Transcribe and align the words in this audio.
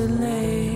the 0.00 0.08
lake. 0.08 0.69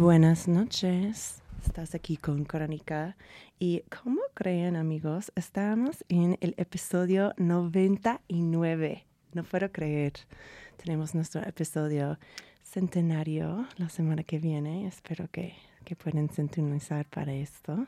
Buenas 0.00 0.48
noches. 0.48 1.42
Estás 1.62 1.94
aquí 1.94 2.16
con 2.16 2.46
Crónica. 2.46 3.18
Y 3.58 3.82
como 3.94 4.22
creen, 4.32 4.76
amigos, 4.76 5.30
estamos 5.36 6.06
en 6.08 6.38
el 6.40 6.54
episodio 6.56 7.34
99. 7.36 9.04
No 9.34 9.44
puedo 9.44 9.70
creer. 9.70 10.14
Tenemos 10.82 11.14
nuestro 11.14 11.42
episodio 11.42 12.18
centenario 12.62 13.66
la 13.76 13.90
semana 13.90 14.22
que 14.22 14.38
viene. 14.38 14.86
Espero 14.86 15.28
que, 15.30 15.52
que 15.84 15.96
puedan 15.96 16.30
sintonizar 16.30 17.04
para 17.04 17.34
esto. 17.34 17.86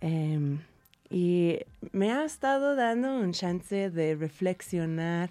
Em, 0.00 0.58
y 1.08 1.60
me 1.92 2.10
ha 2.10 2.24
estado 2.24 2.74
dando 2.74 3.16
un 3.16 3.30
chance 3.30 3.90
de 3.90 4.16
reflexionar 4.16 5.30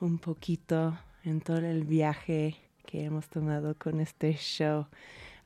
un 0.00 0.16
poquito 0.18 0.98
en 1.22 1.42
todo 1.42 1.58
el 1.58 1.84
viaje 1.84 2.56
que 2.88 3.04
hemos 3.04 3.28
tomado 3.28 3.76
con 3.76 4.00
este 4.00 4.32
show. 4.32 4.86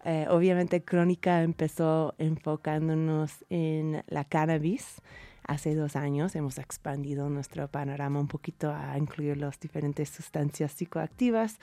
Eh, 0.05 0.27
obviamente 0.31 0.85
Crónica 0.85 1.43
empezó 1.43 2.15
enfocándonos 2.19 3.45
en 3.51 4.05
la 4.07 4.25
cannabis. 4.25 5.03
Hace 5.45 5.75
dos 5.75 5.97
años 5.97 6.37
hemos 6.37 6.59
expandido 6.59 7.29
nuestro 7.29 7.67
panorama 7.67 8.21
un 8.21 8.29
poquito 8.29 8.73
a 8.73 8.97
incluir 8.97 9.39
las 9.39 9.59
diferentes 9.59 10.09
sustancias 10.09 10.71
psicoactivas. 10.71 11.59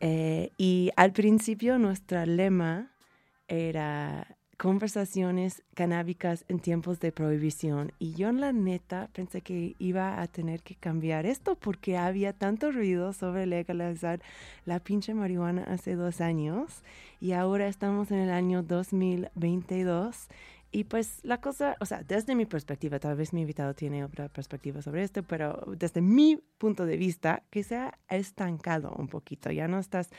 Eh, 0.00 0.50
y 0.56 0.90
al 0.96 1.12
principio 1.12 1.78
nuestro 1.78 2.24
lema 2.24 2.90
era 3.48 4.26
conversaciones 4.62 5.64
canábicas 5.74 6.44
en 6.46 6.60
tiempos 6.60 7.00
de 7.00 7.10
prohibición. 7.10 7.90
Y 7.98 8.14
yo 8.14 8.28
en 8.28 8.40
la 8.40 8.52
neta 8.52 9.08
pensé 9.12 9.40
que 9.40 9.74
iba 9.80 10.22
a 10.22 10.28
tener 10.28 10.62
que 10.62 10.76
cambiar 10.76 11.26
esto 11.26 11.56
porque 11.56 11.98
había 11.98 12.32
tanto 12.32 12.70
ruido 12.70 13.12
sobre 13.12 13.46
legalizar 13.46 14.20
la 14.64 14.78
pinche 14.78 15.14
marihuana 15.14 15.64
hace 15.64 15.96
dos 15.96 16.20
años 16.20 16.84
y 17.20 17.32
ahora 17.32 17.66
estamos 17.66 18.12
en 18.12 18.18
el 18.18 18.30
año 18.30 18.62
2022. 18.62 20.28
Y 20.70 20.84
pues 20.84 21.18
la 21.24 21.40
cosa, 21.40 21.74
o 21.80 21.84
sea, 21.84 22.04
desde 22.04 22.36
mi 22.36 22.46
perspectiva, 22.46 23.00
tal 23.00 23.16
vez 23.16 23.32
mi 23.32 23.40
invitado 23.40 23.74
tiene 23.74 24.04
otra 24.04 24.28
perspectiva 24.28 24.80
sobre 24.80 25.02
esto, 25.02 25.24
pero 25.24 25.74
desde 25.76 26.00
mi 26.00 26.40
punto 26.58 26.86
de 26.86 26.96
vista, 26.96 27.42
que 27.50 27.64
se 27.64 27.78
ha 27.78 27.98
estancado 28.08 28.94
un 28.96 29.08
poquito. 29.08 29.50
Ya 29.50 29.66
no 29.66 29.80
estás 29.80 30.10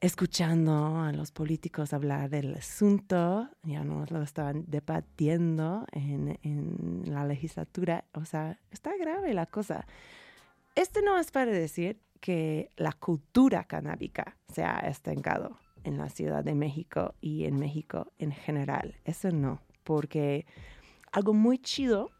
escuchando 0.00 1.00
a 1.00 1.12
los 1.12 1.32
políticos 1.32 1.92
hablar 1.92 2.30
del 2.30 2.54
asunto, 2.54 3.48
ya 3.62 3.82
no 3.84 4.04
lo 4.08 4.22
estaban 4.22 4.64
debatiendo 4.66 5.86
en, 5.92 6.38
en 6.42 7.02
la 7.06 7.24
legislatura, 7.24 8.04
o 8.12 8.24
sea, 8.24 8.58
está 8.70 8.96
grave 8.96 9.34
la 9.34 9.46
cosa. 9.46 9.86
Este 10.74 11.02
no 11.02 11.18
es 11.18 11.30
para 11.30 11.50
decir 11.50 12.00
que 12.20 12.70
la 12.76 12.92
cultura 12.92 13.64
canábica 13.64 14.36
se 14.52 14.62
ha 14.62 14.78
estancado 14.80 15.58
en 15.84 15.98
la 15.98 16.08
Ciudad 16.08 16.44
de 16.44 16.54
México 16.54 17.14
y 17.20 17.44
en 17.44 17.58
México 17.58 18.12
en 18.18 18.32
general, 18.32 18.96
eso 19.04 19.30
no, 19.30 19.60
porque 19.84 20.46
algo 21.12 21.34
muy 21.34 21.58
chido 21.58 22.10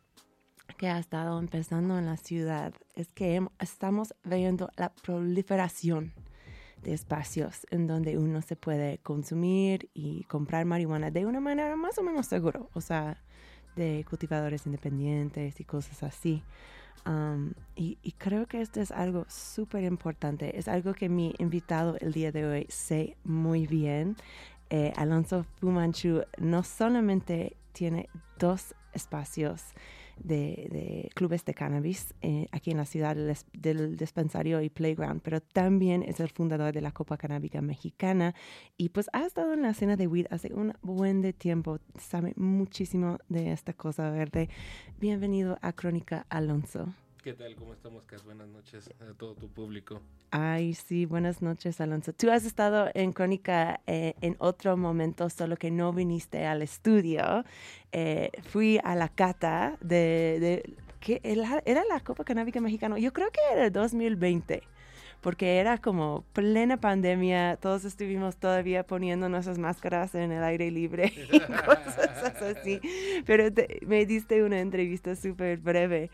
que 0.77 0.89
ha 0.89 0.99
estado 0.99 1.39
empezando 1.39 1.99
en 1.99 2.07
la 2.07 2.17
ciudad 2.17 2.73
es 2.95 3.13
que 3.13 3.45
estamos 3.59 4.15
viendo 4.25 4.71
la 4.77 4.91
proliferación 4.91 6.13
de 6.83 6.95
espacios 6.95 7.67
en 7.71 7.87
donde 7.87 8.19
uno 8.19 8.43
se 8.43 8.57
puede 8.57 8.99
consumir 8.99 9.91
y 9.95 10.25
comprar 10.25 10.65
marihuana 10.65 11.11
de 11.11 11.27
una 11.27 11.41
manera 11.41 11.77
más 11.77 11.99
o 11.99 12.03
menos 12.03 12.27
segura, 12.27 12.61
o 12.73 12.81
sea, 12.81 13.23
de 13.77 14.05
cultivadores 14.09 14.67
independientes 14.67 15.61
y 15.61 15.65
cosas 15.65 16.03
así. 16.03 16.43
Y, 17.75 17.97
y 18.03 18.13
creo 18.13 18.47
que 18.47 18.61
esto 18.61 18.81
es 18.81 18.91
algo 18.91 19.25
súper 19.29 19.85
importante. 19.85 20.59
Es 20.59 20.69
algo 20.69 20.93
que 20.93 21.09
mi 21.09 21.35
invitado 21.39 21.97
el 22.01 22.13
día 22.13 22.33
de 22.33 22.45
hoy 22.45 22.67
sé 22.69 23.17
muy 23.25 23.67
bien. 23.67 24.17
Eh, 24.69 24.93
Alonso 24.97 25.47
Fumanchu 25.61 26.25
no 26.37 26.63
solamente 26.63 27.57
tiene 27.73 28.11
dos 28.39 28.75
espacios 28.93 29.63
de, 30.23 31.11
clubes 31.15 31.44
de 31.44 31.55
cannabis 31.55 32.15
eh, 32.23 32.47
aquí 32.53 32.70
en 32.70 32.76
la 32.76 32.85
ciudad 32.85 33.17
del, 33.17 33.37
del 33.53 33.97
dispensario 33.97 34.61
y 34.61 34.69
playground, 34.69 35.20
pero 35.23 35.41
también 35.41 36.03
es 36.03 36.20
el 36.20 36.29
fundador 36.29 36.73
de 36.73 36.81
la 36.81 36.93
Copa 36.93 37.17
Canábica 37.17 37.61
Mexicana 37.61 38.35
y 38.76 38.91
pues 38.91 39.09
ha 39.12 39.26
estado 39.26 39.55
en 39.55 39.62
la 39.62 39.70
escena 39.70 39.97
de 39.97 40.06
weed 40.06 40.26
hace 40.31 40.53
un 40.53 40.75
buen 40.82 41.23
de 41.23 41.32
tiempo, 41.32 41.79
sabe 41.99 42.32
muchísimo 42.37 43.19
de 43.29 43.53
esta 43.53 43.73
cosa 43.73 44.11
verde. 44.11 44.49
Bienvenido 45.00 45.59
a 45.62 45.73
Crónica 45.73 46.26
Alonso. 46.29 46.94
¿Qué 47.29 47.35
tal? 47.35 47.55
¿Cómo 47.57 47.75
estamos, 47.75 48.05
Cas? 48.05 48.25
Buenas 48.25 48.49
noches 48.49 48.89
a 49.03 49.13
todo 49.13 49.35
tu 49.35 49.51
público. 49.51 50.01
Ay, 50.31 50.73
sí, 50.73 51.05
buenas 51.05 51.43
noches, 51.43 51.79
Alonso. 51.79 52.15
Tú 52.15 52.31
has 52.31 52.47
estado 52.47 52.89
en 52.95 53.13
Crónica 53.13 53.83
eh, 53.87 54.15
en 54.23 54.35
otro 54.39 54.79
momento, 54.79 55.29
solo 55.29 55.59
que 55.59 55.71
no 55.71 55.93
viniste 55.93 56.47
al 56.47 56.63
estudio. 56.63 57.45
Eh, 57.93 58.31
fui 58.45 58.81
a 58.83 58.95
la 58.95 59.11
cata 59.11 59.77
de... 59.83 60.39
de 60.41 60.75
¿qué? 61.01 61.21
¿Era, 61.23 61.63
era 61.67 61.85
la 61.85 62.01
Copa 62.01 62.25
Canábica 62.25 62.63
Mexicana? 62.63 62.99
Yo 62.99 63.13
creo 63.13 63.29
que 63.31 63.41
era 63.53 63.67
el 63.67 63.73
2020, 63.73 64.63
porque 65.21 65.59
era 65.59 65.77
como 65.77 66.25
plena 66.33 66.79
pandemia, 66.79 67.59
todos 67.61 67.85
estuvimos 67.85 68.39
todavía 68.39 68.87
poniendo 68.87 69.29
nuestras 69.29 69.59
máscaras 69.59 70.15
en 70.15 70.33
el 70.33 70.43
aire 70.45 70.71
libre 70.71 71.13
y 71.15 71.41
cosas 71.67 72.41
así. 72.41 72.81
Pero 73.27 73.53
te- 73.53 73.81
me 73.87 74.07
diste 74.07 74.43
una 74.43 74.61
entrevista 74.61 75.15
súper 75.15 75.59
breve 75.59 76.09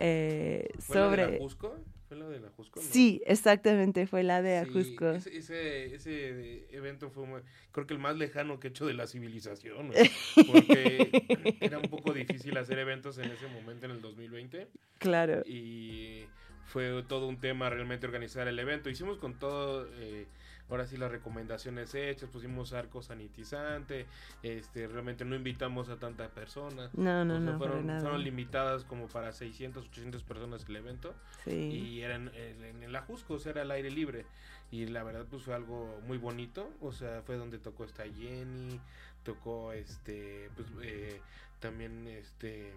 eh, 0.00 0.68
¿Fue 0.80 0.96
la 0.96 1.02
de 1.02 1.08
sobre... 1.10 1.32
la 1.32 1.38
Jusco? 1.38 1.76
¿Fue 2.08 2.16
la 2.16 2.28
de 2.28 2.40
la 2.40 2.48
Jusco? 2.50 2.80
no? 2.80 2.86
Sí, 2.90 3.22
exactamente, 3.24 4.06
fue 4.08 4.24
la 4.24 4.42
de 4.42 4.64
Sí, 4.64 4.70
Ajusco. 4.70 5.10
Ese, 5.10 5.36
ese, 5.36 5.94
ese 5.94 6.66
evento 6.76 7.08
fue, 7.10 7.24
muy- 7.26 7.42
creo 7.70 7.86
que 7.86 7.94
el 7.94 8.00
más 8.00 8.16
lejano 8.16 8.58
que 8.58 8.66
he 8.66 8.70
hecho 8.70 8.86
de 8.86 8.94
la 8.94 9.06
civilización, 9.06 9.92
porque 10.46 11.56
era 11.60 11.78
un 11.78 11.88
poco 11.88 12.12
difícil 12.12 12.56
hacer 12.56 12.78
eventos 12.80 13.18
en 13.18 13.30
ese 13.30 13.46
momento, 13.48 13.86
en 13.86 13.92
el 13.92 14.00
2020, 14.02 14.66
Claro. 14.98 15.42
y 15.46 16.24
fue 16.66 17.02
todo 17.08 17.28
un 17.28 17.38
tema 17.38 17.70
realmente 17.70 18.06
organizar 18.06 18.46
el 18.48 18.58
evento. 18.58 18.90
Hicimos 18.90 19.18
con 19.18 19.38
todo, 19.38 19.88
eh, 19.98 20.26
ahora 20.70 20.86
sí 20.86 20.96
las 20.96 21.10
recomendaciones 21.10 21.94
hechas, 21.94 22.30
pusimos 22.30 22.72
arco 22.72 23.02
sanitizante, 23.02 24.06
este, 24.42 24.86
realmente 24.86 25.24
no 25.24 25.34
invitamos 25.34 25.88
a 25.88 25.96
tantas 25.96 26.30
personas. 26.30 26.94
No, 26.94 27.24
no, 27.24 27.36
O 27.36 27.40
sea, 27.40 27.52
no, 27.52 27.58
fueron, 27.58 27.86
nada. 27.86 28.00
fueron 28.00 28.22
limitadas 28.22 28.84
como 28.84 29.08
para 29.08 29.32
600, 29.32 29.86
800 29.86 30.22
personas 30.22 30.64
el 30.68 30.76
evento. 30.76 31.14
Sí. 31.44 31.50
Y 31.50 32.02
eran 32.02 32.30
en, 32.34 32.64
en 32.64 32.82
el 32.82 32.94
Ajusco, 32.96 33.34
o 33.34 33.38
sea, 33.38 33.52
era 33.52 33.62
al 33.62 33.70
aire 33.70 33.90
libre. 33.90 34.24
Y 34.70 34.86
la 34.86 35.02
verdad, 35.02 35.26
pues 35.28 35.42
fue 35.42 35.54
algo 35.54 36.00
muy 36.06 36.18
bonito. 36.18 36.70
O 36.80 36.92
sea, 36.92 37.22
fue 37.22 37.36
donde 37.36 37.58
tocó 37.58 37.84
esta 37.84 38.04
Jenny, 38.04 38.80
tocó 39.24 39.72
este, 39.72 40.50
pues 40.54 40.68
eh, 40.82 41.20
también 41.58 42.06
este, 42.06 42.72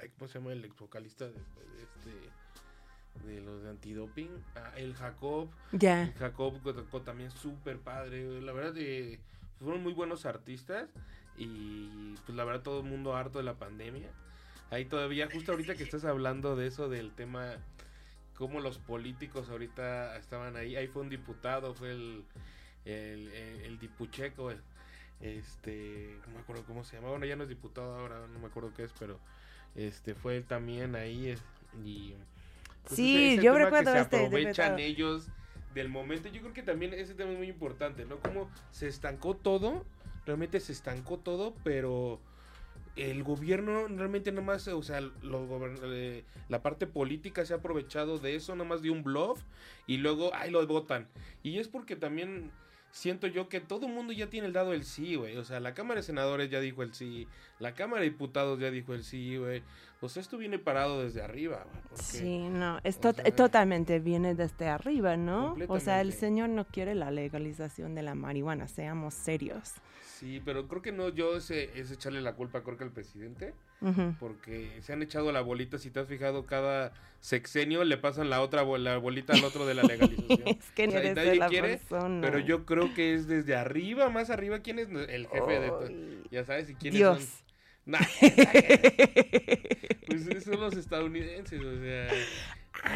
ay, 0.00 0.10
¿cómo 0.18 0.28
se 0.28 0.38
llama 0.38 0.52
el 0.52 0.64
ex 0.64 0.76
vocalista 0.78 1.26
este, 1.26 2.10
antidoping? 3.76 4.30
Ah, 4.56 4.72
el 4.76 4.94
Jacob. 4.94 5.48
Ya. 5.72 6.04
El 6.04 6.14
Jacob 6.14 6.60
tocó 6.62 7.02
también 7.02 7.30
súper 7.30 7.78
padre. 7.78 8.40
La 8.42 8.52
verdad, 8.52 8.74
eh, 8.76 9.18
fueron 9.60 9.82
muy 9.82 9.92
buenos 9.92 10.26
artistas. 10.26 10.88
Y 11.36 12.14
pues 12.24 12.34
la 12.36 12.44
verdad, 12.44 12.62
todo 12.62 12.80
el 12.80 12.86
mundo 12.86 13.14
harto 13.14 13.38
de 13.38 13.44
la 13.44 13.54
pandemia. 13.54 14.08
Ahí 14.70 14.86
todavía, 14.86 15.28
justo 15.30 15.52
ahorita 15.52 15.76
que 15.76 15.82
estás 15.84 16.04
hablando 16.04 16.56
de 16.56 16.66
eso, 16.66 16.88
del 16.88 17.12
tema, 17.12 17.52
cómo 18.36 18.60
los 18.60 18.78
políticos 18.78 19.48
ahorita 19.50 20.16
estaban 20.16 20.56
ahí. 20.56 20.76
Ahí 20.76 20.88
fue 20.88 21.02
un 21.02 21.08
diputado, 21.10 21.74
fue 21.74 21.92
el, 21.92 22.24
el, 22.84 23.28
el, 23.28 23.60
el 23.62 23.78
dipucheco, 23.78 24.50
el- 24.50 24.60
este, 25.20 26.18
no 26.26 26.34
me 26.34 26.40
acuerdo 26.40 26.64
cómo 26.64 26.84
se 26.84 26.96
llama. 26.96 27.08
Bueno, 27.10 27.24
ya 27.26 27.36
no 27.36 27.44
es 27.44 27.48
diputado 27.48 27.94
ahora, 27.98 28.26
no 28.26 28.38
me 28.38 28.46
acuerdo 28.48 28.72
qué 28.74 28.84
es, 28.84 28.92
pero 28.98 29.18
este 29.74 30.14
fue 30.14 30.36
él 30.38 30.44
también 30.44 30.94
ahí. 30.96 31.28
es- 31.28 31.42
y, 31.84 32.14
pues, 32.86 32.96
Sí, 32.96 33.34
ese- 33.34 33.36
yo 33.42 33.52
tema 33.52 33.58
que 33.58 33.64
recuerdo 33.64 33.92
se 33.92 33.98
este 34.00 34.16
aprovechan 34.26 34.76
diputado. 34.76 34.78
ellos 34.78 35.28
del 35.74 35.88
momento. 35.88 36.28
Yo 36.28 36.40
creo 36.40 36.52
que 36.52 36.62
también 36.62 36.94
ese 36.94 37.14
tema 37.14 37.32
es 37.32 37.38
muy 37.38 37.48
importante, 37.48 38.04
¿no? 38.06 38.18
Cómo 38.20 38.50
se 38.70 38.88
estancó 38.88 39.34
todo, 39.36 39.84
realmente 40.24 40.58
se 40.60 40.72
estancó 40.72 41.18
todo, 41.18 41.54
pero 41.64 42.18
el 42.96 43.22
gobierno 43.24 43.86
realmente 43.88 44.32
nada 44.32 44.46
más, 44.46 44.66
o 44.68 44.82
sea, 44.82 45.00
los 45.00 45.48
eh, 45.84 46.24
la 46.48 46.62
parte 46.62 46.86
política 46.86 47.44
se 47.44 47.52
ha 47.52 47.58
aprovechado 47.58 48.18
de 48.18 48.36
eso, 48.36 48.54
nada 48.56 48.66
más 48.68 48.80
de 48.80 48.88
un 48.90 49.02
bluff, 49.02 49.40
y 49.86 49.98
luego, 49.98 50.30
ay, 50.34 50.50
lo 50.50 50.66
votan. 50.66 51.06
Y 51.42 51.58
es 51.58 51.68
porque 51.68 51.94
también 51.94 52.50
siento 52.92 53.26
yo 53.26 53.50
que 53.50 53.60
todo 53.60 53.86
el 53.86 53.92
mundo 53.92 54.14
ya 54.14 54.30
tiene 54.30 54.46
el 54.46 54.54
dado 54.54 54.72
el 54.72 54.84
sí, 54.84 55.16
güey. 55.16 55.36
O 55.36 55.44
sea, 55.44 55.60
la 55.60 55.74
Cámara 55.74 56.00
de 56.00 56.04
Senadores 56.06 56.48
ya 56.48 56.60
dijo 56.60 56.82
el 56.82 56.94
sí, 56.94 57.28
la 57.58 57.74
Cámara 57.74 58.00
de 58.02 58.08
Diputados 58.08 58.58
ya 58.58 58.70
dijo 58.70 58.94
el 58.94 59.04
sí, 59.04 59.36
güey. 59.36 59.62
Sea, 60.08 60.22
esto 60.22 60.38
viene 60.38 60.58
parado 60.58 61.02
desde 61.02 61.22
arriba, 61.22 61.66
porque- 61.90 62.02
Sí, 62.04 62.48
no, 62.48 62.78
es 62.84 62.96
o 62.98 63.00
tot- 63.00 63.22
sea, 63.22 63.34
totalmente 63.36 63.98
viene 64.00 64.34
desde 64.34 64.68
arriba, 64.68 65.16
¿no? 65.16 65.56
O 65.68 65.80
sea, 65.80 66.00
el 66.00 66.12
señor 66.12 66.48
no 66.50 66.66
quiere 66.66 66.94
la 66.94 67.10
legalización 67.10 67.94
de 67.94 68.02
la 68.02 68.14
marihuana, 68.14 68.68
seamos 68.68 69.14
serios. 69.14 69.72
Sí, 70.18 70.40
pero 70.44 70.66
creo 70.66 70.80
que 70.80 70.92
no, 70.92 71.10
yo 71.10 71.36
ese, 71.36 71.78
es 71.78 71.90
echarle 71.90 72.22
la 72.22 72.34
culpa, 72.34 72.62
creo 72.62 72.78
que 72.78 72.84
al 72.84 72.90
presidente. 72.90 73.52
Porque 74.18 74.78
se 74.80 74.92
han 74.94 75.02
echado 75.02 75.30
la 75.32 75.42
bolita, 75.42 75.78
si 75.78 75.90
te 75.90 76.00
has 76.00 76.08
fijado, 76.08 76.46
cada 76.46 76.92
sexenio 77.20 77.84
le 77.84 77.96
pasan 77.98 78.30
la 78.30 78.40
otra 78.40 78.64
la 78.78 78.96
bolita 78.98 79.34
al 79.34 79.44
otro 79.44 79.66
de 79.66 79.74
la 79.74 79.82
legalización. 79.82 80.48
Es 80.48 80.70
que 80.74 80.88
O 80.88 80.90
sea, 80.90 81.00
y 81.00 81.04
eres 81.04 81.16
nadie 81.16 81.30
de 81.30 81.36
la 81.36 81.48
quiere, 81.48 81.76
persona. 81.76 82.20
Pero 82.22 82.38
yo 82.38 82.64
creo 82.64 82.94
que 82.94 83.14
es 83.14 83.26
desde 83.28 83.54
arriba, 83.56 84.08
más 84.08 84.30
arriba, 84.30 84.60
¿quién 84.60 84.78
es 84.78 84.88
el 84.88 85.26
jefe 85.26 85.60
de 85.60 85.68
todo? 85.68 85.88
Ya 86.30 86.44
sabes, 86.44 86.70
y 86.70 86.74
quiénes 86.74 86.98
Dios. 86.98 87.18
son. 87.22 87.45
Nah, 87.86 87.98
pues 90.06 90.44
son 90.44 90.60
los 90.60 90.76
estadounidenses, 90.76 91.60
o 91.64 91.78
sea, 91.80 92.08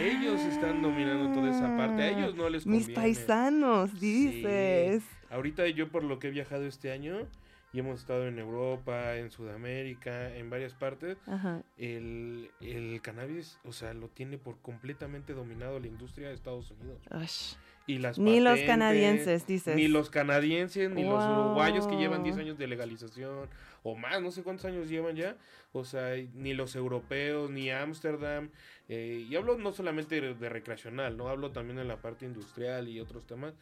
ellos 0.00 0.40
están 0.42 0.82
dominando 0.82 1.32
toda 1.32 1.50
esa 1.50 1.76
parte, 1.76 2.02
a 2.02 2.08
ellos 2.10 2.34
no 2.34 2.48
les 2.48 2.64
conviene. 2.64 2.86
Mis 2.86 2.94
paisanos, 2.94 3.90
Sí. 3.98 4.26
dices. 4.26 5.02
Ahorita 5.30 5.66
yo 5.68 5.88
por 5.88 6.02
lo 6.02 6.18
que 6.18 6.28
he 6.28 6.30
viajado 6.30 6.66
este 6.66 6.90
año, 6.90 7.26
y 7.72 7.78
hemos 7.78 8.00
estado 8.00 8.26
en 8.26 8.38
Europa, 8.40 9.16
en 9.16 9.30
Sudamérica, 9.30 10.34
en 10.34 10.50
varias 10.50 10.74
partes, 10.74 11.18
Ajá. 11.28 11.62
el, 11.78 12.50
el 12.60 13.00
cannabis, 13.00 13.58
o 13.64 13.72
sea, 13.72 13.94
lo 13.94 14.08
tiene 14.08 14.38
por 14.38 14.58
completamente 14.60 15.34
dominado 15.34 15.78
la 15.78 15.86
industria 15.86 16.28
de 16.28 16.34
Estados 16.34 16.72
Unidos. 16.72 16.98
Ush. 17.12 17.54
Y 17.90 17.98
las 17.98 18.18
Ni 18.18 18.38
los 18.38 18.60
canadienses, 18.60 19.48
dices. 19.48 19.74
Ni 19.74 19.88
los 19.88 20.10
canadienses, 20.10 20.90
ni 20.90 21.02
los 21.02 21.24
uruguayos 21.24 21.88
que 21.88 21.96
llevan 21.96 22.22
10 22.22 22.36
años 22.36 22.56
de 22.56 22.68
legalización 22.68 23.48
o 23.82 23.96
más, 23.96 24.22
no 24.22 24.30
sé 24.30 24.44
cuántos 24.44 24.66
años 24.66 24.88
llevan 24.88 25.16
ya. 25.16 25.36
O 25.72 25.84
sea, 25.84 26.14
ni 26.34 26.54
los 26.54 26.76
europeos, 26.76 27.50
ni 27.50 27.70
Ámsterdam. 27.70 28.50
eh, 28.88 29.26
y 29.28 29.34
hablo 29.34 29.58
no 29.58 29.72
solamente 29.72 30.20
de, 30.20 30.34
de 30.34 30.48
recreacional, 30.48 31.16
no 31.16 31.28
hablo 31.28 31.50
también 31.50 31.80
en 31.80 31.88
la 31.88 31.96
parte 31.96 32.26
industrial 32.26 32.88
y 32.88 33.00
otros 33.00 33.26
temas. 33.26 33.54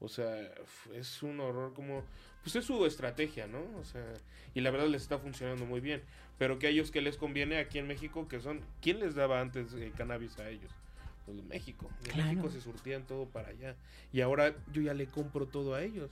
O 0.00 0.08
sea, 0.08 0.52
es 0.92 1.22
un 1.22 1.38
horror 1.38 1.72
como... 1.72 2.02
Pues 2.42 2.56
es 2.56 2.64
su 2.64 2.84
estrategia, 2.86 3.46
¿no? 3.46 3.60
O 3.78 3.84
sea, 3.84 4.04
y 4.52 4.62
la 4.62 4.72
verdad 4.72 4.88
les 4.88 5.02
está 5.02 5.18
funcionando 5.18 5.64
muy 5.64 5.78
bien. 5.78 6.02
Pero 6.38 6.58
que 6.58 6.66
a 6.66 6.70
ellos 6.70 6.90
que 6.90 7.00
les 7.00 7.16
conviene 7.16 7.58
aquí 7.58 7.78
en 7.78 7.86
México, 7.86 8.26
que 8.26 8.40
son... 8.40 8.62
¿Quién 8.82 8.98
les 8.98 9.14
daba 9.14 9.40
antes 9.40 9.72
eh, 9.74 9.92
cannabis 9.96 10.38
a 10.40 10.50
ellos? 10.50 10.72
Pues 11.26 11.42
México. 11.44 11.90
De 12.04 12.10
Claro. 12.10 12.30
México 12.30 12.50
se 12.50 12.60
surtían 12.60 13.06
todo 13.06 13.26
para 13.26 13.48
allá. 13.48 13.76
Y 14.12 14.20
ahora 14.20 14.54
yo 14.72 14.80
ya 14.80 14.94
le 14.94 15.06
compro 15.06 15.46
todo 15.46 15.74
a 15.74 15.82
ellos. 15.82 16.10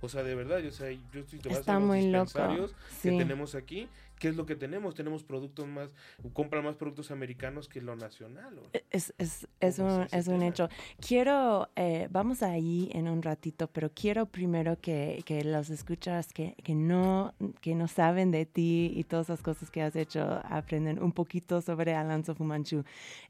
O 0.00 0.08
sea, 0.08 0.22
de 0.22 0.34
verdad, 0.34 0.60
yo, 0.60 0.68
o 0.68 0.72
sea, 0.72 0.90
yo 0.92 1.20
Está 1.50 1.76
a 1.76 1.80
los 1.80 1.94
dispensarios 1.96 2.74
que 3.02 3.10
tenemos 3.10 3.56
aquí, 3.56 3.88
¿qué 4.20 4.28
es 4.28 4.36
lo 4.36 4.46
que 4.46 4.54
tenemos? 4.54 4.94
Tenemos 4.94 5.24
productos 5.24 5.66
más, 5.66 5.90
compran 6.32 6.62
más 6.62 6.76
productos 6.76 7.10
americanos 7.10 7.68
que 7.68 7.80
lo 7.80 7.96
nacional. 7.96 8.58
¿o? 8.58 8.62
Es, 8.90 9.12
es, 9.18 9.48
es, 9.58 9.76
¿Cómo 9.76 9.96
un, 9.96 10.06
es 10.12 10.28
un 10.28 10.42
hecho. 10.42 10.68
Quiero, 11.00 11.68
eh, 11.74 12.06
vamos 12.12 12.44
ahí 12.44 12.90
en 12.92 13.08
un 13.08 13.22
ratito, 13.22 13.66
pero 13.66 13.90
quiero 13.92 14.26
primero 14.26 14.80
que, 14.80 15.20
que 15.26 15.42
los 15.42 15.68
escuchas 15.68 16.32
que, 16.32 16.54
que, 16.62 16.76
no, 16.76 17.34
que 17.60 17.74
no 17.74 17.88
saben 17.88 18.30
de 18.30 18.46
ti 18.46 18.92
y 18.94 19.02
todas 19.02 19.28
las 19.28 19.42
cosas 19.42 19.68
que 19.68 19.82
has 19.82 19.96
hecho 19.96 20.22
aprenden 20.44 21.02
un 21.02 21.10
poquito 21.10 21.60
sobre 21.60 21.94
Alonso 21.96 22.36
Fumanchu. 22.36 22.84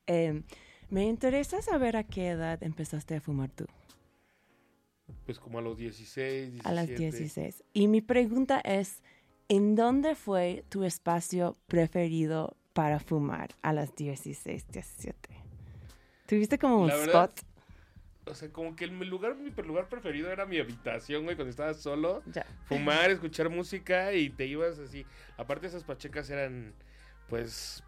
Eh, 0.06 0.42
me 0.90 1.04
interesa 1.04 1.62
saber 1.62 1.96
a 1.96 2.04
qué 2.04 2.28
edad 2.28 2.62
empezaste 2.62 3.16
a 3.16 3.20
fumar 3.20 3.50
tú. 3.50 3.66
Pues 5.24 5.38
como 5.38 5.58
a 5.58 5.62
los 5.62 5.76
16, 5.78 6.52
17. 6.52 6.68
A 6.68 6.72
las 6.72 6.88
16. 6.88 7.64
Y 7.72 7.88
mi 7.88 8.00
pregunta 8.00 8.60
es, 8.60 9.02
¿en 9.48 9.74
dónde 9.74 10.14
fue 10.14 10.64
tu 10.68 10.84
espacio 10.84 11.56
preferido 11.66 12.56
para 12.72 13.00
fumar 13.00 13.50
a 13.62 13.72
las 13.72 13.94
16, 13.94 14.66
17? 14.68 15.18
¿Tuviste 16.26 16.58
como 16.58 16.82
un 16.82 16.88
verdad, 16.88 17.06
spot? 17.06 17.40
O 18.26 18.34
sea, 18.34 18.50
como 18.50 18.76
que 18.76 18.84
el 18.84 18.92
mi 18.92 19.06
lugar, 19.06 19.36
mi 19.36 19.50
lugar 19.50 19.88
preferido 19.88 20.30
era 20.30 20.44
mi 20.44 20.58
habitación, 20.58 21.24
güey, 21.24 21.36
cuando 21.36 21.50
estaba 21.50 21.72
solo. 21.74 22.22
Ya. 22.26 22.44
Fumar, 22.66 23.10
escuchar 23.10 23.48
música 23.48 24.12
y 24.12 24.28
te 24.30 24.46
ibas 24.46 24.78
así. 24.78 25.06
Aparte 25.38 25.66
esas 25.66 25.84
pachecas 25.84 26.28
eran, 26.28 26.74
pues, 27.28 27.82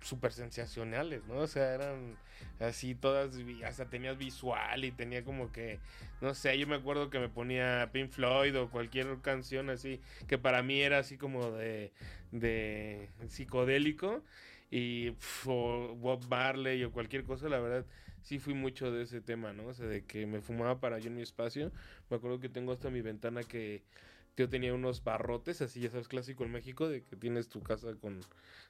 súper 0.00 0.32
sensacionales, 0.32 1.24
¿no? 1.26 1.38
O 1.38 1.46
sea, 1.46 1.74
eran 1.74 2.16
así 2.58 2.94
todas, 2.94 3.36
hasta 3.64 3.88
tenías 3.88 4.16
visual 4.18 4.84
y 4.84 4.92
tenía 4.92 5.24
como 5.24 5.52
que, 5.52 5.78
no 6.20 6.34
sé, 6.34 6.58
yo 6.58 6.66
me 6.66 6.76
acuerdo 6.76 7.10
que 7.10 7.18
me 7.18 7.28
ponía 7.28 7.90
Pink 7.92 8.10
Floyd 8.10 8.58
o 8.58 8.70
cualquier 8.70 9.18
canción 9.22 9.70
así, 9.70 10.00
que 10.28 10.38
para 10.38 10.62
mí 10.62 10.80
era 10.80 10.98
así 10.98 11.16
como 11.16 11.50
de, 11.52 11.92
de 12.32 13.08
psicodélico 13.28 14.22
y 14.70 15.10
pf, 15.12 15.50
o 15.50 15.94
Bob 15.96 16.26
Marley 16.28 16.84
o 16.84 16.92
cualquier 16.92 17.24
cosa, 17.24 17.48
la 17.48 17.58
verdad, 17.58 17.84
sí 18.22 18.38
fui 18.38 18.54
mucho 18.54 18.92
de 18.92 19.02
ese 19.02 19.20
tema, 19.20 19.52
¿no? 19.52 19.66
O 19.66 19.74
sea, 19.74 19.86
de 19.86 20.04
que 20.04 20.26
me 20.26 20.40
fumaba 20.40 20.80
para 20.80 20.98
yo 20.98 21.08
en 21.08 21.16
mi 21.16 21.22
espacio. 21.22 21.72
Me 22.08 22.16
acuerdo 22.16 22.40
que 22.40 22.48
tengo 22.48 22.72
hasta 22.72 22.90
mi 22.90 23.00
ventana 23.00 23.42
que 23.42 23.82
yo 24.40 24.48
tenía 24.48 24.72
unos 24.72 25.04
barrotes, 25.04 25.60
así 25.60 25.80
ya 25.80 25.90
sabes, 25.90 26.08
clásico 26.08 26.44
en 26.44 26.52
México, 26.52 26.88
de 26.88 27.04
que 27.04 27.14
tienes 27.16 27.48
tu 27.48 27.62
casa 27.62 27.94
con 28.00 28.20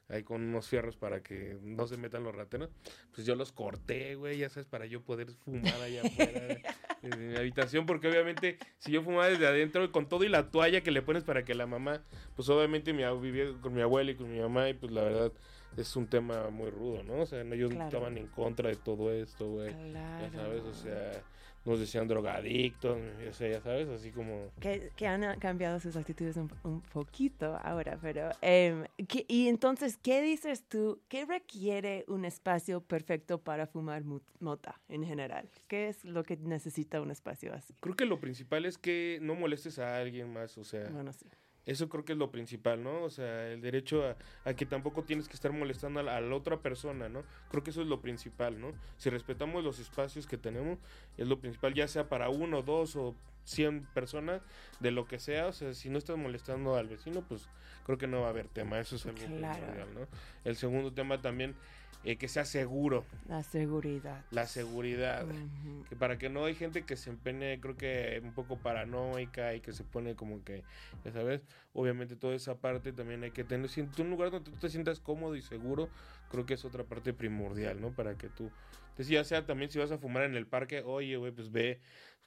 ahí 0.09 0.23
con 0.23 0.41
unos 0.41 0.67
fierros 0.67 0.97
para 0.97 1.23
que 1.23 1.57
no 1.61 1.87
se 1.87 1.95
metan 1.95 2.23
los 2.23 2.35
rateros. 2.35 2.69
Pues 3.15 3.25
yo 3.25 3.35
los 3.35 3.53
corté, 3.53 4.15
güey, 4.15 4.39
ya 4.39 4.49
sabes, 4.49 4.67
para 4.67 4.85
yo 4.85 5.01
poder 5.01 5.31
fumar 5.45 5.73
allá 5.81 6.01
afuera 6.01 6.41
de, 6.41 6.63
mi 7.17 7.37
habitación, 7.37 7.85
porque 7.85 8.09
obviamente 8.09 8.57
si 8.79 8.91
yo 8.91 9.01
fumaba 9.01 9.29
desde 9.29 9.47
adentro 9.47 9.89
con 9.91 10.09
todo 10.09 10.25
y 10.25 10.29
la 10.29 10.51
toalla 10.51 10.81
que 10.81 10.91
le 10.91 11.01
pones 11.01 11.23
para 11.23 11.45
que 11.45 11.55
la 11.55 11.65
mamá, 11.65 12.03
pues 12.35 12.49
obviamente 12.49 12.91
mi, 12.91 13.03
vivía 13.21 13.45
con 13.61 13.73
mi 13.73 13.81
abuela 13.81 14.11
y 14.11 14.15
con 14.15 14.29
mi 14.29 14.39
mamá 14.39 14.69
y 14.69 14.73
pues 14.73 14.91
la 14.91 15.03
verdad 15.03 15.31
es 15.77 15.95
un 15.95 16.07
tema 16.07 16.49
muy 16.49 16.69
rudo, 16.69 17.03
¿no? 17.03 17.21
O 17.21 17.25
sea, 17.25 17.41
ellos 17.41 17.71
Claro. 17.71 17.85
estaban 17.85 18.17
en 18.17 18.27
contra 18.27 18.69
de 18.69 18.75
todo 18.75 19.11
esto, 19.13 19.47
güey. 19.47 19.73
Claro. 19.73 20.25
Ya 20.25 20.31
sabes, 20.31 20.63
o 20.63 20.73
sea, 20.73 21.23
nos 21.63 21.79
decían 21.79 22.07
drogadictos, 22.07 22.97
o 23.29 23.33
sea, 23.33 23.49
ya 23.49 23.61
sabes, 23.61 23.87
así 23.87 24.11
como... 24.11 24.49
que, 24.59 24.91
que 24.95 25.07
han 25.07 25.39
cambiado 25.39 25.79
sus 25.79 25.95
actitudes 25.95 26.35
un, 26.35 26.51
un 26.63 26.81
poquito 26.81 27.57
ahora, 27.63 27.97
pero... 28.01 28.29
em, 28.41 28.83
¿qué- 29.07 29.25
y 29.27 29.47
entonces, 29.47 29.97
¿qué 30.01 30.21
dices 30.21 30.63
tú? 30.67 30.99
¿Qué 31.07 31.25
requiere 31.25 32.03
un 32.07 32.25
espacio 32.25 32.81
perfecto 32.81 33.39
para 33.39 33.67
fumar 33.67 34.03
mota 34.39 34.79
en 34.89 35.05
general? 35.05 35.49
¿Qué 35.67 35.87
es 35.89 36.03
lo 36.03 36.23
que 36.23 36.35
necesita 36.37 36.99
un 36.99 37.11
espacio 37.11 37.53
así? 37.53 37.73
Creo 37.79 37.95
que 37.95 38.05
lo 38.05 38.19
principal 38.19 38.65
es 38.65 38.77
que 38.77 39.19
no 39.21 39.35
molestes 39.35 39.77
a 39.79 39.97
alguien 39.97 40.33
más, 40.33 40.57
o 40.57 40.63
sea, 40.63 40.89
Bueno, 40.89 41.13
sí. 41.13 41.27
Eso 41.65 41.89
creo 41.89 42.03
que 42.05 42.13
es 42.13 42.17
lo 42.17 42.31
principal, 42.31 42.83
¿no? 42.83 43.03
O 43.03 43.09
sea, 43.09 43.47
el 43.49 43.61
derecho 43.61 44.03
a, 44.05 44.15
a 44.49 44.53
que 44.55 44.65
tampoco 44.65 45.03
tienes 45.03 45.27
que 45.27 45.33
estar 45.35 45.51
molestando 45.51 45.99
a 45.99 46.03
la, 46.03 46.17
a 46.17 46.21
la 46.21 46.35
otra 46.35 46.57
persona, 46.61 47.07
¿no? 47.09 47.23
Creo 47.49 47.63
que 47.63 47.69
eso 47.69 47.81
es 47.81 47.87
lo 47.87 48.01
principal, 48.01 48.59
¿no? 48.59 48.73
Si 48.97 49.09
respetamos 49.09 49.63
los 49.63 49.79
espacios 49.79 50.25
que 50.27 50.37
tenemos, 50.37 50.79
es 51.17 51.27
lo 51.27 51.39
principal, 51.39 51.73
ya 51.73 51.87
sea 51.87 52.09
para 52.09 52.29
uno, 52.29 52.61
dos 52.63 52.95
o 52.95 53.15
cien 53.43 53.87
personas, 53.93 54.41
de 54.79 54.91
lo 54.91 55.05
que 55.05 55.19
sea, 55.19 55.47
o 55.47 55.51
sea, 55.51 55.73
si 55.73 55.89
no 55.89 55.97
estás 55.97 56.15
molestando 56.17 56.75
al 56.75 56.87
vecino, 56.87 57.21
pues 57.27 57.49
creo 57.85 57.97
que 57.97 58.05
no 58.07 58.21
va 58.21 58.27
a 58.27 58.29
haber 58.29 58.47
tema, 58.47 58.79
eso 58.79 58.95
es 58.95 59.05
algo 59.05 59.17
Claro. 59.25 59.57
primordial, 59.59 59.93
¿no? 59.95 60.07
El 60.43 60.55
segundo 60.55 60.93
tema 60.93 61.21
también, 61.21 61.55
eh, 62.03 62.17
que 62.17 62.27
sea 62.27 62.45
seguro, 62.45 63.05
La 63.27 63.43
seguridad. 63.43 64.23
la 64.31 64.45
seguridad. 64.47 65.25
Ujú. 65.25 65.85
Que 65.89 65.95
para 65.95 66.17
que 66.17 66.29
no 66.29 66.45
hay 66.45 66.55
gente 66.55 66.83
que 66.83 66.95
se 66.97 67.09
empeñe, 67.09 67.59
creo 67.59 67.75
que 67.77 68.19
un 68.23 68.33
poco 68.33 68.57
paranoica 68.57 69.53
y 69.53 69.61
que 69.61 69.73
se 69.73 69.83
pone 69.83 70.15
como 70.15 70.43
que, 70.43 70.63
ya 71.05 71.11
sabes, 71.11 71.41
obviamente 71.73 72.15
toda 72.15 72.35
esa 72.35 72.55
parte 72.55 72.91
también 72.93 73.23
hay 73.23 73.31
que 73.31 73.43
tener, 73.43 73.69
si 73.69 73.81
un 73.81 74.09
lugar 74.09 74.31
donde 74.31 74.49
tú 74.51 74.57
te 74.57 74.69
sientas 74.69 74.99
cómodo 74.99 75.35
y 75.35 75.41
seguro, 75.41 75.89
creo 76.29 76.45
que 76.45 76.55
es 76.55 76.65
otra 76.65 76.83
parte 76.83 77.13
primordial, 77.13 77.79
¿no? 77.81 77.91
Para 77.91 78.15
que 78.17 78.29
tú, 78.29 78.49
pues 78.95 79.07
ya 79.07 79.23
sea 79.23 79.45
también 79.45 79.69
si 79.69 79.79
vas 79.79 79.91
a 79.91 79.97
fumar 79.97 80.23
en 80.23 80.35
el 80.35 80.47
parque, 80.47 80.81
oye, 80.83 81.17
güey, 81.17 81.31
pues 81.31 81.51
ve 81.51 81.79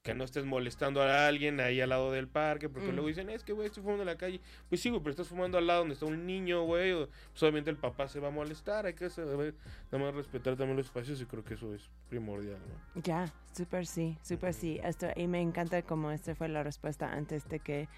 que 0.05 0.15
no 0.15 0.23
estés 0.25 0.45
molestando 0.45 1.01
a 1.03 1.27
alguien 1.27 1.59
ahí 1.61 1.81
al 1.81 1.89
lado 1.89 2.13
del 2.13 2.29
parque, 2.29 2.69
porque 2.69 2.89
Mm. 2.89 2.95
luego 2.95 3.09
dicen, 3.09 3.31
es 3.31 3.43
que, 3.43 3.55
güey, 3.55 3.69
estoy 3.69 3.83
fumando 3.83 4.03
en 4.03 4.09
la 4.09 4.19
calle. 4.19 4.39
Pues 4.69 4.83
sí, 4.83 4.91
güey, 4.91 5.01
pero 5.01 5.13
estás 5.13 5.29
fumando 5.29 5.57
al 5.57 5.67
lado 5.67 5.79
donde 5.81 5.95
está 5.95 6.05
un 6.05 6.27
niño, 6.27 6.63
güey, 6.65 6.93
pues 7.31 7.43
obviamente 7.43 7.71
el 7.71 7.79
papá 7.79 8.07
se 8.07 8.21
va 8.21 8.29
a 8.29 8.31
molestar, 8.31 8.85
hay 8.85 8.93
que 8.93 9.09
saber, 9.09 9.55
nada 9.91 10.05
más 10.05 10.15
respetar 10.15 10.57
también 10.57 10.77
los 10.77 10.85
espacios 10.87 11.23
y 11.23 11.25
creo 11.25 11.43
que 11.43 11.55
eso 11.55 11.75
es 11.75 11.89
primordial, 12.11 12.59
¿no? 12.95 13.01
Ya, 13.01 13.33
súper 13.57 13.87
sí, 13.87 14.19
súper 14.23 14.53
sí. 14.53 14.79
Esto, 14.85 15.07
y 15.17 15.27
me 15.27 15.41
encanta 15.41 15.81
como 15.81 16.11
esta 16.11 16.35
fue 16.35 16.49
la 16.51 16.63
respuesta 16.63 17.11
antes 17.11 17.49
de 17.49 17.61
que, 17.61 17.89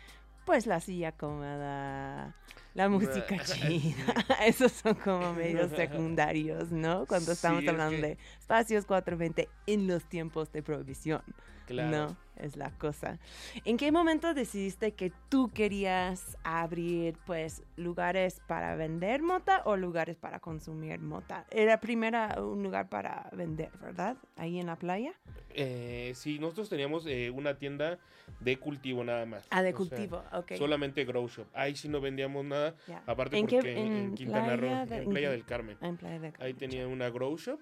pues 0.44 0.68
la 0.68 0.78
silla 0.78 1.10
cómoda, 1.10 2.32
la 2.74 2.88
música 2.88 3.36
chida, 3.44 4.14
esos 4.46 4.70
son 4.70 4.94
como 4.94 5.32
medios 5.34 5.70
secundarios, 5.74 6.70
¿no? 6.70 7.04
Cuando 7.06 7.32
Sí, 7.32 7.32
estamos 7.32 7.64
es 7.64 7.68
hablando 7.68 7.96
que- 8.00 8.06
de 8.06 8.18
espacios 8.38 8.86
420 8.86 9.48
en 9.66 9.88
los 9.88 10.04
tiempos 10.04 10.52
de 10.52 10.62
prohibición. 10.62 11.20
Claro. 11.66 11.90
No, 12.08 12.16
es 12.36 12.56
la 12.56 12.70
cosa. 12.70 13.18
¿En 13.64 13.76
qué 13.76 13.90
momento 13.92 14.32
decidiste 14.34 14.92
que 14.92 15.12
tú 15.28 15.50
querías 15.52 16.36
abrir, 16.44 17.16
pues, 17.26 17.62
lugares 17.76 18.40
para 18.46 18.76
vender 18.76 19.22
mota 19.22 19.62
o 19.64 19.76
lugares 19.76 20.16
para 20.16 20.38
consumir 20.40 21.00
mota? 21.00 21.44
Era 21.50 21.80
primero 21.80 22.18
un 22.52 22.62
lugar 22.62 22.88
para 22.88 23.28
vender, 23.32 23.70
¿verdad? 23.80 24.16
Ahí 24.36 24.58
en 24.60 24.66
la 24.66 24.76
playa. 24.76 25.12
Eh, 25.58 26.12
sí, 26.14 26.38
nosotros 26.38 26.68
teníamos 26.68 27.04
eh, 27.06 27.30
una 27.30 27.56
tienda 27.58 27.98
de 28.40 28.58
cultivo 28.58 29.02
nada 29.02 29.24
más. 29.26 29.46
Ah, 29.50 29.62
de 29.62 29.70
O 29.70 29.72
sea, 29.72 29.76
cultivo, 29.96 30.22
ok. 30.32 30.52
solamente 30.56 31.04
grow 31.04 31.26
shop. 31.28 31.46
Ahí 31.54 31.74
sí 31.74 31.88
no 31.88 32.00
vendíamos 32.00 32.44
nada. 32.44 32.74
Aparte 33.06 33.38
¿En 33.38 33.46
qué- 33.46 33.56
porque 33.56 33.72
en, 33.72 33.92
en 33.92 34.14
Quintana 34.14 34.54
Roo, 34.56 34.86
de- 34.86 35.02
en 35.02 35.08
Playa 35.08 35.30
del 35.30 35.44
Carmen. 35.44 35.78
En 35.80 35.96
Playa 35.96 36.20
de 36.20 36.26
Ahí 36.28 36.32
Carmen, 36.32 36.56
tenía 36.56 36.86
una 36.86 37.08
grow 37.10 37.36
shop 37.36 37.58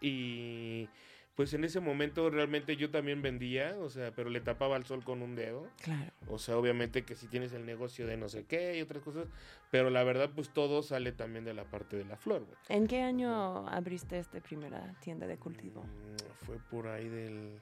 y 0.00 0.88
pues 1.34 1.54
en 1.54 1.64
ese 1.64 1.80
momento 1.80 2.28
realmente 2.28 2.76
yo 2.76 2.90
también 2.90 3.22
vendía, 3.22 3.76
o 3.80 3.88
sea, 3.88 4.12
pero 4.12 4.30
le 4.30 4.40
tapaba 4.40 4.76
el 4.76 4.84
sol 4.84 5.02
con 5.04 5.22
un 5.22 5.34
dedo. 5.34 5.66
Claro. 5.82 6.12
O 6.28 6.38
sea, 6.38 6.56
obviamente 6.58 7.02
que 7.02 7.14
si 7.14 7.28
tienes 7.28 7.52
el 7.52 7.64
negocio 7.64 8.06
de 8.06 8.16
no 8.16 8.28
sé 8.28 8.44
qué 8.44 8.76
y 8.78 8.82
otras 8.82 9.02
cosas, 9.02 9.26
pero 9.70 9.90
la 9.90 10.04
verdad 10.04 10.30
pues 10.34 10.50
todo 10.52 10.82
sale 10.82 11.12
también 11.12 11.44
de 11.44 11.54
la 11.54 11.64
parte 11.64 11.96
de 11.96 12.04
la 12.04 12.16
flor, 12.16 12.44
güey. 12.44 12.56
¿En 12.68 12.86
qué 12.86 13.02
año 13.02 13.66
abriste 13.68 14.18
esta 14.18 14.40
primera 14.40 14.94
tienda 15.00 15.26
de 15.26 15.38
cultivo? 15.38 15.82
Mm, 15.82 16.44
Fue 16.44 16.58
por 16.70 16.88
ahí 16.88 17.08
del... 17.08 17.58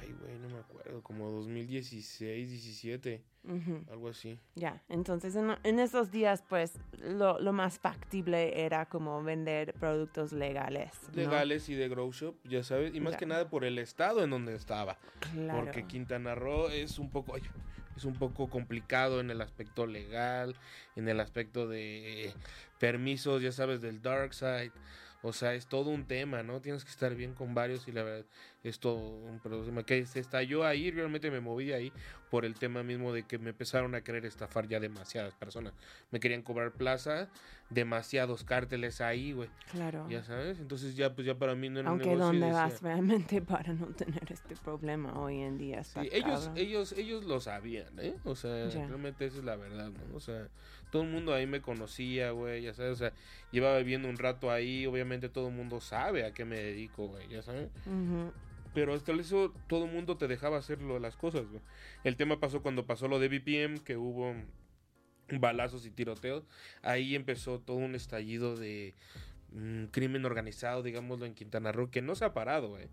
Ay, 0.00 0.12
güey, 0.20 0.38
no 0.38 0.48
me 0.48 0.58
acuerdo, 0.58 1.02
como 1.02 1.30
2016, 1.30 2.50
17, 2.50 3.22
Ujú. 3.44 3.84
algo 3.90 4.08
así. 4.08 4.38
Ya, 4.54 4.82
entonces 4.88 5.34
en, 5.36 5.56
en 5.62 5.78
esos 5.78 6.10
días, 6.10 6.42
pues, 6.48 6.72
lo, 6.98 7.40
lo 7.40 7.52
más 7.52 7.78
factible 7.78 8.64
era 8.64 8.86
como 8.86 9.22
vender 9.22 9.74
productos 9.74 10.32
legales. 10.32 10.92
¿no? 11.08 11.16
Legales 11.16 11.68
y 11.68 11.74
de 11.74 11.88
grow 11.88 12.12
shop, 12.12 12.36
ya 12.44 12.62
sabes, 12.62 12.94
y 12.94 13.00
más 13.00 13.12
Ya. 13.12 13.18
que 13.18 13.26
nada 13.26 13.48
por 13.48 13.64
el 13.64 13.78
estado 13.78 14.22
en 14.22 14.30
donde 14.30 14.54
estaba. 14.54 14.98
Claro. 15.32 15.60
Porque 15.64 15.86
Quintana 15.86 16.34
Roo 16.34 16.68
es 16.68 16.98
un 16.98 17.10
poco, 17.10 17.34
ay, 17.34 17.42
es 17.96 18.04
un 18.04 18.14
poco 18.14 18.48
complicado 18.48 19.20
en 19.20 19.30
el 19.30 19.40
aspecto 19.40 19.86
legal, 19.86 20.54
en 20.94 21.08
el 21.08 21.18
aspecto 21.20 21.66
de 21.66 22.32
permisos, 22.78 23.42
ya 23.42 23.52
sabes, 23.52 23.80
del 23.80 24.02
dark 24.02 24.34
side. 24.34 24.72
O 25.20 25.32
sea, 25.32 25.54
es 25.54 25.66
todo 25.66 25.90
un 25.90 26.06
tema, 26.06 26.44
¿no? 26.44 26.60
Tienes 26.60 26.84
que 26.84 26.90
estar 26.90 27.12
bien 27.16 27.34
con 27.34 27.52
varios 27.52 27.88
y 27.88 27.92
la 27.92 28.04
verdad 28.04 28.24
es 28.68 28.78
todo 28.80 28.96
un 28.96 29.38
problema. 29.40 29.82
Que 29.84 30.04
se 30.06 30.20
estalló 30.20 30.64
ahí, 30.64 30.90
realmente 30.90 31.30
me 31.30 31.40
moví 31.40 31.66
de 31.66 31.74
ahí 31.74 31.92
por 32.30 32.44
el 32.44 32.54
tema 32.54 32.82
mismo 32.82 33.12
de 33.12 33.22
que 33.24 33.38
me 33.38 33.50
empezaron 33.50 33.94
a 33.94 34.02
querer 34.02 34.26
estafar 34.26 34.68
ya 34.68 34.80
demasiadas 34.80 35.34
personas. 35.34 35.72
Me 36.10 36.20
querían 36.20 36.42
cobrar 36.42 36.72
plaza, 36.72 37.28
demasiados 37.70 38.44
cárteles 38.44 39.00
ahí, 39.00 39.32
güey. 39.32 39.48
Claro. 39.70 40.06
Ya 40.08 40.22
sabes, 40.24 40.58
entonces 40.58 40.96
ya 40.96 41.14
pues 41.14 41.26
ya 41.26 41.34
para 41.38 41.54
mí 41.54 41.68
no 41.68 41.80
era 41.80 41.88
un 41.90 42.00
Aunque 42.00 42.10
negocio 42.10 42.32
y 42.34 42.38
dónde 42.40 42.46
decía- 42.46 42.62
vas 42.66 42.82
realmente 42.82 43.42
para 43.42 43.72
no 43.74 43.86
tener 43.88 44.30
este 44.30 44.56
problema 44.56 45.18
hoy 45.18 45.40
en 45.40 45.58
día 45.58 45.84
Sí, 45.84 46.00
ellos, 46.12 46.50
ellos, 46.56 46.92
ellos 46.92 47.24
lo 47.24 47.40
sabían, 47.40 47.98
¿eh? 47.98 48.14
O 48.24 48.34
sea, 48.34 48.68
realmente 48.70 49.26
esa 49.26 49.38
es 49.38 49.44
la 49.44 49.56
verdad, 49.56 49.90
¿no? 49.90 50.16
O 50.16 50.20
sea, 50.20 50.48
todo 50.90 51.02
el 51.02 51.08
mundo 51.10 51.34
ahí 51.34 51.46
me 51.46 51.60
conocía, 51.60 52.30
güey, 52.30 52.62
ya 52.62 52.74
sabes, 52.74 52.92
o 52.92 52.96
sea, 52.96 53.12
llevaba 53.50 53.78
viviendo 53.78 54.08
un 54.08 54.16
rato 54.18 54.50
ahí, 54.50 54.86
obviamente 54.86 55.28
todo 55.28 55.48
el 55.48 55.54
mundo 55.54 55.80
sabe 55.80 56.24
a 56.24 56.32
qué 56.32 56.44
me 56.44 56.56
dedico, 56.58 57.06
güey, 57.08 57.28
ya 57.28 57.42
sabes. 57.42 57.68
Ujú. 57.86 58.32
Pero 58.80 58.94
hasta 58.94 59.12
eso 59.12 59.52
todo 59.66 59.84
el 59.86 59.92
mundo 59.92 60.16
te 60.16 60.28
dejaba 60.28 60.58
hacer 60.58 60.80
lo- 60.82 60.98
las 60.98 61.16
cosas, 61.16 61.46
güey. 61.48 61.60
El 62.04 62.16
tema 62.16 62.38
pasó 62.40 62.62
cuando 62.62 62.86
pasó 62.86 63.08
lo 63.08 63.18
de 63.18 63.28
BPM, 63.28 63.78
que 63.84 63.96
hubo 63.96 64.34
balazos 65.30 65.84
y 65.86 65.90
tiroteos. 65.90 66.44
Ahí 66.82 67.14
empezó 67.14 67.60
todo 67.60 67.76
un 67.76 67.94
estallido 67.94 68.56
de 68.56 68.94
mm, 69.52 69.86
crimen 69.86 70.24
organizado, 70.24 70.82
digámoslo, 70.82 71.26
en 71.26 71.34
Quintana 71.34 71.72
Roo, 71.72 71.90
que 71.90 72.02
no 72.02 72.14
se 72.14 72.24
ha 72.24 72.32
parado, 72.34 72.68
güey. 72.70 72.88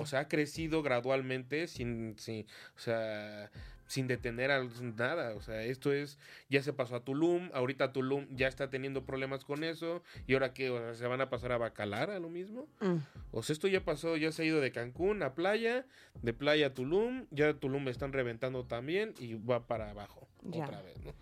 O 0.00 0.06
sea, 0.06 0.20
ha 0.20 0.28
crecido 0.28 0.82
gradualmente 0.82 1.66
sin, 1.68 2.18
sin, 2.18 2.46
o 2.76 2.78
sea, 2.80 3.50
sin 3.88 4.06
detener 4.06 4.52
a 4.52 4.62
nada. 4.96 5.34
O 5.34 5.40
sea, 5.40 5.64
esto 5.64 5.92
es, 5.92 6.18
ya 6.48 6.62
se 6.62 6.72
pasó 6.72 6.94
a 6.94 7.00
Tulum, 7.04 7.50
ahorita 7.52 7.92
Tulum 7.92 8.26
ya 8.30 8.46
está 8.46 8.70
teniendo 8.70 9.04
problemas 9.04 9.44
con 9.44 9.64
eso, 9.64 10.04
y 10.28 10.34
ahora 10.34 10.54
que 10.54 10.70
se 10.94 11.06
van 11.08 11.20
a 11.20 11.28
pasar 11.30 11.50
a 11.50 11.58
Bacalar 11.58 12.10
a 12.10 12.20
lo 12.20 12.28
mismo. 12.28 12.68
Mm. 12.80 12.98
O 13.32 13.42
sea, 13.42 13.54
esto 13.54 13.66
ya 13.66 13.84
pasó, 13.84 14.16
ya 14.16 14.30
se 14.30 14.42
ha 14.42 14.44
ido 14.44 14.60
de 14.60 14.70
Cancún 14.70 15.22
a 15.24 15.34
playa, 15.34 15.84
de 16.22 16.32
playa 16.32 16.68
a 16.68 16.74
Tulum, 16.74 17.26
ya 17.30 17.54
Tulum 17.54 17.82
me 17.82 17.90
están 17.90 18.12
reventando 18.12 18.64
también 18.64 19.14
y 19.18 19.34
va 19.34 19.66
para 19.66 19.90
abajo 19.90 20.28
Ya. 20.42 20.64
otra 20.64 20.80
vez, 20.82 21.00
¿no? 21.02 21.12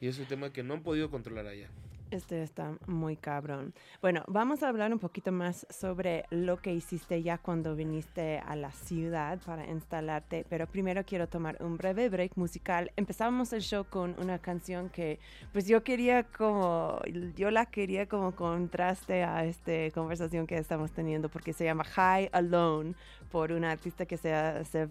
Y 0.00 0.06
es 0.08 0.18
un 0.18 0.26
tema 0.26 0.52
que 0.52 0.62
no 0.62 0.74
han 0.74 0.82
podido 0.82 1.10
controlar 1.10 1.46
allá. 1.46 1.68
Este 2.14 2.44
está 2.44 2.78
muy 2.86 3.16
cabrón. 3.16 3.74
Bueno, 4.00 4.22
vamos 4.28 4.62
a 4.62 4.68
hablar 4.68 4.92
un 4.92 5.00
poquito 5.00 5.32
más 5.32 5.66
sobre 5.68 6.26
lo 6.30 6.58
que 6.58 6.72
hiciste 6.72 7.24
ya 7.24 7.38
cuando 7.38 7.74
viniste 7.74 8.38
a 8.38 8.54
la 8.54 8.70
ciudad 8.70 9.40
para 9.44 9.66
instalarte, 9.66 10.46
pero 10.48 10.68
primero 10.68 11.04
quiero 11.04 11.28
tomar 11.28 11.60
un 11.60 11.76
breve 11.76 12.08
break 12.08 12.36
musical. 12.36 12.92
Empezamos 12.94 13.52
el 13.52 13.62
show 13.62 13.84
con 13.84 14.14
una 14.20 14.38
canción 14.38 14.90
que 14.90 15.18
pues 15.52 15.66
yo 15.66 15.82
quería 15.82 16.22
como, 16.22 17.00
yo 17.34 17.50
la 17.50 17.66
quería 17.66 18.06
como 18.06 18.36
contraste 18.36 19.24
a 19.24 19.44
esta 19.44 19.90
conversación 19.92 20.46
que 20.46 20.56
estamos 20.56 20.92
teniendo 20.92 21.28
porque 21.28 21.52
se 21.52 21.64
llama 21.64 21.82
High 21.82 22.30
Alone 22.30 22.94
por 23.32 23.50
una 23.50 23.72
artista 23.72 24.06
que 24.06 24.18
se 24.18 24.64
Sev, 24.66 24.90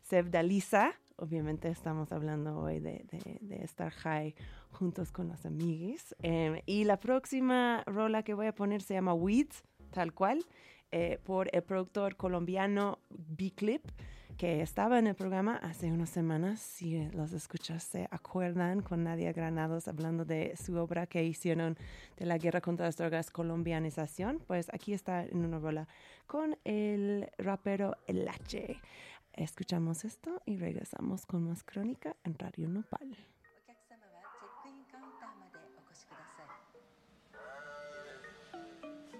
Sevdalisa. 0.00 0.94
Obviamente 1.16 1.68
estamos 1.68 2.12
hablando 2.12 2.58
hoy 2.58 2.80
de, 2.80 3.04
de- 3.10 3.62
estar 3.64 3.90
high 3.92 4.34
juntos 4.70 5.12
con 5.12 5.28
los 5.28 5.44
amiguis. 5.46 6.14
Eh, 6.22 6.62
y 6.66 6.84
la 6.84 6.98
próxima 6.98 7.82
rola 7.86 8.22
que 8.22 8.34
voy 8.34 8.46
a 8.46 8.54
poner 8.54 8.82
se 8.82 8.94
llama 8.94 9.14
Weeds, 9.14 9.62
tal 9.90 10.12
cual, 10.12 10.44
eh, 10.90 11.18
por 11.24 11.48
el 11.54 11.62
productor 11.62 12.16
colombiano 12.16 12.98
B-Clip, 13.10 13.84
que 14.38 14.62
estaba 14.62 14.98
en 14.98 15.06
el 15.06 15.14
programa 15.14 15.56
hace 15.56 15.92
unas 15.92 16.08
semanas. 16.08 16.58
Si 16.60 17.06
los 17.10 17.32
escuchas, 17.34 17.82
se 17.84 18.08
acuerdan 18.10 18.80
con 18.80 19.04
Nadia 19.04 19.32
Granados 19.32 19.88
hablando 19.88 20.24
de 20.24 20.56
su 20.56 20.74
obra 20.76 21.06
que 21.06 21.22
hicieron 21.22 21.76
de 22.16 22.26
la 22.26 22.38
guerra 22.38 22.62
contra 22.62 22.86
las 22.86 22.96
drogas, 22.96 23.30
colombianización. 23.30 24.40
Pues 24.46 24.68
aquí 24.72 24.94
está 24.94 25.22
en 25.24 25.44
una 25.44 25.58
rola 25.58 25.86
con 26.26 26.56
el 26.64 27.28
rapero 27.38 27.94
El 28.06 28.26
H. 28.26 28.80
Escuchamos 29.34 30.04
esto 30.04 30.42
y 30.44 30.58
regresamos 30.58 31.24
con 31.24 31.48
más 31.48 31.64
crónica 31.64 32.14
en 32.22 32.38
Radio 32.38 32.68
Nopal. 32.68 33.16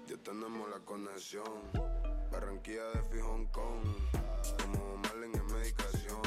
Ya 0.05 0.17
tenemos 0.17 0.69
la 0.69 0.79
conexión, 0.85 1.43
Barranquilla 2.31 2.85
de 2.91 3.01
Fi 3.03 3.17
Como 3.51 4.97
Marlin 4.97 5.35
en 5.35 5.45
medicación, 5.47 6.21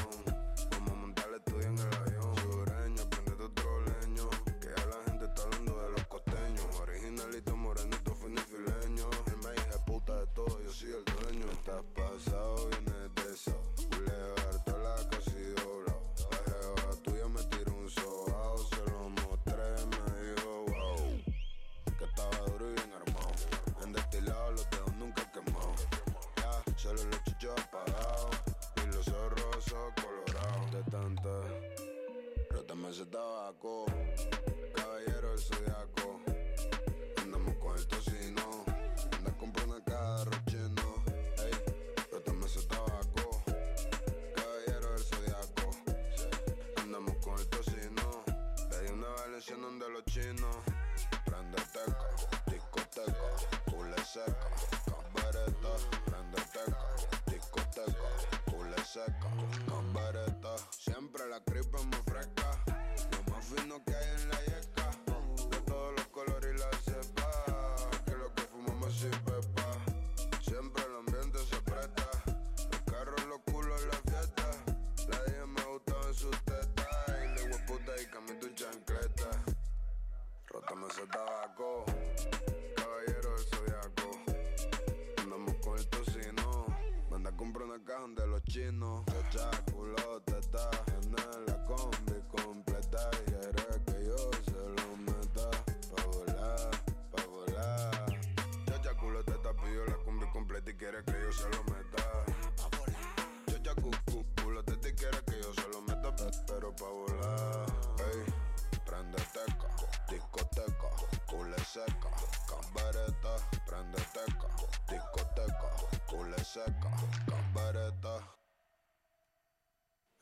como 0.74 0.96
montar 0.96 1.28
el 1.28 1.36
estudio 1.36 1.68
en 1.68 1.78
el 1.78 1.94
avión. 1.94 2.36
Sureño, 2.38 3.02
aprendete 3.02 3.42
otro 3.44 3.80
leño, 3.82 4.30
que 4.60 4.68
ya 4.76 4.86
la 4.86 5.04
gente 5.04 5.26
está 5.26 5.42
hablando 5.44 5.82
de 5.82 5.90
los 5.92 6.06
costeños. 6.06 6.80
Originalito, 6.80 7.56
morenito, 7.56 8.14
finifileño. 8.16 9.08
El 9.26 9.36
maíz 9.44 9.68
de 9.70 9.78
puta 9.86 10.18
de 10.18 10.26
todo, 10.28 10.60
yo 10.60 10.70
soy 10.72 10.90
el 10.90 11.04
dueño. 11.04 11.46
Estás 11.52 11.82
pasado, 11.94 12.68
vienes 12.70 13.15
de 13.36 13.50
eso. 13.50 13.56
Boulevard, 13.90 14.64
toda 14.64 14.78
la 14.78 15.10
casi 15.10 15.40
doblado. 15.56 16.00
La 16.30 16.38
jeva 16.46 17.02
tuya 17.02 17.28
me 17.28 17.42
tiró 17.44 17.74
un 17.74 17.90
sobao. 17.90 18.58
Se 18.58 18.90
lo 18.90 19.08
mostré, 19.10 19.68
me 19.92 20.00
dijo 20.22 20.64
wow 20.66 21.96
que 21.98 22.04
estaba 22.04 22.38
duro 22.46 22.70
y 22.70 22.74
bien 22.74 22.92
armado. 22.92 23.32
En 23.82 23.92
destilado 23.92 24.50
los 24.52 24.70
dedos 24.70 24.94
nunca 24.96 25.30
quemado. 25.32 25.74
Ya, 26.36 26.62
solo 26.76 27.04
los 27.04 27.24
chichos 27.24 27.60
apagados 27.60 28.36
y 28.76 28.86
los 28.94 29.06
rojos 29.06 29.74
colorados. 30.02 30.70
De 30.72 30.82
tanta, 30.90 31.40
rótame 32.50 32.90
ese 32.90 33.06
tabaco, 33.06 33.86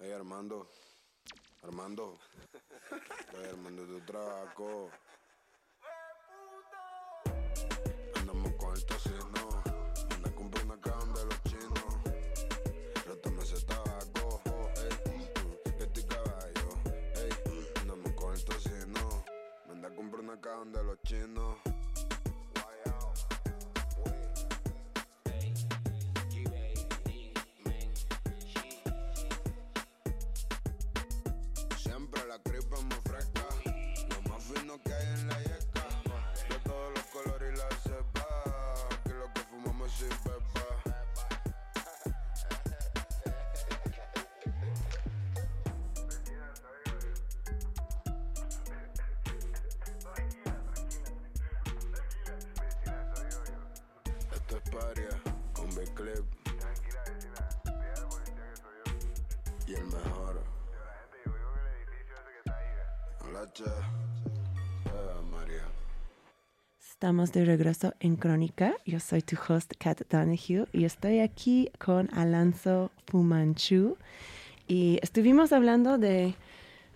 Hey 0.04 0.12
Armando, 0.12 0.68
Armando, 1.62 2.18
estoy 3.20 3.44
armando 3.46 3.86
tu 3.86 4.00
trabajo. 4.04 4.90
Andamos 8.16 8.52
con 8.58 8.76
el 8.76 8.84
tocino, 8.84 9.62
anda 10.10 10.28
a 10.28 10.34
comprar 10.34 10.66
una 10.66 10.78
caja 10.78 11.06
de 11.06 11.24
los 11.24 11.42
chinos. 11.44 11.94
Rótame 13.06 13.42
ese 13.44 13.64
tabaco, 13.64 14.42
ey, 14.76 15.72
que 15.78 15.84
estoy 15.84 16.04
caballo, 16.04 16.68
ey, 17.14 17.30
andamos 17.80 18.12
con 18.12 18.34
el 18.34 18.44
tocino, 18.44 19.24
manda 19.68 19.88
a 19.88 19.94
comprar 19.94 20.22
una 20.22 20.38
caja 20.38 20.64
de 20.66 20.84
los 20.84 20.93
Estamos 67.04 67.32
de 67.32 67.44
regreso 67.44 67.92
en 68.00 68.16
Crónica. 68.16 68.74
Yo 68.86 68.98
soy 68.98 69.20
tu 69.20 69.36
host, 69.36 69.74
Kat 69.78 70.00
Donahue, 70.08 70.66
y 70.72 70.84
estoy 70.84 71.18
aquí 71.18 71.70
con 71.78 72.08
Alonso 72.14 72.90
Fumanchu. 73.06 73.98
Y 74.66 74.98
estuvimos 75.02 75.52
hablando 75.52 75.98
de 75.98 76.34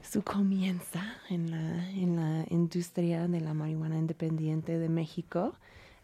su 0.01 0.23
comienza 0.23 1.03
en 1.29 1.51
la, 1.51 1.91
en 1.91 2.17
la 2.17 2.47
industria 2.49 3.29
de 3.29 3.41
la 3.41 3.53
marihuana 3.53 3.99
independiente 3.99 4.79
de 4.79 4.89
México, 4.89 5.55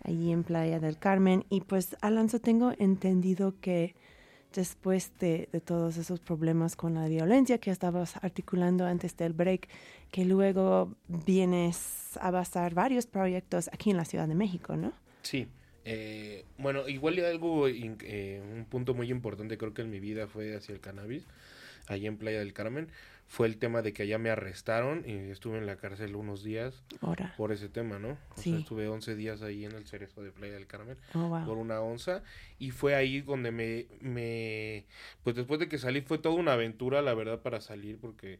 allí 0.04 0.30
en 0.30 0.44
Playa 0.44 0.78
del 0.78 0.98
Carmen. 0.98 1.44
Y 1.50 1.62
pues, 1.62 1.96
Alonso, 2.00 2.40
tengo 2.40 2.72
entendido 2.78 3.54
que 3.60 3.94
después 4.54 5.12
de, 5.18 5.48
todos 5.64 5.96
esos 5.96 6.20
problemas 6.20 6.76
con 6.76 6.94
la 6.94 7.08
violencia 7.08 7.58
que 7.58 7.70
estabas 7.70 8.16
articulando 8.22 8.86
antes 8.86 9.16
del 9.16 9.32
break, 9.32 9.68
que 10.12 10.24
luego 10.24 10.94
vienes 11.08 12.16
a 12.20 12.30
basar 12.30 12.74
varios 12.74 13.06
proyectos 13.06 13.68
aquí 13.72 13.90
en 13.90 13.96
la 13.96 14.04
Ciudad 14.04 14.28
de 14.28 14.34
México, 14.34 14.76
¿no? 14.76 14.92
Sí. 15.22 15.48
eh, 15.84 16.44
bueno, 16.58 16.88
igual 16.88 17.18
algo, 17.24 17.66
eh, 17.66 18.42
un 18.54 18.64
punto 18.66 18.94
muy 18.94 19.10
importante 19.10 19.58
creo 19.58 19.74
que 19.74 19.82
en 19.82 19.90
mi 19.90 20.00
vida 20.00 20.28
fue 20.28 20.54
hacia 20.54 20.72
el 20.72 20.80
cannabis. 20.80 21.26
allá 21.86 22.08
en 22.08 22.16
Playa 22.16 22.38
del 22.38 22.52
Carmen, 22.52 22.88
fue 23.26 23.46
el 23.48 23.56
tema 23.58 23.82
de 23.82 23.92
que 23.92 24.04
allá 24.04 24.18
me 24.18 24.30
arrestaron 24.30 25.02
y 25.08 25.30
estuve 25.30 25.58
en 25.58 25.66
la 25.66 25.76
cárcel 25.76 26.14
unos 26.14 26.44
días 26.44 26.84
Ahora. 27.00 27.34
por 27.36 27.50
ese 27.52 27.68
tema, 27.68 27.98
¿no? 27.98 28.18
O 28.36 28.40
Sí. 28.40 28.50
sea, 28.50 28.58
estuve 28.60 28.86
11 28.88 29.16
días 29.16 29.42
ahí 29.42 29.64
en 29.64 29.72
el 29.72 29.86
cerezo 29.86 30.22
de 30.22 30.30
Playa 30.30 30.54
del 30.54 30.66
Carmen 30.66 30.96
Oh, 31.14 31.28
wow. 31.28 31.44
por 31.46 31.56
una 31.58 31.80
onza 31.80 32.22
y 32.58 32.70
fue 32.70 32.94
ahí 32.94 33.22
donde 33.22 33.50
me, 33.50 33.86
me 34.00 34.84
pues 35.24 35.34
después 35.36 35.58
de 35.58 35.68
que 35.68 35.78
salí 35.78 36.00
fue 36.02 36.18
toda 36.18 36.34
una 36.36 36.52
aventura 36.52 37.02
la 37.02 37.14
verdad 37.14 37.40
para 37.40 37.60
salir 37.60 37.98
porque 37.98 38.38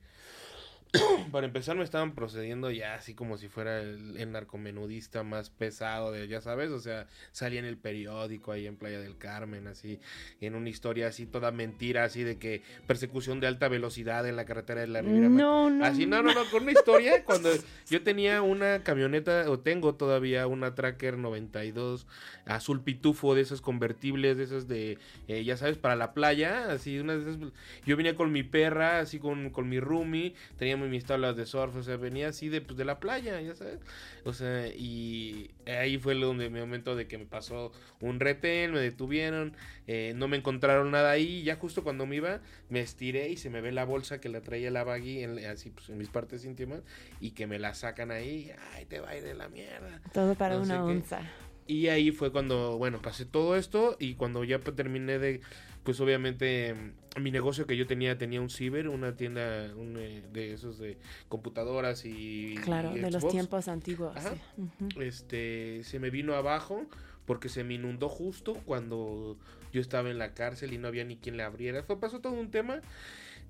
para 1.33 1.47
empezar 1.47 1.77
me 1.77 1.85
estaban 1.85 2.15
procediendo 2.15 2.71
ya 2.71 2.95
así 2.95 3.15
como 3.15 3.37
si 3.37 3.49
fuera 3.49 3.81
el, 3.81 4.17
el 4.17 4.33
narcomenudista 4.33 5.23
más 5.23 5.51
pesado 5.51 6.13
de 6.13 6.29
ya 6.29 6.41
sabes 6.41 6.71
o 6.71 6.81
sea 6.81 7.07
salía 7.33 7.61
en 7.61 7.67
el 7.67 7.77
periódico 7.77 8.53
ahí 8.53 8.67
en 8.67 8.77
Playa 8.77 9.01
del 9.01 9.19
Carmen 9.19 9.67
así 9.67 10.01
en 10.41 10.55
una 10.55 10.69
historia 10.69 11.09
así 11.09 11.27
toda 11.27 11.51
mentira 11.51 12.05
así 12.05 12.23
de 12.23 12.39
que 12.39 12.63
persecución 12.87 13.41
de 13.41 13.47
alta 13.47 13.69
velocidad 13.69 14.27
en 14.29 14.37
la 14.37 14.45
carretera 14.45 14.81
de 14.81 14.87
la 14.87 15.03
Riviera. 15.03 15.29
No, 15.29 15.71
no. 15.71 15.85
Así, 15.85 16.07
no, 16.07 16.23
no, 16.23 16.33
no, 16.35 16.45
con 16.51 16.63
una 16.63 16.73
historia 16.73 17.25
cuando 17.25 17.51
yo 17.89 18.03
tenía 18.03 18.43
una 18.43 18.83
camioneta, 18.83 19.51
o 19.51 19.59
tengo 19.59 19.95
todavía 19.95 20.47
una 20.47 20.75
Tracker 20.75 21.19
92 21.19 22.07
azul 22.47 22.83
pitufo 22.83 23.35
de 23.35 23.41
esas 23.43 23.61
convertibles, 23.61 24.37
de 24.37 24.45
esas 24.45 24.69
de, 24.69 24.99
eh, 25.29 25.45
ya 25.45 25.57
sabes, 25.57 25.79
para 25.79 25.97
la 25.97 26.13
playa, 26.13 26.71
así, 26.71 26.99
una 26.99 27.17
de 27.17 27.23
esas, 27.23 27.39
yo 27.87 27.97
venía 27.97 28.15
con 28.15 28.33
mi 28.33 28.43
perra, 28.43 29.01
así 29.01 29.19
con, 29.19 29.51
con 29.51 29.69
mi 29.69 29.81
roomie, 29.81 30.35
teníamos 30.59 30.84
mis 30.91 31.05
tablas 31.05 31.37
de 31.37 31.47
surf, 31.47 31.77
o 31.77 31.83
sea, 31.83 31.97
venía 31.97 32.29
así 32.29 32.49
de, 32.49 32.61
pues, 32.61 32.77
de 32.77 32.85
la 32.85 33.01
playa, 33.01 33.41
ya 33.41 33.55
sabes, 33.55 33.81
o 34.25 34.33
sea, 34.33 34.69
y 34.69 35.51
ahí 35.67 35.99
fue 35.99 36.15
donde 36.15 36.51
mi 36.51 36.61
momento 36.61 36.97
de 36.97 37.07
que 37.07 37.19
me 37.19 37.27
pasó 37.27 37.73
un 38.01 38.21
retén, 38.21 38.73
me 38.73 38.81
detuvieron, 38.81 39.57
eh, 39.87 40.13
no 40.17 40.29
me 40.29 40.37
encontraron 40.37 40.91
nada 40.91 41.11
ahí, 41.11 41.43
ya 41.43 41.57
justo 41.57 41.83
cuando 41.85 42.07
me 42.07 42.17
iba, 42.17 42.41
me 42.69 42.81
estiré 42.81 43.29
y 43.31 43.37
se 43.37 43.51
me 43.51 43.61
ve 43.61 43.73
la 43.73 43.85
bolsa 43.85 44.21
que 44.21 44.29
la 44.29 44.41
traía 44.41 44.71
la 44.71 44.85
baggy 44.85 45.23
en, 45.23 45.39
así 45.47 45.71
pues 45.71 45.89
en 45.89 45.99
mis 45.99 46.09
partes 46.09 46.45
íntimas 46.45 46.81
y 47.21 47.33
que 47.33 47.47
me 47.47 47.59
la 47.59 47.75
sacan 47.75 48.11
ahí, 48.11 48.53
ay, 48.73 48.87
te 48.87 49.01
va 49.01 49.11
a 49.11 49.17
ir 49.17 49.25
de 49.25 49.35
la 49.35 49.49
mierda. 49.49 50.01
Todo 50.13 50.35
para 50.35 50.57
no 50.57 50.63
una 50.63 50.75
qué. 50.77 50.81
onza. 50.81 51.21
Y 51.67 51.89
ahí 51.89 52.11
fue 52.11 52.31
cuando, 52.31 52.77
bueno, 52.77 53.01
pasé 53.01 53.25
todo 53.25 53.57
esto 53.57 53.97
y 53.99 54.15
cuando 54.15 54.45
ya 54.45 54.59
terminé 54.59 55.19
de, 55.19 55.41
pues 55.85 56.01
obviamente 56.01 56.75
mm, 56.75 57.21
mi 57.23 57.31
negocio 57.31 57.67
que 57.67 57.77
yo 57.77 57.87
tenía 57.87 58.19
tenía 58.19 58.41
un 58.41 58.51
ciber, 58.51 58.89
una 58.89 59.17
tienda 59.17 59.73
un, 59.77 59.97
eh, 59.99 60.23
de 60.33 60.55
esos 60.55 60.79
de 60.79 60.99
computadoras 61.29 62.05
y 62.05 62.57
Claro, 62.65 62.97
y 62.97 63.01
de 63.01 63.11
los 63.11 63.29
tiempos 63.29 63.69
antiguos. 63.69 64.17
Ajá. 64.17 64.35
sí. 64.35 64.63
Ujú. 64.63 65.01
Este, 65.01 65.83
se 65.85 66.01
me 66.01 66.11
vino 66.11 66.35
abajo 66.35 66.87
porque 67.27 67.49
se 67.49 67.65
me 67.65 67.75
inundó 67.75 68.09
justo 68.09 68.55
cuando 68.65 69.39
yo 69.73 69.81
estaba 69.81 70.11
en 70.11 70.19
la 70.19 70.35
cárcel 70.35 70.73
y 70.73 70.79
no 70.79 70.89
había 70.89 71.05
ni 71.05 71.17
quien 71.17 71.37
le 71.37 71.43
abriera. 71.43 71.83
Fue, 71.83 72.01
pasó 72.01 72.21
todo 72.21 72.33
un 72.33 72.51
tema 72.51 72.81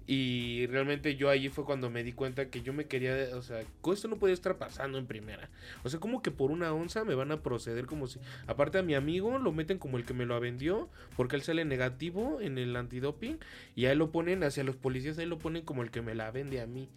y 0.06 0.66
realmente 0.66 1.16
yo 1.16 1.30
allí 1.30 1.48
fue 1.48 1.64
cuando 1.64 1.88
me 1.88 2.04
di 2.04 2.12
cuenta 2.12 2.50
que 2.50 2.62
yo 2.62 2.72
me 2.72 2.84
quería, 2.84 3.28
o 3.34 3.42
sea, 3.42 3.62
esto 3.92 4.08
no 4.08 4.16
podía 4.16 4.34
estar 4.34 4.58
pasando 4.58 4.98
en 4.98 5.06
primera. 5.06 5.48
O 5.82 5.88
sea, 5.88 6.00
como 6.00 6.20
que 6.20 6.30
por 6.30 6.50
una 6.50 6.72
onza 6.74 7.04
me 7.04 7.14
van 7.14 7.32
a 7.32 7.42
proceder 7.42 7.86
como 7.86 8.06
si, 8.06 8.18
aparte 8.46 8.78
a 8.78 8.82
mi 8.82 8.94
amigo 8.94 9.38
lo 9.38 9.52
meten 9.52 9.78
como 9.78 9.96
el 9.96 10.04
que 10.04 10.12
me 10.12 10.26
lo 10.26 10.38
vendió, 10.40 10.90
porque 11.16 11.36
él 11.36 11.42
sale 11.42 11.64
negativo 11.64 12.40
en 12.40 12.58
el 12.58 12.76
antidoping 12.76 13.38
y 13.74 13.86
ahí 13.86 13.96
lo 13.96 14.10
ponen 14.10 14.42
hacia 14.44 14.64
los 14.64 14.76
policías, 14.76 15.18
ahí 15.18 15.26
lo 15.26 15.38
ponen 15.38 15.64
como 15.64 15.82
el 15.82 15.90
que 15.90 16.02
me 16.02 16.14
la 16.14 16.30
vende 16.30 16.60
a 16.60 16.66
mí. 16.66 16.88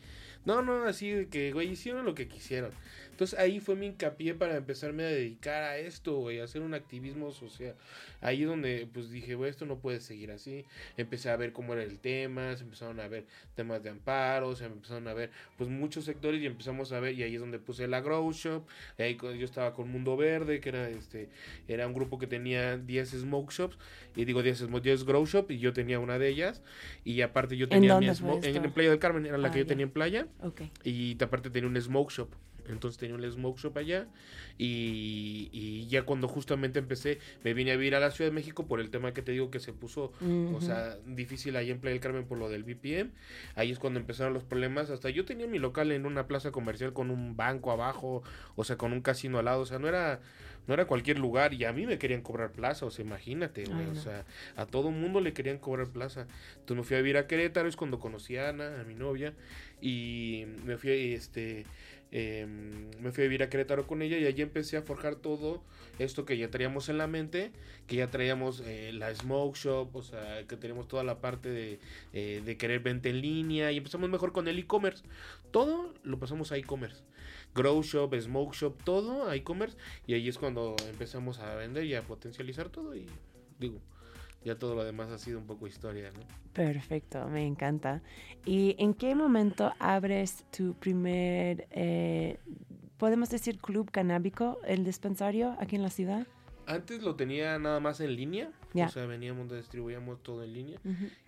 No, 0.45 0.61
no, 0.61 0.85
así 0.85 1.11
de 1.11 1.27
que, 1.27 1.51
güey, 1.51 1.69
hicieron 1.69 2.05
lo 2.05 2.15
que 2.15 2.27
quisieron. 2.27 2.71
Entonces 3.17 3.39
ahí 3.39 3.59
fue 3.59 3.75
mi 3.75 3.87
hincapié 3.87 4.35
para 4.35 4.55
empezarme 4.57 5.01
a 5.01 5.07
dedicar 5.07 5.63
a 5.63 5.79
esto, 5.79 6.17
güey, 6.17 6.39
a 6.39 6.43
hacer 6.43 6.61
un 6.61 6.75
activismo 6.75 7.31
social. 7.31 7.73
Ahí 8.21 8.43
donde 8.43 8.87
pues 8.93 9.09
dije, 9.09 9.33
güey, 9.33 9.49
esto 9.49 9.65
no 9.65 9.79
puede 9.79 10.01
seguir 10.01 10.29
así. 10.29 10.65
Empecé 10.97 11.31
a 11.31 11.35
ver 11.35 11.51
cómo 11.51 11.73
era 11.73 11.81
el 11.81 11.97
tema, 11.97 12.55
se 12.55 12.63
empezaron 12.63 12.99
a 12.99 13.07
ver 13.07 13.25
temas 13.55 13.81
de 13.81 13.89
amparo, 13.89 14.55
se 14.55 14.65
empezaron 14.65 15.07
a 15.07 15.15
ver 15.15 15.31
pues 15.57 15.67
muchos 15.67 16.05
sectores 16.05 16.39
y 16.43 16.45
empezamos 16.45 16.91
a 16.91 16.99
ver, 16.99 17.15
y 17.15 17.23
ahí 17.23 17.33
es 17.33 17.41
donde 17.41 17.57
puse 17.57 17.87
la 17.87 18.01
Grow 18.01 18.31
Shop, 18.31 18.67
y 18.99 19.01
ahí 19.01 19.17
yo 19.19 19.45
estaba 19.45 19.73
con 19.73 19.89
Mundo 19.89 20.15
Verde, 20.15 20.59
que 20.59 20.69
era 20.69 20.87
este, 20.87 21.29
era 21.67 21.87
un 21.87 21.95
grupo 21.95 22.19
que 22.19 22.27
tenía 22.27 22.77
10 22.77 23.09
smoke 23.21 23.51
shops, 23.51 23.79
y 24.15 24.25
digo 24.25 24.43
10, 24.43 24.69
smo- 24.69 24.79
10 24.79 25.05
Grow 25.05 25.25
Shop, 25.25 25.49
y 25.49 25.57
yo 25.57 25.73
tenía 25.73 25.99
una 25.99 26.19
de 26.19 26.27
ellas, 26.29 26.61
y 27.03 27.21
aparte 27.21 27.57
yo 27.57 27.67
tenía 27.67 27.97
mi 27.97 28.05
dónde 28.05 28.21
fue 28.21 28.29
smoke, 28.41 28.45
en, 28.45 28.63
en 28.63 28.71
Playa 28.73 28.91
del 28.91 28.99
Carmen, 28.99 29.25
era 29.25 29.39
la 29.39 29.47
Ah, 29.47 29.51
que 29.51 29.57
yo 29.57 29.63
ya. 29.65 29.69
tenía 29.69 29.85
en 29.85 29.91
playa. 29.91 30.27
Ok. 30.43 30.61
Y 30.83 31.17
aparte 31.23 31.49
tenía 31.49 31.67
un 31.67 31.81
smoke 31.81 32.11
shop. 32.11 32.29
Entonces 32.69 32.97
tenía 32.99 33.15
un 33.15 33.31
smoke 33.31 33.59
shop 33.59 33.77
allá. 33.77 34.07
Y, 34.57 35.49
y 35.51 35.87
ya 35.87 36.03
cuando 36.03 36.27
justamente 36.27 36.79
empecé, 36.79 37.19
me 37.43 37.53
vine 37.53 37.71
a 37.71 37.75
vivir 37.75 37.95
a 37.95 37.99
la 37.99 38.11
Ciudad 38.11 38.31
de 38.31 38.35
México 38.35 38.65
por 38.67 38.79
el 38.79 38.89
tema 38.89 39.13
que 39.13 39.21
te 39.21 39.31
digo 39.31 39.51
que 39.51 39.59
se 39.59 39.73
puso, 39.73 40.11
o 40.53 40.61
sea, 40.61 40.97
difícil 41.05 41.55
ahí 41.55 41.71
en 41.71 41.79
Playa 41.79 41.93
del 41.93 42.01
Carmen 42.01 42.25
por 42.25 42.37
lo 42.37 42.49
del 42.49 42.63
BPM. 42.63 43.11
Ahí 43.55 43.71
es 43.71 43.79
cuando 43.79 43.99
empezaron 43.99 44.33
los 44.33 44.43
problemas. 44.43 44.89
Hasta 44.89 45.09
yo 45.09 45.25
tenía 45.25 45.47
mi 45.47 45.59
local 45.59 45.91
en 45.91 46.05
una 46.05 46.27
plaza 46.27 46.51
comercial 46.51 46.93
con 46.93 47.11
un 47.11 47.35
banco 47.37 47.71
abajo, 47.71 48.23
o 48.55 48.63
sea, 48.63 48.77
con 48.77 48.93
un 48.93 49.01
casino 49.01 49.39
al 49.39 49.45
lado. 49.45 49.61
O 49.61 49.65
sea, 49.65 49.79
no 49.79 49.87
era, 49.87 50.19
no 50.67 50.73
era 50.73 50.85
cualquier 50.85 51.19
lugar. 51.19 51.53
Y 51.53 51.65
a 51.65 51.73
mí 51.73 51.85
me 51.85 51.97
querían 51.97 52.21
cobrar 52.21 52.51
plaza, 52.51 52.85
o 52.85 52.91
sea, 52.91 53.05
imagínate, 53.05 53.65
güey. 53.65 53.85
Ay, 53.85 53.89
O 53.91 53.95
sea, 53.95 54.25
a 54.55 54.65
todo 54.65 54.91
mundo 54.91 55.21
le 55.21 55.33
querían 55.33 55.57
cobrar 55.59 55.87
plaza. 55.89 56.27
Entonces 56.59 56.77
me 56.77 56.83
fui 56.83 56.95
a 56.95 56.99
vivir 56.99 57.17
a 57.17 57.27
Querétaro, 57.27 57.67
es 57.67 57.75
cuando 57.75 57.99
conocí 57.99 58.37
a 58.37 58.49
Ana, 58.49 58.81
a 58.81 58.83
mi 58.83 58.95
novia. 58.95 59.33
Y 59.81 60.45
me 60.65 60.77
fui, 60.77 61.13
este, 61.13 61.65
em, 62.11 62.89
me 63.01 63.11
fui 63.11 63.23
a 63.23 63.27
vivir 63.27 63.43
a 63.43 63.49
Querétaro 63.49 63.87
con 63.87 64.01
ella 64.01 64.17
y 64.17 64.25
allí 64.25 64.41
empecé 64.41 64.77
a 64.77 64.81
forjar 64.81 65.15
todo 65.15 65.63
esto 65.99 66.25
que 66.25 66.37
ya 66.37 66.49
traíamos 66.49 66.89
en 66.89 66.97
la 66.97 67.07
mente, 67.07 67.51
que 67.87 67.95
ya 67.95 68.09
traíamos 68.09 68.61
eh, 68.65 68.91
la 68.93 69.13
smoke 69.13 69.55
shop, 69.55 69.95
o 69.95 70.03
sea, 70.03 70.45
que 70.47 70.57
tenemos 70.57 70.87
toda 70.87 71.03
la 71.03 71.19
parte 71.19 71.49
de, 71.49 71.79
eh, 72.13 72.41
de 72.45 72.57
querer 72.57 72.79
venta 72.81 73.09
en 73.09 73.21
línea 73.21 73.71
y 73.71 73.77
empezamos 73.77 74.09
mejor 74.09 74.31
con 74.31 74.47
el 74.47 74.59
e-commerce. 74.59 75.03
Todo 75.51 75.93
lo 76.03 76.19
pasamos 76.19 76.51
a 76.51 76.57
e-commerce. 76.57 77.03
Grow 77.55 77.81
shop, 77.81 78.13
smoke 78.19 78.55
shop, 78.55 78.83
todo 78.83 79.27
a 79.27 79.35
e-commerce 79.35 79.77
y 80.05 80.13
ahí 80.13 80.27
es 80.27 80.37
cuando 80.37 80.75
empezamos 80.89 81.39
a 81.39 81.55
vender 81.55 81.85
y 81.85 81.95
a 81.95 82.03
potencializar 82.03 82.69
todo 82.69 82.95
y 82.95 83.07
digo, 83.59 83.81
ya 84.43 84.57
todo 84.57 84.75
lo 84.75 84.83
demás 84.83 85.09
ha 85.09 85.17
sido 85.17 85.39
un 85.39 85.45
poco 85.45 85.67
historia, 85.67 86.11
¿no? 86.11 86.21
Perfecto, 86.53 87.27
me 87.27 87.45
encanta. 87.45 88.01
¿Y 88.45 88.75
en 88.79 88.93
qué 88.93 89.13
momento 89.15 89.73
abres 89.79 90.45
tu 90.55 90.73
primer, 90.73 91.67
eh, 91.71 92.39
podemos 92.97 93.29
decir, 93.29 93.59
club 93.59 93.91
canábico, 93.91 94.57
el 94.65 94.83
dispensario 94.83 95.55
aquí 95.59 95.75
en 95.75 95.83
la 95.83 95.89
ciudad? 95.89 96.27
Antes 96.67 97.01
lo 97.01 97.15
tenía 97.15 97.57
nada 97.59 97.79
más 97.79 97.99
en 98.01 98.15
línea, 98.15 98.51
o 98.75 98.89
sea, 98.89 99.05
veníamos, 99.05 99.49
distribuíamos 99.51 100.21
todo 100.21 100.43
en 100.43 100.53
línea 100.53 100.79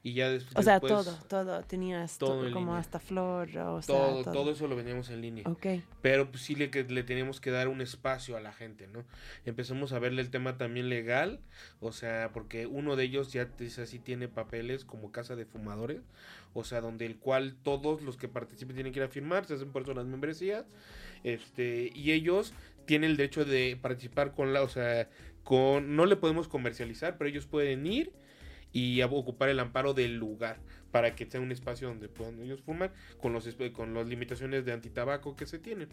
y 0.03 0.13
ya 0.13 0.29
des- 0.29 0.45
O 0.53 0.61
sea, 0.61 0.73
después 0.73 0.91
todo, 0.93 1.17
todo, 1.29 1.63
tenías 1.63 2.17
todo 2.17 2.39
como 2.51 2.65
línea. 2.67 2.77
hasta 2.79 2.99
flor, 2.99 3.47
o 3.57 3.81
sea, 3.81 3.95
todo, 3.95 4.23
todo 4.23 4.51
eso 4.51 4.67
lo 4.67 4.75
vendíamos 4.75 5.09
en 5.09 5.21
línea. 5.21 5.43
Ok, 5.47 5.65
Pero 6.01 6.29
pues, 6.29 6.43
sí 6.43 6.55
le, 6.55 6.69
que 6.69 6.83
le 6.83 7.03
teníamos 7.03 7.39
que 7.39 7.51
dar 7.51 7.69
un 7.69 7.79
espacio 7.81 8.35
a 8.35 8.41
la 8.41 8.51
gente, 8.51 8.87
¿no? 8.87 9.03
Empezamos 9.45 9.93
a 9.93 9.99
verle 9.99 10.21
el 10.21 10.29
tema 10.29 10.57
también 10.57 10.89
legal, 10.89 11.39
o 11.79 11.91
sea, 11.93 12.31
porque 12.33 12.67
uno 12.67 12.95
de 12.97 13.05
ellos 13.05 13.31
ya 13.31 13.47
es 13.59 13.79
así 13.79 13.97
tiene 13.97 14.27
papeles 14.27 14.83
como 14.83 15.11
casa 15.11 15.35
de 15.37 15.45
fumadores, 15.45 16.01
o 16.53 16.63
sea, 16.65 16.81
donde 16.81 17.05
el 17.05 17.15
cual 17.17 17.55
todos 17.63 18.01
los 18.01 18.17
que 18.17 18.27
participen 18.27 18.75
tienen 18.75 18.91
que 18.93 18.99
ir 18.99 19.05
a 19.05 19.09
firmar, 19.09 19.45
se 19.45 19.53
hacen 19.53 19.71
personas 19.71 20.05
membresías, 20.05 20.65
este, 21.23 21.91
y 21.93 22.11
ellos 22.11 22.53
tienen 22.85 23.11
el 23.11 23.17
derecho 23.17 23.45
de 23.45 23.77
participar 23.79 24.33
con 24.33 24.51
la, 24.53 24.63
o 24.63 24.69
sea, 24.69 25.07
con, 25.43 25.95
no 25.95 26.05
le 26.05 26.15
podemos 26.15 26.47
comercializar, 26.47 27.17
pero 27.17 27.29
ellos 27.29 27.45
pueden 27.45 27.85
ir 27.87 28.11
y 28.71 29.01
ocupar 29.01 29.49
el 29.49 29.59
amparo 29.59 29.93
del 29.93 30.17
lugar 30.17 30.59
para 30.91 31.15
que 31.15 31.25
sea 31.25 31.39
un 31.39 31.51
espacio 31.51 31.87
donde 31.87 32.07
puedan 32.07 32.39
ellos 32.41 32.61
fumar 32.61 32.93
con 33.19 33.33
los 33.33 33.47
con 33.73 33.93
las 33.93 34.07
limitaciones 34.07 34.65
de 34.65 34.73
antitabaco 34.73 35.35
que 35.35 35.45
se 35.45 35.59
tienen. 35.59 35.89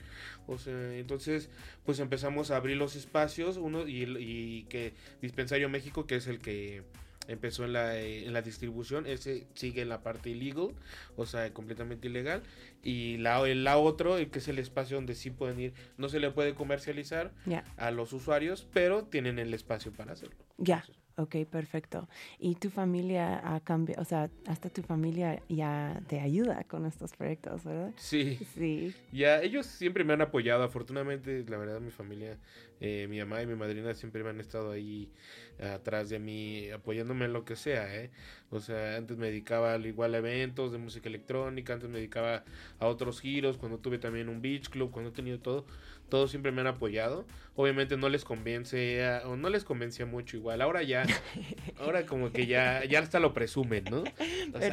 O 0.47 0.59
sea 0.59 0.95
entonces 0.95 1.51
pues 1.85 1.99
empezamos 2.01 2.51
a 2.51 2.57
abrir 2.57 2.77
los 2.77 2.97
espacios 2.97 3.57
uno 3.57 3.87
y, 3.87 4.05
y 4.19 4.65
que 4.65 4.95
dispensario 5.23 5.69
México 5.69 6.07
que 6.07 6.17
es 6.17 6.27
el 6.27 6.39
que 6.39 6.83
empezó 7.29 7.65
en 7.65 7.73
la, 7.73 7.99
en 7.99 8.33
la 8.33 8.43
distribución 8.43 9.07
ese 9.07 9.47
sigue 9.55 9.83
en 9.83 9.89
la 9.89 10.03
parte 10.03 10.31
illegal 10.31 10.75
o 11.17 11.27
sea 11.27 11.53
completamente 11.53 12.09
ilegal 12.09 12.43
y 12.83 13.17
la, 13.19 13.41
el 13.47 13.65
la 13.65 13.79
otro 13.79 14.17
el 14.19 14.31
que 14.31 14.39
es 14.39 14.49
el 14.49 14.59
espacio 14.59 14.97
donde 14.97 15.15
sí 15.15 15.31
pueden 15.31 15.61
ir 15.61 15.75
no 15.97 16.09
se 16.09 16.21
le 16.21 16.31
puede 16.31 16.55
comercializar 16.55 17.33
a 17.77 17.91
los 17.91 18.13
usuarios 18.13 18.67
pero 18.73 19.05
tienen 19.05 19.39
el 19.39 19.55
espacio 19.55 19.93
para 19.93 20.13
hacerlo 20.13 20.45
ya. 20.59 20.85
Ok, 21.19 21.37
perfecto. 21.51 22.09
¿Y 22.39 22.57
tu 22.57 22.69
familia 22.69 23.41
ha 23.43 23.61
cambiado, 23.61 24.03
o 24.03 24.05
sea, 24.05 24.29
hasta 24.47 24.69
tu 24.69 24.83
familia 24.83 25.43
ya 25.49 26.03
te 26.09 26.21
ayuda 26.21 26.65
con 26.65 26.85
estos 26.85 27.15
proyectos, 27.15 27.65
verdad? 27.65 27.95
sí 27.97 28.39
Sí. 28.55 28.95
Ya, 29.13 29.41
ellos 29.41 29.65
siempre 29.65 30.05
me 30.05 30.13
han 30.13 30.21
apoyado, 30.21 30.63
afortunadamente, 30.63 31.43
la 31.49 31.57
verdad, 31.57 31.81
mi 31.81 31.91
familia, 31.91 32.39
eh, 32.81 33.07
mi 33.09 33.19
mamá 33.19 33.41
y 33.41 33.47
mi 33.47 33.55
madrina 33.55 33.95
siempre 33.95 34.23
me 34.25 34.29
han 34.31 34.41
estado 34.41 34.73
ahí 34.73 35.11
atrás 35.59 36.11
de 36.11 36.19
mí, 36.19 36.69
apoyándome 36.71 37.25
en 37.25 37.33
lo 37.33 37.47
que 37.47 37.57
sea, 37.57 37.95
¿eh? 37.97 38.11
O 38.51 38.61
sea, 38.61 38.97
antes 38.97 39.17
me 39.17 39.29
dedicaba 39.29 39.73
al 39.73 39.87
igual 39.87 40.15
a 40.15 40.19
eventos 40.19 40.71
de 40.71 40.77
música 40.79 41.09
electrónica, 41.09 41.73
antes 41.73 41.89
me 41.89 41.97
dedicaba 41.97 42.45
a 42.79 42.87
otros 42.87 43.23
giros, 43.23 43.57
cuando 43.57 43.79
tuve 43.79 43.99
también 43.99 44.29
un 44.29 44.43
beach 44.43 44.69
club, 44.69 44.91
cuando 44.91 45.11
he 45.11 45.15
tenido 45.15 45.39
todo, 45.41 45.65
todos 46.09 46.31
siempre 46.31 46.53
me 46.53 46.61
han 46.61 46.67
apoyado. 46.69 47.27
Obviamente 47.55 47.97
no 47.97 48.09
les 48.09 48.25
convence 48.25 49.03
o 49.25 49.37
no 49.37 49.49
les 49.49 49.65
convencía 49.65 50.07
mucho 50.07 50.37
igual. 50.37 50.61
Ahora 50.61 50.83
ya, 50.83 51.05
ahora 51.79 52.07
como 52.07 52.33
que 52.33 52.47
ya, 52.47 52.85
ya 52.85 53.01
hasta 53.01 53.19
lo 53.21 53.33
presumen, 53.33 53.85
¿no? 53.91 54.05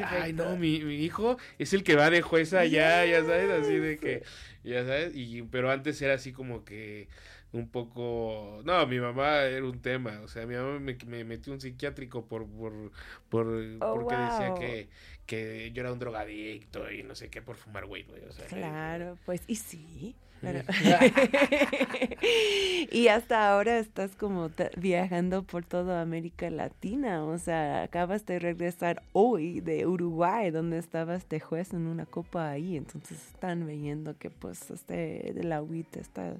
Ay, 0.05 0.33
no, 0.33 0.57
mi, 0.57 0.79
mi 0.83 0.95
hijo 0.95 1.37
es 1.57 1.73
el 1.73 1.83
que 1.83 1.95
va 1.95 2.09
de 2.09 2.21
jueza 2.21 2.65
ya, 2.65 3.05
ya 3.05 3.23
sabes, 3.23 3.49
así 3.51 3.77
de 3.77 3.97
que, 3.97 4.23
ya 4.63 4.85
sabes, 4.85 5.15
y, 5.15 5.43
pero 5.43 5.71
antes 5.71 6.01
era 6.01 6.15
así 6.15 6.31
como 6.33 6.63
que 6.65 7.07
un 7.51 7.69
poco, 7.69 8.61
no, 8.65 8.85
mi 8.87 8.99
mamá 8.99 9.43
era 9.43 9.63
un 9.63 9.79
tema, 9.81 10.21
o 10.23 10.27
sea, 10.27 10.45
mi 10.47 10.55
mamá 10.55 10.79
me, 10.79 10.97
me 11.05 11.23
metió 11.23 11.53
un 11.53 11.61
psiquiátrico 11.61 12.25
por, 12.27 12.47
por, 12.47 12.91
por, 13.29 13.47
Oh, 13.79 13.93
porque 13.93 14.15
decía 14.17 14.53
que, 14.55 14.89
que 15.27 15.71
yo 15.71 15.81
era 15.81 15.93
un 15.93 15.99
drogadicto 15.99 16.91
y 16.91 17.03
no 17.03 17.15
sé 17.15 17.29
qué 17.29 17.41
por 17.41 17.55
fumar 17.55 17.85
güey, 17.85 18.03
güey, 18.03 18.23
o 18.25 18.31
sea, 18.31 18.47
Claro, 18.47 19.19
pues, 19.25 19.43
y 19.47 19.55
sí. 19.55 20.15
Pero- 20.43 20.63
y 22.91 23.07
hasta 23.07 23.51
ahora 23.51 23.79
estás 23.79 24.15
como 24.15 24.49
viajando 24.77 25.43
por 25.43 25.65
toda 25.65 26.01
América 26.01 26.49
Latina, 26.49 27.23
o 27.23 27.37
sea, 27.37 27.83
acabas 27.83 28.25
de 28.25 28.39
regresar 28.39 29.03
hoy 29.13 29.61
de 29.61 29.87
Uruguay, 29.87 30.51
donde 30.51 30.77
estabas 30.77 31.27
de 31.29 31.39
juez 31.39 31.73
en 31.73 31.87
una 31.87 32.05
copa 32.05 32.49
ahí, 32.49 32.77
entonces 32.77 33.17
están 33.33 33.65
viendo 33.65 34.17
que 34.17 34.29
pues 34.29 34.69
este 34.69 35.31
de 35.33 35.43
la 35.43 35.61
UIT 35.61 35.95
está 35.97 36.33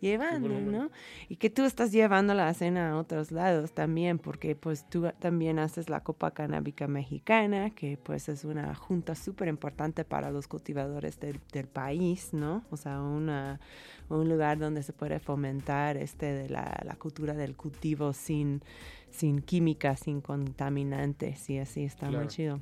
llevando. 0.00 0.48
¿no? 0.48 0.90
Y 1.28 1.36
que 1.36 1.50
tú 1.50 1.64
estás 1.64 1.92
llevando 1.92 2.34
la 2.34 2.52
cena 2.54 2.90
a 2.90 2.96
otros 2.96 3.30
lados 3.30 3.72
también, 3.72 4.18
porque 4.18 4.56
pues 4.56 4.88
tú 4.88 5.10
también 5.18 5.58
haces 5.58 5.88
la 5.88 6.00
Copa 6.02 6.30
Canábica 6.30 6.86
Mexicana, 6.88 7.70
que 7.70 7.96
pues 7.96 8.28
es 8.28 8.44
una 8.44 8.74
junta 8.74 9.14
súper 9.14 9.48
importante 9.48 10.04
para 10.04 10.30
los 10.30 10.48
cultivadores 10.48 11.18
del, 11.20 11.40
del 11.52 11.66
país, 11.66 12.32
¿no? 12.32 12.64
O 12.70 12.76
sea, 12.76 13.00
una, 13.00 13.60
un 14.08 14.28
lugar 14.28 14.58
donde 14.58 14.82
se 14.82 14.92
puede 14.92 15.18
fomentar 15.18 15.96
este 15.96 16.26
de 16.26 16.48
la, 16.48 16.80
la 16.84 16.96
cultura 16.96 17.34
del 17.34 17.56
cultivo 17.56 18.12
sin, 18.12 18.62
sin 19.10 19.40
química, 19.40 19.96
sin 19.96 20.20
contaminantes, 20.20 21.48
y 21.50 21.58
así 21.58 21.84
está 21.84 22.10
muy 22.10 22.26
chido. 22.28 22.60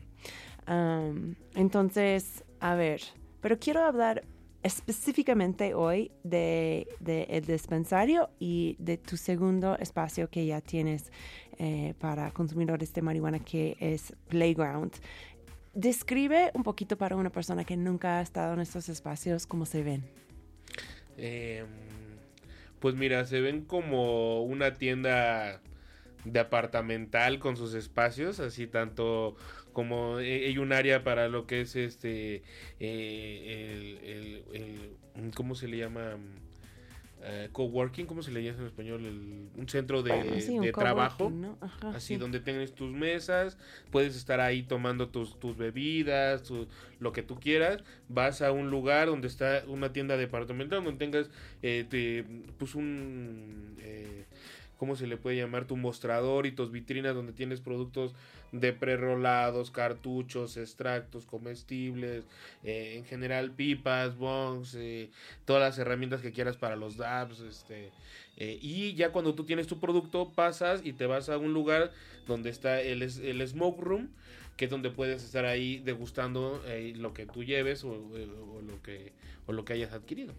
Entonces, 1.55 2.44
a 2.61 2.75
ver, 2.75 3.03
pero 3.40 3.59
quiero 3.59 3.85
hablar 3.85 4.25
específicamente 4.64 5.74
hoy 5.74 6.11
de, 6.24 6.88
el 7.29 7.44
dispensario 7.44 8.31
y 8.40 8.77
de 8.79 8.96
tu 8.96 9.18
segundo 9.18 9.77
espacio 9.79 10.31
que 10.31 10.46
ya 10.46 10.62
tienes 10.62 11.12
eh, 11.59 11.92
para 12.00 12.31
consumidores 12.31 12.92
de 12.94 13.03
marihuana 13.03 13.38
que 13.40 13.77
es 13.79 14.14
Playground. 14.29 14.92
Describe 15.74 16.50
un 16.55 16.62
poquito 16.62 16.96
para 16.96 17.14
una 17.14 17.31
persona 17.31 17.64
que 17.64 17.77
nunca 17.77 18.18
ha 18.18 18.22
estado 18.22 18.55
en 18.55 18.61
estos 18.61 18.88
espacios 18.88 19.46
cómo 19.46 19.66
se 19.66 19.83
ven. 19.83 20.03
Em, 21.18 21.66
pues 22.81 22.94
mira, 22.94 23.27
se 23.27 23.42
ven 23.42 23.66
como 23.66 24.44
una 24.44 24.72
tienda 24.74 25.61
de 26.24 26.40
apartamental 26.40 27.38
con 27.38 27.59
sus 27.59 27.74
espacios, 27.74 28.40
así 28.40 28.66
tanto 28.66 29.37
como 29.75 30.21
eh, 30.21 30.47
hay 30.47 30.57
un 30.57 30.73
área 30.73 31.05
para 31.05 31.29
lo 31.29 31.47
que 31.47 31.61
es 31.61 31.77
este, 31.77 32.43
eh, 32.81 33.99
el, 34.03 34.09
el- 34.09 34.97
el- 35.23 35.31
¿cómo 35.35 35.55
se 35.55 35.69
le 35.69 35.77
llama? 35.77 36.17
Eh, 37.27 37.49
coworking, 37.53 38.05
¿cómo 38.05 38.23
se 38.23 38.31
le 38.33 38.43
llama 38.45 38.59
en 38.61 38.67
español? 38.67 39.07
El- 39.07 39.49
un 39.57 39.67
centro 39.69 40.03
de, 40.03 40.13
Ah, 40.13 40.25
un 40.51 40.61
de 40.63 40.73
trabajo. 40.73 41.17
coworking, 41.19 41.41
¿no? 41.41 41.59
Ajá, 41.63 41.91
Así 41.91 42.15
sí. 42.15 42.17
donde 42.17 42.39
tienes 42.41 42.75
tus 42.75 42.93
mesas, 42.93 43.57
puedes 43.91 44.15
estar 44.15 44.41
ahí 44.41 44.63
tomando 44.63 45.09
tus, 45.09 45.39
tus 45.41 45.57
bebidas, 45.57 46.43
tu- 46.43 46.69
lo 46.99 47.13
que 47.13 47.23
tú 47.23 47.37
quieras. 47.41 47.83
Vas 48.11 48.43
a 48.43 48.53
un 48.53 48.69
lugar 48.69 49.07
donde 49.09 49.29
está 49.29 49.65
una 49.69 49.91
tienda 49.93 50.19
departamental, 50.19 50.85
donde 50.85 50.99
tengas 50.99 51.31
eh, 51.63 51.87
te- 51.89 52.25
pues 52.59 52.75
un... 52.75 53.75
eh, 53.81 54.27
¿Cómo 54.85 54.97
se 54.97 55.07
le 55.07 55.16
puede 55.16 55.38
llamar? 55.38 55.64
Tu 55.64 55.79
mostrador 55.79 56.44
y 56.44 56.53
tus 56.53 56.70
vitrinas 56.70 57.14
donde 57.14 57.33
tienes 57.33 57.62
productos 57.62 58.14
de 58.53 58.75
prerolados, 58.75 59.70
cartuchos, 59.70 60.59
extractos, 60.59 61.25
comestibles, 61.25 62.25
eh, 62.64 62.97
en 62.99 63.07
general 63.07 63.53
pipas, 63.53 64.18
bongs, 64.18 64.75
eh, 64.75 65.09
todas 65.47 65.62
las 65.62 65.79
herramientas 65.79 66.20
que 66.20 66.33
quieras 66.33 66.59
para 66.59 66.77
los 66.77 66.99
dabs, 66.99 67.40
este, 67.40 67.92
eh, 68.37 68.59
y 68.61 68.92
ya 68.92 69.11
cuando 69.11 69.35
tú 69.35 69.44
tienes 69.44 69.66
tu 69.68 69.81
producto, 69.81 70.33
pasas 70.35 70.83
y 70.85 70.92
te 70.92 71.07
vas 71.07 71.31
a 71.31 71.38
un 71.38 71.55
lugar 71.55 71.90
donde 72.27 72.51
está 72.51 72.83
el, 72.83 73.01
el 73.01 73.49
smoke 73.49 73.81
room, 73.81 74.11
que 74.59 74.66
es 74.66 74.70
donde 74.70 74.90
puedes 74.90 75.25
estar 75.25 75.47
ahí 75.47 75.79
degustando 75.79 76.62
lo 76.97 77.14
que 77.14 77.25
tú 77.25 77.42
lleves 77.42 77.85
o 77.85 77.94
lo 77.97 78.83
que, 78.83 79.14
o 79.47 79.55
lo 79.55 79.64
que 79.64 79.73
hayas 79.73 79.94
adquirido. 79.94 80.35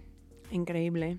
Increíble. 0.51 1.17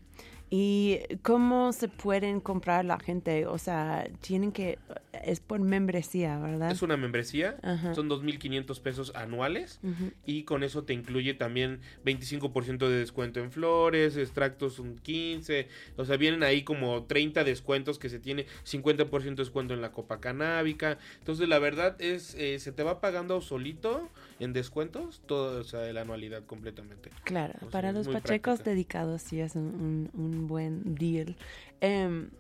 ¿Y 0.49 1.01
cómo 1.23 1.73
se 1.73 1.89
pueden 1.89 2.41
comprar 2.41 2.85
la 2.85 3.01
gente? 3.01 3.47
O 3.47 3.59
sea, 3.59 4.09
tienen 4.21 4.53
que... 4.53 4.79
Es 5.25 5.41
por 5.41 5.59
membresía, 5.59 6.39
¿verdad? 6.39 6.71
Es 6.71 6.83
una 6.83 6.97
membresía, 6.97 7.57
Ajá. 7.63 7.95
son 7.95 8.09
2.500 8.09 8.81
pesos 8.81 9.13
anuales. 9.17 9.81
Y 10.25 10.45
con 10.45 10.63
eso 10.63 10.85
te 10.85 10.93
incluye 10.93 11.35
también 11.35 11.81
25% 12.05 12.89
de 12.89 12.99
descuento 12.99 13.41
en 13.41 13.51
flores, 13.51 14.17
extractos 14.17 14.75
son 14.75 14.99
15, 14.99 15.69
o 15.97 16.05
sea, 16.05 16.17
vienen 16.17 16.43
ahí 16.43 16.63
como 16.63 17.05
30 17.05 17.43
descuentos 17.45 17.99
que 17.99 18.09
se 18.09 18.19
tiene, 18.19 18.47
50% 18.65 19.35
descuento 19.35 19.75
en 19.75 19.81
la 19.81 19.91
copa 19.93 20.21
canábica. 20.21 20.99
Entonces, 21.19 21.49
la 21.49 21.59
verdad 21.59 22.01
es, 22.01 22.35
eh, 22.35 22.59
se 22.61 22.73
te 22.73 22.83
va 22.83 23.01
pagando 23.01 23.41
solito 23.41 24.09
en 24.39 24.53
descuentos, 24.53 25.23
toda 25.27 25.61
o 25.61 25.65
sea, 25.65 25.81
la 25.93 26.03
anualidad 26.03 26.45
completamente. 26.45 27.11
Claro, 27.25 27.55
O 27.59 27.61
sea, 27.63 27.71
para 27.71 27.93
los 27.93 28.07
pachecos 28.07 28.57
práctica. 28.61 28.71
dedicados 28.71 29.23
sí 29.23 29.41
es 29.41 29.55
un, 29.57 30.11
un- 30.15 30.21
un 30.21 30.47
buen 30.47 30.95
deal. 30.95 31.37
Em, 31.81 32.31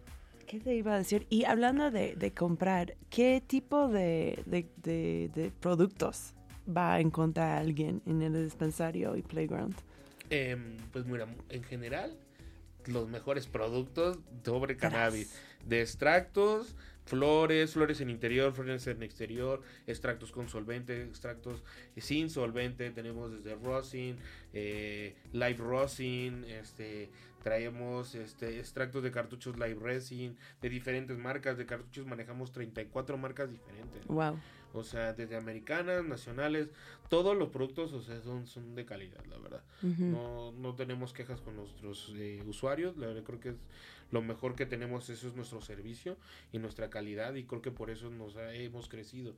¿Qué 0.47 0.61
te 0.61 0.77
iba 0.77 0.95
a 0.95 0.99
decir? 0.99 1.27
Y 1.29 1.45
hablando 1.45 1.91
de, 1.91 2.15
de 2.15 2.33
comprar, 2.33 2.95
¿qué 3.11 3.43
tipo 3.45 3.89
de, 3.89 4.43
de- 4.47 4.67
de- 4.77 5.31
de 5.35 5.51
productos 5.51 6.35
va 6.69 6.95
a 6.95 7.01
encontrar 7.01 7.59
alguien 7.59 8.01
en 8.07 8.23
el 8.23 8.45
dispensario 8.45 9.17
y 9.17 9.23
playground? 9.23 9.75
Em, 10.31 10.77
pues 10.93 11.05
mira, 11.07 11.27
en 11.49 11.65
general, 11.65 12.17
los 12.87 13.09
mejores 13.09 13.47
productos 13.49 14.19
sobre 14.45 14.77
cannabis. 14.77 15.35
De 15.65 15.81
extractos, 15.81 16.77
flores, 17.07 17.73
flores 17.73 18.01
en 18.01 18.11
interior, 18.11 18.53
flores 18.53 18.87
en 18.89 19.03
exterior, 19.03 19.63
extractos 19.87 20.33
con 20.33 20.49
solvente, 20.49 21.05
extractos 21.05 21.63
sin 21.97 22.29
solvente. 22.29 22.91
Tenemos 22.91 23.33
desde 23.33 23.55
rosin, 23.55 24.19
eh, 24.53 25.17
live 25.33 25.59
rosin, 25.59 26.45
este, 26.45 27.11
traemos 27.43 28.15
este, 28.17 28.59
extractos 28.59 29.03
de 29.03 29.13
cartuchos 29.13 29.57
live 29.57 29.79
resin, 29.81 30.37
de 30.61 30.69
diferentes 30.69 31.17
marcas. 31.17 31.57
De 31.57 31.65
cartuchos 31.65 32.07
manejamos 32.07 32.53
34 32.53 33.17
marcas 33.17 33.51
diferentes. 33.51 34.05
Wow. 34.07 34.39
O 34.73 34.85
sea, 34.85 35.15
desde 35.15 35.37
americanas, 35.37 36.05
nacionales, 36.05 36.69
todos 37.09 37.37
los 37.37 37.49
productos, 37.49 37.93
o 37.93 38.03
sea, 38.03 38.21
son, 38.21 38.47
son 38.47 38.75
de 38.75 38.85
calidad, 38.85 39.25
la 39.27 39.39
verdad. 39.39 39.63
No, 39.81 40.53
no 40.53 40.75
tenemos 40.75 41.13
quejas 41.15 41.41
con 41.41 41.57
nuestros 41.57 42.13
eh, 42.17 42.43
usuarios. 42.47 42.97
La 42.99 43.07
verdad 43.07 43.23
creo 43.23 43.41
que 43.41 43.49
es 43.51 43.57
lo 44.11 44.23
mejor 44.23 44.55
que 44.55 44.67
tenemos, 44.67 45.09
eso 45.11 45.27
es 45.29 45.35
nuestro 45.35 45.61
servicio 45.61 46.17
y 46.53 46.59
nuestra 46.59 46.91
calidad 46.91 47.35
y 47.35 47.45
creo 47.45 47.63
que 47.63 47.71
por 47.71 47.91
eso 47.91 48.09
nos 48.11 48.37
ha- 48.37 48.53
hemos 48.55 48.89
crecido. 48.89 49.35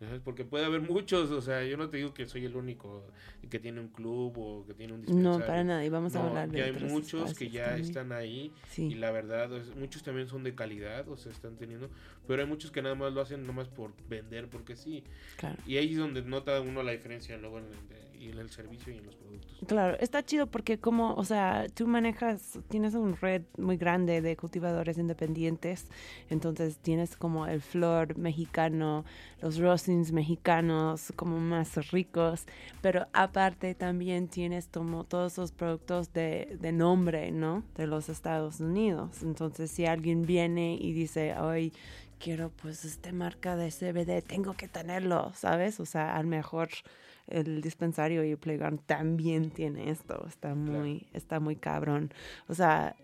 ¿sabes? 0.00 0.20
Porque 0.24 0.44
puede 0.44 0.64
haber 0.64 0.80
muchos, 0.80 1.30
o 1.30 1.40
sea, 1.40 1.62
yo 1.64 1.76
no 1.76 1.88
te 1.88 1.98
digo 1.98 2.12
que 2.12 2.26
soy 2.26 2.44
el 2.44 2.56
único 2.56 3.04
que 3.48 3.60
tiene 3.60 3.78
un 3.80 3.86
club 3.86 4.36
o 4.36 4.66
que 4.66 4.74
tiene 4.74 4.94
un 4.94 5.02
No, 5.02 5.06
dispensario. 5.06 5.46
para 5.46 5.62
nada. 5.62 5.84
Y 5.84 5.90
vamos 5.90 6.16
a 6.16 6.18
No, 6.22 6.28
hablar 6.30 6.50
de 6.50 6.58
ya 6.58 6.64
hay 6.64 6.72
muchos 6.72 7.34
que 7.34 7.50
ya 7.50 7.66
también. 7.66 7.86
están 7.86 8.10
ahí 8.10 8.50
y 8.90 8.94
la 8.96 9.12
verdad, 9.12 9.56
es- 9.56 9.76
muchos 9.76 10.02
también 10.02 10.26
son 10.26 10.42
de 10.42 10.56
calidad, 10.56 11.08
o 11.08 11.16
sea, 11.16 11.30
están 11.30 11.56
teniendo, 11.56 11.88
pero 12.26 12.42
hay 12.42 12.48
muchos 12.48 12.72
que 12.72 12.82
nada 12.82 12.96
más 12.96 13.12
lo 13.12 13.20
hacen 13.20 13.46
nomás 13.46 13.68
por 13.68 13.92
vender, 14.08 14.48
porque 14.48 14.74
sí. 14.74 15.04
claro. 15.36 15.56
Y 15.68 15.76
ahí 15.76 15.92
es 15.92 15.98
donde 15.98 16.22
nota 16.22 16.60
uno 16.60 16.82
la 16.82 16.90
diferencia 16.90 17.36
luego 17.36 17.58
en 17.58 17.70
de- 17.70 18.11
y 18.22 18.28
el 18.28 18.50
servicio 18.50 18.92
y 18.92 19.00
los 19.00 19.16
productos. 19.16 19.50
Claro, 19.66 19.96
está 19.98 20.24
chido 20.24 20.46
porque 20.46 20.78
como, 20.78 21.14
o 21.14 21.24
sea, 21.24 21.66
tú 21.74 21.88
manejas, 21.88 22.60
tienes 22.68 22.94
una 22.94 23.16
red 23.16 23.42
muy 23.58 23.76
grande 23.76 24.20
de 24.20 24.36
cultivadores 24.36 24.96
independientes, 24.96 25.88
entonces 26.30 26.78
tienes 26.78 27.16
como 27.16 27.46
el 27.46 27.60
flor 27.60 28.16
mexicano, 28.16 29.04
los 29.40 29.58
rosins 29.58 30.12
mexicanos 30.12 31.12
como 31.16 31.40
más 31.40 31.90
ricos, 31.90 32.46
pero 32.80 33.06
aparte 33.12 33.74
también 33.74 34.28
tienes 34.28 34.68
como 34.68 35.02
todos 35.04 35.32
esos 35.32 35.50
productos 35.50 36.12
de, 36.12 36.56
de 36.60 36.72
nombre, 36.72 37.32
¿no? 37.32 37.64
De 37.74 37.88
los 37.88 38.08
Estados 38.08 38.60
Unidos. 38.60 39.22
Entonces 39.22 39.70
si 39.70 39.86
alguien 39.86 40.22
viene 40.22 40.76
y 40.80 40.92
dice, 40.92 41.34
hoy 41.38 41.72
quiero 42.20 42.50
pues 42.50 42.84
esta 42.84 43.10
marca 43.12 43.56
de 43.56 43.70
CBD, 43.72 44.22
tengo 44.22 44.54
que 44.54 44.68
tenerlo, 44.68 45.32
¿sabes? 45.34 45.80
O 45.80 45.86
sea, 45.86 46.16
al 46.16 46.26
mejor 46.26 46.68
el 47.26 47.60
dispensario 47.60 48.24
y 48.24 48.30
el 48.30 48.38
playground 48.38 48.80
también 48.86 49.50
tiene 49.50 49.90
esto. 49.90 50.24
Está 50.26 50.54
muy, 50.54 51.06
está 51.12 51.40
muy 51.40 51.56
cabrón. 51.56 52.12
O 52.48 52.54
sea, 52.54 52.96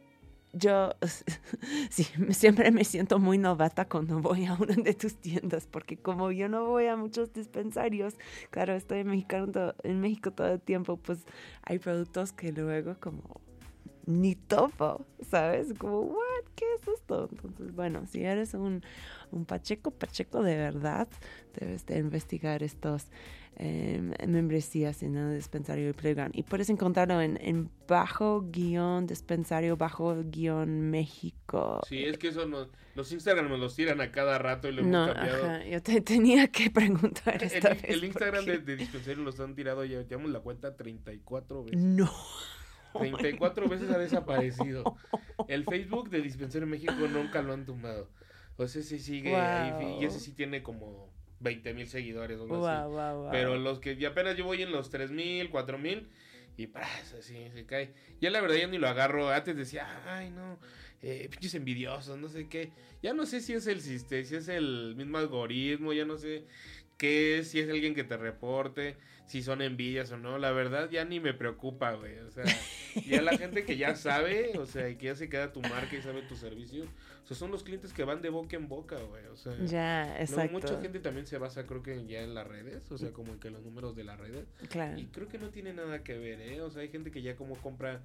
yo 0.52 0.90
sí, 1.90 2.07
siempre 2.31 2.70
me 2.70 2.85
siento 2.85 3.18
muy 3.18 3.38
novata 3.38 3.87
cuando 3.87 4.20
voy 4.20 4.46
a 4.46 4.54
una 4.54 4.74
de 4.74 4.94
tus 4.94 5.16
tiendas, 5.16 5.66
porque 5.66 5.96
como 5.96 6.31
yo 6.33 6.48
no 6.48 6.66
voy 6.66 6.87
a 6.87 6.96
muchos 6.96 7.33
dispensarios, 7.33 8.14
claro, 8.50 8.74
estoy 8.74 9.00
en, 9.00 9.09
mexicano 9.09 9.74
en 9.83 10.00
México 10.00 10.33
todo 10.33 10.52
el 10.52 10.61
tiempo, 10.61 10.96
pues 10.96 11.26
hay 11.62 11.78
productos 11.78 12.33
que 12.33 12.52
luego 12.52 12.96
como 13.00 13.40
ni 14.07 14.37
topo, 14.37 15.04
¿sabes? 15.31 15.74
Como, 15.78 16.00
¿what? 16.00 16.44
¿Qué 16.57 16.64
es 16.81 16.88
esto? 16.88 17.28
Entonces, 17.31 17.74
bueno, 17.74 18.07
si 18.07 18.24
eres 18.24 18.54
un, 18.54 18.83
un 19.31 19.44
pacheco, 19.44 19.90
pacheco 19.90 20.42
de 20.42 20.57
verdad, 20.57 21.09
debes 21.54 21.85
de 21.85 21.98
investigar 21.98 22.62
estos 22.62 23.09
em, 23.60 24.12
membresías 24.26 25.02
en 25.02 25.16
el 25.16 25.36
dispensario 25.36 25.90
y 25.90 25.92
playground. 25.92 26.34
Y 26.36 26.42
puedes 26.44 26.70
encontrarlo 26.70 27.20
en, 27.20 27.38
en 27.42 27.70
bajo 27.88 28.42
guion 28.50 29.06
dispensario, 29.06 29.76
bajo 29.76 30.16
guion 30.24 30.90
México. 30.90 31.80
Sí, 31.88 32.04
es 32.04 32.18
que 32.18 32.28
eso 32.28 32.46
no, 32.46 32.68
los 32.94 33.10
Instagram 33.12 33.48
nos 33.48 33.58
los 33.60 33.74
tiran 33.74 34.00
a 34.00 34.10
cada 34.12 34.38
rato 34.38 34.68
y 34.68 34.72
lo 34.72 34.82
hemos 34.82 34.92
No, 34.92 35.12
cambiado. 35.12 35.44
ajá, 35.44 35.64
yo 35.66 35.82
te 35.82 36.00
tenía 36.00 36.46
que 36.48 36.70
preguntar 36.70 37.34
El, 37.42 37.42
esta 37.42 37.68
el 37.72 37.78
vez. 38.00 38.02
Instagram 38.04 38.44
de, 38.44 38.76
dispensario 38.76 39.22
los 39.22 39.38
han 39.40 39.54
tirado 39.54 39.84
ya, 39.84 40.02
llevamos 40.02 40.30
la 40.30 40.40
cuenta 40.40 40.76
34 40.76 41.64
veces. 41.64 41.78
No. 41.80 42.10
34 42.98 43.68
veces 43.68 43.90
ha 43.90 43.98
desaparecido. 43.98 44.96
El 45.48 45.64
Facebook 45.64 46.10
de 46.10 46.22
Dispensario 46.22 46.66
México 46.66 46.92
nunca 47.12 47.42
lo 47.42 47.52
han 47.52 47.64
tumbado. 47.66 48.08
O 48.56 48.66
sea, 48.66 48.80
ese 48.80 48.98
sigue 48.98 49.36
ahí 49.36 49.98
y 50.00 50.04
ese 50.04 50.18
sí 50.20 50.32
tiene 50.32 50.62
como 50.62 51.12
20 51.40 51.74
mil 51.74 51.87
seguidores 51.87 52.38
o 52.38 52.42
algo 52.42 52.59
Wow, 52.59 52.66
así. 52.68 52.90
wow, 52.92 53.22
wow. 53.22 53.31
Pero 53.31 53.57
los 53.57 53.79
que 53.81 53.96
ya 53.96 54.09
apenas 54.09 54.37
yo 54.37 54.44
voy 54.44 54.62
en 54.62 54.72
los 54.72 54.90
3 54.90 55.11
mil, 55.11 55.51
4 55.51 55.79
mil 55.79 56.09
y 56.57 56.66
¡pras! 56.66 57.14
así 57.18 57.37
se 57.55 57.64
cae. 57.66 57.92
Ya 58.20 58.31
la 58.31 58.40
verdad 58.40 58.57
ya 58.57 58.66
ni 58.66 58.79
lo 58.79 58.88
agarro. 58.88 59.29
Antes 59.31 59.57
decía, 59.57 59.87
ay 60.07 60.31
no, 60.31 60.59
eh, 61.03 61.29
pinches 61.31 61.55
envidiosos, 61.55 62.18
no 62.18 62.29
sé 62.29 62.48
qué. 62.48 62.72
Ya 63.03 63.12
no 63.14 63.27
sé 63.27 63.40
si 63.40 63.53
es 63.53 63.66
el 63.68 63.81
sistema, 63.81 64.24
si 64.24 64.35
es 64.37 64.48
el 64.48 64.94
mismo 64.96 65.18
algoritmo, 65.18 65.92
ya 65.92 66.05
no 66.05 66.16
sé 66.18 66.44
qué 66.96 67.38
es, 67.38 67.51
si 67.51 67.61
es 67.61 67.70
alguien 67.70 67.94
que 67.94 68.03
te 68.03 68.16
reporte, 68.16 68.96
si 69.27 69.40
son 69.44 69.62
envidias 69.62 70.11
o 70.11 70.16
no. 70.16 70.37
La 70.38 70.51
verdad 70.51 70.90
ya 70.90 71.05
ni 71.05 71.20
me 71.20 71.33
preocupa, 71.35 71.92
güey. 71.92 72.18
O 72.18 72.31
sea, 72.33 72.42
ya 73.07 73.22
la 73.22 73.38
gente 73.38 73.64
que 73.64 73.77
ya 73.77 73.94
sabe, 73.94 74.59
o 74.59 74.66
sea, 74.66 74.88
que 74.98 75.07
ya 75.07 75.14
se 75.14 75.29
queda 75.29 75.53
tu 75.53 75.61
marca 75.61 75.94
y 75.94 76.03
sabe 76.03 76.22
tu 76.22 76.35
servicio, 76.35 76.87
sea, 77.28 77.36
son 77.36 77.50
los 77.50 77.62
clientes 77.62 77.92
que 77.92 78.04
van 78.04 78.22
de 78.22 78.30
boca 78.30 78.56
en 78.56 78.68
boca, 78.68 78.96
güey. 78.96 79.26
O 79.26 79.36
sea, 79.36 79.54
Ya, 79.66 80.18
exacto. 80.20 80.52
mucha 80.52 80.80
gente 80.80 80.98
también 81.00 81.26
se 81.26 81.36
basa, 81.38 81.66
creo 81.66 81.82
que 81.82 82.06
ya 82.06 82.22
en 82.22 82.34
las 82.34 82.46
redes, 82.46 82.90
o 82.90 82.96
sea, 82.98 83.12
como 83.12 83.32
en 83.34 83.38
que 83.40 83.50
los 83.50 83.62
números 83.62 83.94
de 83.94 84.04
las 84.04 84.18
redes. 84.18 84.46
Claro. 84.68 84.98
Y 84.98 85.04
creo 85.06 85.28
que 85.28 85.38
no 85.38 85.50
tiene 85.50 85.72
nada 85.74 86.02
que 86.02 86.16
ver, 86.18 86.40
¿eh? 86.40 86.60
O 86.62 86.70
sea, 86.70 86.82
hay 86.82 86.88
gente 86.88 87.10
que 87.10 87.22
ya 87.22 87.36
como 87.36 87.56
compra 87.56 88.00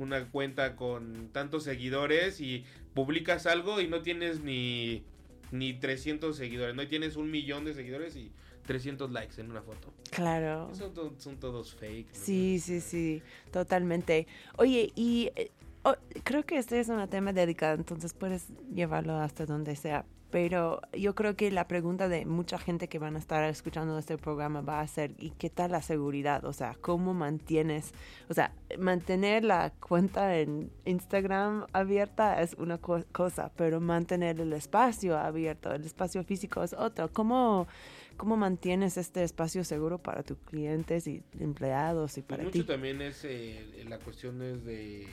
una 0.00 0.28
cuenta 0.30 0.74
con 0.74 1.28
tantos 1.32 1.62
seguidores 1.64 2.40
y 2.40 2.64
publicas 2.94 3.46
algo 3.46 3.80
y 3.80 3.86
no 3.86 4.02
tienes 4.02 4.40
ni, 4.40 5.04
ni 5.52 5.74
300 5.74 6.36
seguidores, 6.36 6.74
no 6.74 6.86
tienes 6.88 7.14
un 7.16 7.30
millón 7.30 7.64
de 7.64 7.74
seguidores 7.74 8.16
y 8.16 8.32
300 8.66 9.12
likes 9.12 9.40
en 9.40 9.50
una 9.50 9.62
foto. 9.62 9.92
Claro. 10.10 10.74
Son, 10.74 10.92
to- 10.94 11.14
son 11.18 11.36
todos 11.38 11.74
fake. 11.76 12.08
¿no? 12.08 12.14
Sí, 12.14 12.58
sí, 12.58 12.80
sí, 12.80 13.22
totalmente. 13.52 14.26
Oye, 14.56 14.90
y 14.96 15.30
eh, 15.36 15.50
oh, 15.84 15.94
creo 16.24 16.44
que 16.44 16.58
este 16.58 16.80
es 16.80 16.88
un 16.88 17.06
tema 17.08 17.32
delicado, 17.32 17.74
entonces 17.74 18.12
puedes 18.14 18.48
llevarlo 18.74 19.14
hasta 19.16 19.46
donde 19.46 19.76
sea. 19.76 20.04
Pero 20.30 20.80
yo 20.92 21.14
creo 21.14 21.36
que 21.36 21.48
la 21.52 21.68
pregunta 21.68 22.08
de 22.08 22.26
mucha 22.26 22.58
gente 22.58 22.88
que 22.88 22.98
van 22.98 23.14
a 23.14 23.20
estar 23.20 23.48
escuchando 23.48 23.96
este 23.96 24.18
programa 24.18 24.62
va 24.62 24.80
a 24.80 24.86
ser, 24.88 25.12
¿y 25.16 25.30
qué 25.30 25.48
tal 25.48 25.70
la 25.70 25.80
seguridad? 25.80 26.44
O 26.44 26.52
sea, 26.52 26.74
¿cómo 26.80 27.14
mantienes? 27.14 27.92
O 28.28 28.34
sea, 28.34 28.52
mantener 28.76 29.44
la 29.44 29.70
cuenta 29.78 30.36
en 30.36 30.72
Instagram 30.86 31.66
abierta 31.72 32.42
es 32.42 32.54
una 32.54 32.78
co- 32.78 33.04
cosa, 33.12 33.52
pero 33.54 33.80
mantener 33.80 34.40
el 34.40 34.52
espacio 34.54 35.16
abierto, 35.16 35.72
el 35.72 35.84
espacio 35.84 36.24
físico 36.24 36.64
es 36.64 36.72
otro. 36.72 37.12
¿Cómo, 37.12 37.68
cómo 38.16 38.36
mantienes 38.36 38.96
este 38.96 39.22
espacio 39.22 39.62
seguro 39.62 39.98
para 39.98 40.24
tus 40.24 40.38
clientes 40.38 41.06
y 41.06 41.22
empleados 41.38 42.18
y 42.18 42.22
Pues 42.22 42.38
para 42.38 42.42
mucho 42.42 42.58
ti? 42.58 42.64
también 42.64 43.00
es 43.02 43.24
eh, 43.24 43.84
la 43.88 44.00
cuestión 44.00 44.42
es 44.42 44.64
de 44.64 45.06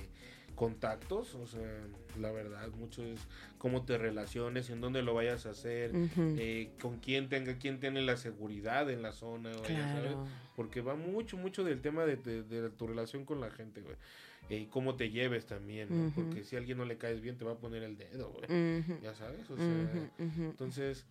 contactos, 0.55 1.35
o 1.35 1.47
sea, 1.47 1.61
la 2.19 2.31
verdad, 2.31 2.69
mucho 2.69 3.03
es 3.03 3.19
cómo 3.57 3.83
te 3.85 3.97
relaciones, 3.97 4.69
en 4.69 4.81
dónde 4.81 5.01
lo 5.01 5.13
vayas 5.13 5.45
a 5.45 5.51
hacer, 5.51 5.91
eh, 6.37 6.71
con 6.81 6.99
quién 6.99 7.29
tenga, 7.29 7.57
quién 7.57 7.79
tiene 7.79 8.01
la 8.01 8.17
seguridad 8.17 8.89
en 8.89 9.01
la 9.01 9.11
zona, 9.13 9.51
sabes. 9.93 10.17
Porque 10.55 10.81
va 10.81 10.95
mucho, 10.95 11.37
mucho 11.37 11.63
del 11.63 11.81
tema 11.81 12.05
de, 12.05 12.17
de- 12.17 12.43
de 12.43 12.69
tu 12.69 12.87
relación 12.87 13.25
con 13.25 13.39
la 13.39 13.49
gente, 13.51 13.81
güey. 13.81 13.95
Eh, 14.49 14.67
cómo 14.69 14.95
te 14.95 15.09
lleves 15.09 15.45
también. 15.45 15.87
Porque 16.13 16.43
si 16.43 16.55
a 16.55 16.59
alguien 16.59 16.77
no 16.77 16.85
le 16.85 16.97
caes 16.97 17.21
bien, 17.21 17.37
te 17.37 17.45
va 17.45 17.53
a 17.53 17.57
poner 17.57 17.83
el 17.83 17.97
dedo, 17.97 18.29
güey. 18.31 18.45
Ya 19.01 19.15
sabes, 19.15 19.49
o 19.49 19.55
sea... 19.57 19.65
Entonces, 20.49 21.05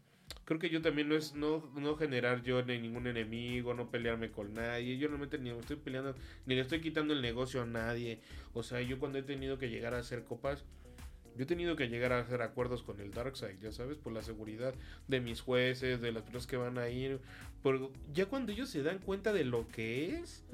creo 0.45 0.59
que 0.59 0.71
yo 0.71 0.83
también 0.83 1.09
no 1.09 1.15
es 1.15 1.35
no, 1.35 1.71
no 1.77 1.97
generar 1.97 2.43
yo 2.43 2.63
ni 2.65 2.79
ningún 2.79 3.07
enemigo, 3.07 3.75
no 3.75 3.91
pelearme 3.91 4.31
con 4.31 4.55
nadie. 4.55 4.99
Yo 4.99 5.09
realmente 5.09 5.39
ni 5.39 5.51
me 5.51 5.59
estoy 5.59 5.77
peleando, 5.77 6.15
ni 6.47 6.55
le 6.55 6.63
estoy 6.63 6.81
quitando 6.81 7.15
el 7.15 7.23
negocio 7.23 7.63
a 7.63 7.67
nadie. 7.67 8.21
O 8.53 8.63
sea, 8.63 8.81
yo 8.81 8.99
cuando 8.99 9.19
he 9.19 9.23
tenido 9.23 9.59
que 9.59 9.71
llegar 9.71 9.95
a 9.95 9.99
hacer 9.99 10.25
copas, 10.25 10.65
yo 11.37 11.45
he 11.45 11.47
tenido 11.47 11.77
que 11.77 11.89
llegar 11.89 12.13
a 12.13 12.19
hacer 12.19 12.43
acuerdos 12.43 12.83
con 12.83 13.01
el 13.01 13.13
Darkseid, 13.13 13.61
ya 13.61 13.73
sabes, 13.73 13.97
por 13.97 14.13
la 14.13 14.23
seguridad 14.23 14.75
de 15.09 15.21
mis 15.21 15.41
jueces, 15.41 16.01
de 16.01 16.13
las 16.13 16.23
personas 16.23 16.47
que 16.47 16.57
van 16.57 16.79
a 16.79 16.89
ir. 16.89 17.21
Pero 17.63 17.93
ya 18.13 18.27
cuando 18.27 18.53
ellos 18.53 18.69
se 18.69 18.83
dan 18.83 18.99
cuenta 18.99 19.33
de 19.33 19.45
lo 19.45 19.69
que 19.69 20.19
es, 20.19 20.45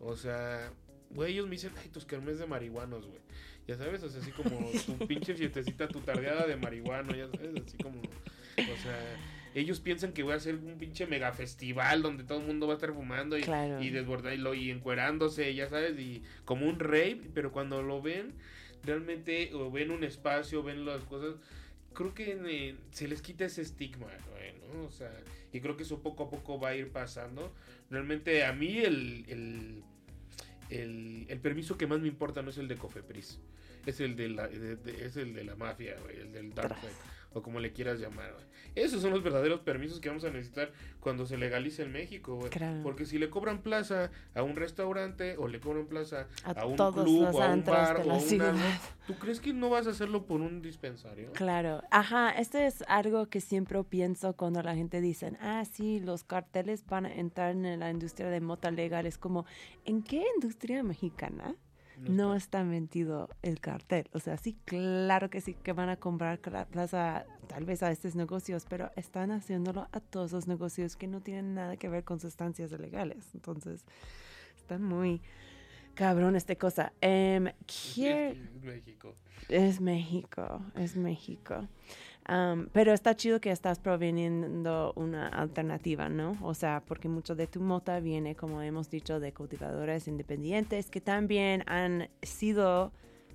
o 0.00 0.16
sea, 0.16 0.72
güey, 1.10 1.32
ellos 1.32 1.46
me 1.46 1.52
dicen, 1.52 1.72
ay, 1.82 1.88
tus 1.88 2.04
kermés 2.04 2.38
de 2.38 2.46
marihuanos, 2.46 3.06
güey. 3.06 3.20
Ya 3.66 3.76
sabes, 3.76 4.02
o 4.02 4.08
sea, 4.08 4.20
así 4.20 4.30
como 4.32 4.70
tu 4.86 4.98
pinche 5.06 5.34
fiestecita, 5.34 5.88
tu 5.88 6.00
tardeada 6.00 6.46
de 6.46 6.56
marihuano, 6.56 7.14
ya 7.14 7.28
sabes, 7.28 7.62
así 7.66 7.76
como, 7.78 8.00
o 8.58 8.76
sea, 8.82 9.16
ellos 9.54 9.80
piensan 9.80 10.12
que 10.12 10.22
voy 10.22 10.32
a 10.32 10.36
hacer 10.36 10.54
un 10.56 10.78
pinche 10.78 11.06
mega 11.06 11.32
festival 11.32 12.02
donde 12.02 12.24
todo 12.24 12.40
el 12.40 12.46
mundo 12.46 12.66
va 12.66 12.72
a 12.74 12.76
estar 12.76 12.92
fumando 12.94 13.36
y, 13.38 13.42
Claro. 13.42 13.82
y 13.82 13.90
desbordándolo 13.90 14.54
y 14.54 14.70
encuerándose, 14.70 15.54
ya 15.54 15.68
sabes, 15.68 15.98
y 15.98 16.22
como 16.44 16.66
un 16.66 16.78
rave, 16.78 17.20
pero 17.34 17.52
cuando 17.52 17.82
lo 17.82 18.00
ven, 18.00 18.32
realmente, 18.84 19.50
o 19.54 19.70
ven 19.70 19.90
un 19.90 20.04
espacio, 20.04 20.62
ven 20.62 20.84
las 20.86 21.04
cosas, 21.04 21.34
creo 21.92 22.14
que 22.14 22.38
eh, 22.46 22.76
se 22.90 23.08
les 23.08 23.20
quita 23.22 23.44
ese 23.44 23.62
estigma, 23.62 24.06
¿no? 24.74 24.84
O 24.84 24.90
sea, 24.90 25.12
y 25.52 25.60
creo 25.60 25.76
que 25.76 25.82
eso 25.82 26.00
poco 26.02 26.24
a 26.24 26.30
poco 26.30 26.58
va 26.58 26.70
a 26.70 26.74
ir 26.76 26.90
pasando. 26.90 27.52
Realmente 27.90 28.44
a 28.46 28.54
mí 28.54 28.78
el, 28.78 29.26
el, 29.28 29.82
el, 30.70 31.26
el 31.28 31.38
permiso 31.40 31.76
que 31.76 31.86
más 31.86 32.00
me 32.00 32.08
importa 32.08 32.40
no 32.42 32.48
es 32.50 32.56
el 32.58 32.68
de 32.68 32.76
Cofepris, 32.76 33.38
es 33.84 34.00
el 34.00 34.16
de 34.16 34.28
la, 34.30 34.48
de- 34.48 34.76
de- 34.76 35.04
es 35.06 35.16
el 35.18 35.34
de 35.34 35.44
la 35.44 35.54
mafia, 35.56 35.96
güey, 36.02 36.18
el 36.20 36.32
del 36.32 36.54
dark 36.54 36.82
web, 36.82 36.92
o 37.34 37.42
como 37.42 37.60
le 37.60 37.72
quieras 37.72 38.00
llamar, 38.00 38.32
güey. 38.32 38.44
Esos 38.74 39.02
son 39.02 39.10
los 39.10 39.22
verdaderos 39.22 39.60
permisos 39.60 40.00
que 40.00 40.08
vamos 40.08 40.24
a 40.24 40.30
necesitar 40.30 40.72
cuando 41.00 41.26
se 41.26 41.36
legalice 41.36 41.82
en 41.82 41.92
México, 41.92 42.36
güey. 42.36 42.50
Claro. 42.50 42.80
Porque 42.82 43.04
si 43.04 43.18
le 43.18 43.28
cobran 43.28 43.60
plaza 43.62 44.10
a 44.34 44.42
un 44.42 44.56
restaurante 44.56 45.36
o 45.36 45.46
le 45.46 45.60
cobran 45.60 45.86
plaza 45.86 46.26
A 46.44 46.52
a, 46.52 46.66
un 46.66 46.76
todos 46.76 47.04
club 47.04 47.24
los 47.24 47.34
o 47.34 47.42
a 47.42 47.52
un 47.52 47.64
bar 47.64 47.98
de 47.98 48.02
o 48.02 48.06
la 48.06 48.14
a 48.14 48.16
un 48.16 48.22
ciudad. 48.22 48.48
algo, 48.50 48.62
¿tú 49.06 49.14
crees 49.16 49.40
que 49.40 49.52
no 49.52 49.68
vas 49.68 49.86
a 49.86 49.90
hacerlo 49.90 50.24
por 50.24 50.40
un 50.40 50.62
dispensario? 50.62 51.32
Claro, 51.32 51.82
ajá, 51.90 52.30
esto 52.30 52.58
es 52.58 52.82
algo 52.88 53.26
que 53.26 53.40
siempre 53.40 53.82
pienso 53.84 54.34
cuando 54.34 54.62
la 54.62 54.74
gente 54.74 55.00
dice, 55.00 55.36
ah, 55.40 55.64
sí, 55.70 56.00
los 56.00 56.24
carteles 56.24 56.84
van 56.86 57.06
a 57.06 57.14
entrar 57.14 57.50
en 57.52 57.78
la 57.78 57.90
industria 57.90 58.28
de 58.28 58.40
mota 58.40 58.70
legal. 58.70 59.06
Es 59.06 59.18
como, 59.18 59.44
¿en 59.84 60.02
qué 60.02 60.24
industria 60.36 60.82
mexicana 60.82 61.56
no 62.10 62.34
está 62.34 62.64
metido 62.64 63.28
el 63.42 63.60
cartel? 63.60 64.08
O 64.12 64.18
sea, 64.18 64.36
sí, 64.36 64.56
claro 64.64 65.30
que 65.30 65.40
sí, 65.40 65.54
que 65.54 65.72
van 65.72 65.88
a 65.88 65.96
comprar 65.96 66.40
plaza 66.66 67.24
tal 67.48 67.64
vez 67.64 67.82
a 67.82 67.90
estos 67.90 68.14
negocios, 68.14 68.66
pero 68.68 68.90
están 68.96 69.30
haciéndolo 69.30 69.88
a 69.92 70.00
todos 70.00 70.32
los 70.32 70.46
negocios 70.48 70.96
que 70.96 71.06
no 71.06 71.20
tienen 71.20 71.54
nada 71.54 71.76
que 71.76 71.88
ver 71.88 72.04
con 72.04 72.18
sustancias 72.20 72.72
ilegales. 72.72 73.34
Entonces, 73.34 73.84
está 74.56 74.78
muy 74.78 75.20
cabrón 75.94 76.36
esta 76.36 76.54
cosa. 76.56 76.92
Quiero- 77.94 78.40
Es 78.40 78.62
México. 78.62 79.14
es 79.48 79.80
México, 79.80 80.62
es 80.74 80.96
México. 80.96 81.68
Am, 82.24 82.68
pero 82.72 82.92
está 82.92 83.16
chido 83.16 83.40
que 83.40 83.50
estás 83.50 83.80
proveniendo 83.80 84.92
una 84.94 85.26
alternativa, 85.28 86.08
¿no? 86.08 86.36
O 86.42 86.54
sea, 86.54 86.82
porque 86.86 87.08
mucho 87.08 87.34
de 87.34 87.48
tu 87.48 87.60
mota 87.60 87.98
viene, 88.00 88.36
como 88.36 88.62
hemos 88.62 88.90
dicho, 88.90 89.18
de 89.18 89.32
cultivadores 89.32 90.06
independientes 90.06 90.88
que 90.88 91.00
también 91.00 91.64
han 91.66 92.08
sido 92.22 92.92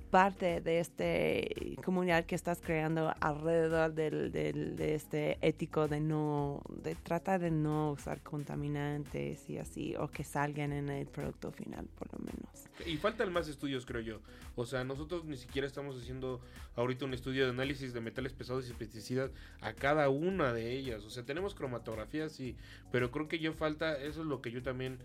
parte 0.08 0.62
de 0.62 0.80
este 0.80 1.76
comunidad 1.84 2.26
que 2.26 2.36
estás 2.36 2.62
creando 2.62 3.14
alrededor 3.20 3.93
del, 3.93 4.32
del- 4.32 4.76
de 4.76 4.95
este 4.95 5.38
ético 5.41 5.88
de 5.88 5.99
no, 5.99 6.62
de 6.84 6.95
tratar 6.95 7.41
de 7.41 7.51
no 7.51 7.91
usar 7.91 8.22
contaminantes 8.22 9.49
y 9.49 9.58
así, 9.58 9.95
o 9.95 10.08
que 10.08 10.24
salgan 10.24 10.72
en 10.74 10.89
el 10.89 11.08
producto 11.08 11.51
final, 11.51 11.86
por 11.97 12.08
lo 12.14 12.20
menos. 12.20 12.68
Y 12.86 12.97
faltan 12.97 13.32
más 13.34 13.47
estudios, 13.47 13.86
creo 13.86 14.01
yo. 14.01 14.20
O 14.55 14.66
sea, 14.66 14.84
nosotros 14.84 15.26
ni 15.26 15.38
siquiera 15.38 15.68
estamos 15.68 15.97
haciendo 16.01 16.41
ahorita 16.76 17.05
un 17.05 17.14
estudio 17.14 17.43
de 17.45 17.51
análisis 17.51 17.93
de 17.93 18.01
metales 18.01 18.34
pesados 18.34 18.70
y 18.70 18.74
pesticidas 18.74 19.32
a 19.62 19.74
cada 19.74 20.10
una 20.10 20.53
de 20.53 20.72
ellas. 20.74 21.03
O 21.03 21.10
sea, 21.10 21.24
tenemos 21.24 21.53
cromatografía, 21.55 22.30
sí, 22.30 22.55
pero 22.91 23.12
creo 23.12 23.28
que 23.28 23.39
yo 23.39 23.53
falta, 23.53 23.97
eso 23.97 24.22
es 24.22 24.28
lo 24.28 24.41
que 24.41 24.51
yo 24.51 24.62
también 24.64 24.99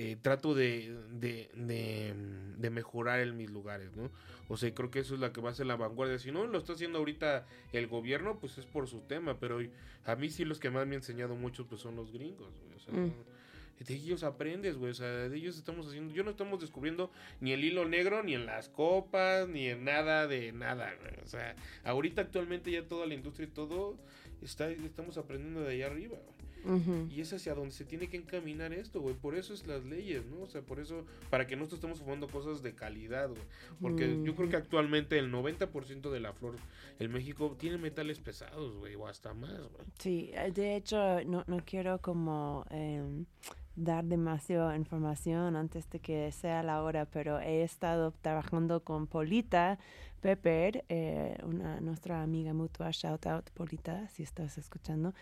eh, 0.00 0.16
trato 0.22 0.54
de, 0.54 0.96
de, 1.10 1.50
de, 1.54 2.14
de 2.56 2.70
mejorar 2.70 3.18
en 3.18 3.36
mis 3.36 3.50
lugares, 3.50 3.96
¿no? 3.96 4.12
O 4.46 4.56
sea, 4.56 4.72
creo 4.72 4.92
que 4.92 5.00
eso 5.00 5.14
es 5.14 5.20
la 5.20 5.32
que 5.32 5.40
va 5.40 5.50
a 5.50 5.54
ser 5.54 5.66
la 5.66 5.74
vanguardia. 5.74 6.20
Si 6.20 6.30
no 6.30 6.46
lo 6.46 6.56
está 6.56 6.74
haciendo 6.74 6.98
ahorita 6.98 7.46
el 7.72 7.88
gobierno, 7.88 8.38
pues 8.38 8.58
es 8.58 8.64
por 8.64 8.86
su 8.86 9.00
tema, 9.00 9.40
pero 9.40 9.58
a 10.04 10.14
mí 10.14 10.30
sí 10.30 10.44
los 10.44 10.60
que 10.60 10.70
más 10.70 10.86
me 10.86 10.94
han 10.94 11.00
enseñado 11.02 11.34
mucho 11.34 11.66
pues 11.66 11.80
son 11.80 11.96
los 11.96 12.12
gringos, 12.12 12.54
güey. 12.62 12.76
O 12.76 12.80
sea, 12.80 12.94
Mm. 12.94 13.12
De 13.84 13.94
ellos 13.94 14.24
aprendes, 14.24 14.76
güey. 14.76 14.90
O 14.90 14.94
sea, 14.94 15.06
de 15.06 15.36
ellos 15.36 15.56
estamos 15.56 15.86
haciendo. 15.86 16.12
Yo 16.12 16.24
no 16.24 16.30
estamos 16.30 16.60
descubriendo 16.60 17.12
ni 17.40 17.52
el 17.52 17.64
hilo 17.64 17.86
negro, 17.86 18.22
ni 18.24 18.34
en 18.34 18.44
las 18.46 18.68
copas, 18.68 19.48
ni 19.48 19.68
en 19.68 19.84
nada 19.84 20.26
de 20.26 20.50
nada, 20.52 20.92
güey. 21.00 21.14
O 21.22 21.26
sea, 21.28 21.54
ahorita 21.84 22.22
actualmente 22.22 22.72
ya 22.72 22.86
toda 22.88 23.06
la 23.06 23.14
industria 23.14 23.46
y 23.46 23.50
todo 23.50 23.96
está, 24.42 24.68
estamos 24.70 25.16
aprendiendo 25.16 25.60
de 25.60 25.74
allá 25.74 25.86
arriba, 25.86 26.18
güey. 26.24 26.37
Y 27.10 27.20
es 27.20 27.32
hacia 27.32 27.54
donde 27.54 27.72
se 27.72 27.84
tiene 27.84 28.08
que 28.08 28.16
encaminar 28.16 28.72
esto, 28.72 29.00
güey. 29.00 29.14
Por 29.14 29.34
eso 29.34 29.54
es 29.54 29.66
las 29.66 29.84
leyes, 29.84 30.26
¿no? 30.26 30.42
O 30.42 30.48
sea, 30.48 30.62
por 30.62 30.80
eso, 30.80 31.04
para 31.30 31.46
que 31.46 31.56
nosotros 31.56 31.78
estemos 31.78 32.00
fumando 32.00 32.28
cosas 32.28 32.62
de 32.62 32.74
calidad, 32.74 33.28
güey. 33.28 33.42
Porque 33.80 34.22
yo 34.24 34.34
creo 34.34 34.48
que 34.48 34.56
actualmente 34.56 35.18
el 35.18 35.32
90% 35.32 36.10
de 36.10 36.20
la 36.20 36.32
flor 36.32 36.56
en 36.98 37.12
México 37.12 37.56
tiene 37.58 37.78
metales 37.78 38.18
pesados, 38.18 38.76
güey, 38.76 38.94
o 38.94 39.06
hasta 39.06 39.34
más, 39.34 39.58
güey. 39.58 39.86
Sí, 39.98 40.30
eh, 40.34 40.52
de 40.52 40.76
hecho, 40.76 41.24
no, 41.24 41.44
no 41.46 41.64
quiero 41.64 42.00
como 42.00 42.64
em, 42.70 43.24
dar 43.76 44.04
demasiada 44.04 44.76
información 44.76 45.56
antes 45.56 45.88
de 45.90 46.00
que 46.00 46.32
sea 46.32 46.62
la 46.62 46.82
hora, 46.82 47.06
pero 47.06 47.38
he 47.38 47.62
estado 47.62 48.12
trabajando 48.20 48.82
con 48.82 49.06
Polita 49.06 49.78
Pepper, 50.20 50.84
eh, 50.88 51.38
una, 51.44 51.80
nuestra 51.80 52.22
amiga 52.22 52.52
mutua, 52.52 52.90
shout 52.90 53.26
out 53.26 53.50
Polita, 53.50 54.08
si 54.08 54.22
estás 54.22 54.58
escuchando. 54.58 55.14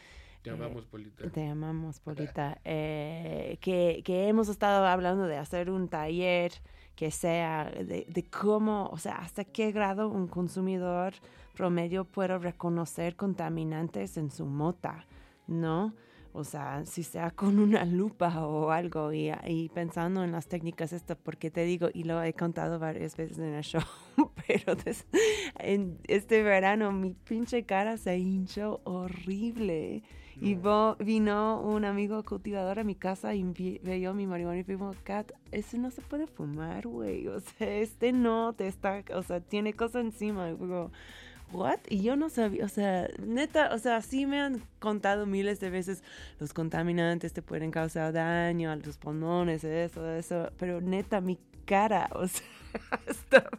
Te 0.47 0.63
amamos, 0.63 0.85
Polita. 0.87 1.31
Te 1.31 1.47
amamos, 1.49 2.01
Polita. 2.01 2.59
Eh, 2.65 3.59
que, 3.61 4.03
que 4.05 4.29
hemos 4.29 4.49
estado 4.49 4.87
hablando 4.87 5.27
de 5.27 5.37
hacer 5.39 5.71
un 5.71 5.89
taller 5.89 6.53
que 6.95 7.11
sea 7.11 7.65
de, 7.71 8.07
de 8.09 8.25
cómo, 8.31 8.89
o 8.93 8.97
sea, 8.99 9.17
hasta 9.17 9.45
qué 9.45 9.73
grado 9.73 10.09
un 10.09 10.29
consumidor 10.29 11.15
promedio 11.55 12.05
puede 12.05 12.39
reconocer 12.39 13.17
contaminantes 13.17 14.17
en 14.17 14.31
su 14.31 14.47
mota, 14.47 15.07
¿no? 15.47 15.95
O 16.33 16.45
sea, 16.45 16.85
si 16.85 17.03
sea 17.03 17.31
con 17.31 17.59
una 17.59 17.85
lupa 17.87 18.47
o 18.47 18.71
algo 18.71 19.11
y, 19.13 19.31
y 19.47 19.71
pensando 19.71 20.23
en 20.23 20.33
las 20.33 20.49
técnicas 20.49 20.93
estas, 20.93 21.17
porque 21.17 21.51
te 21.51 21.65
digo, 21.65 21.89
y 21.95 22.05
lo 22.05 22.23
he 22.23 22.35
contado 22.35 22.79
varias 22.79 23.17
veces 23.17 23.39
en 23.39 23.55
el 23.55 23.63
show, 23.65 23.81
pero 24.47 24.75
des- 24.77 25.07
en 25.59 25.99
este 26.09 26.43
verano 26.43 26.93
mi 26.93 27.13
pinche 27.13 27.65
cara 27.65 27.97
se 27.97 28.19
hinchó 28.19 28.81
horrible. 28.85 30.03
Y 30.41 30.55
vo- 30.55 30.97
vino 30.99 31.61
un 31.63 31.85
amigo 31.85 32.23
cultivador 32.23 32.79
a 32.79 32.85
mi 32.85 32.95
casa 32.95 33.35
y 33.35 33.43
vi- 33.43 33.81
vio 33.83 34.13
mi 34.15 34.27
marihuana 34.27 34.59
y 34.61 34.65
fuimos, 34.65 34.97
Kat, 35.03 35.33
eso 35.51 35.79
no 35.79 35.91
se 35.91 36.03
puede 36.03 36.27
fumar, 36.27 36.87
güey. 36.87 37.27
O 37.29 37.41
sea, 37.41 37.71
este 37.79 38.13
no 38.13 38.53
te 38.53 38.67
está, 38.67 39.03
o 39.15 39.23
sea, 39.23 39.41
tiene 39.41 39.73
cosa 39.73 40.01
encima. 40.01 40.49
Y 40.51 40.55
digo, 40.57 40.91
¿what? 41.53 41.79
Y 41.89 42.03
yo 42.03 42.17
no 42.17 42.29
sabía, 42.29 42.65
o 42.65 42.69
sea, 42.69 43.09
neta, 43.25 43.73
o 43.75 43.79
sea, 43.79 44.03
sí 44.03 44.27
me 44.27 44.41
han 44.41 44.61
contado 44.79 45.27
miles 45.27 45.59
de 45.61 45.71
veces 45.71 46.03
los 46.39 46.53
contaminantes 46.53 47.33
te 47.33 47.41
pueden 47.43 47.71
causar 47.71 48.13
daño 48.13 48.71
a 48.71 48.77
los 48.77 48.99
pulmones, 48.99 49.65
eso, 49.65 50.11
eso, 50.13 50.51
pero 50.59 50.81
neta, 50.81 51.21
mi 51.21 51.39
cara, 51.65 52.11
o 52.15 52.27
sea, 52.29 52.47
estaba, 53.07 53.51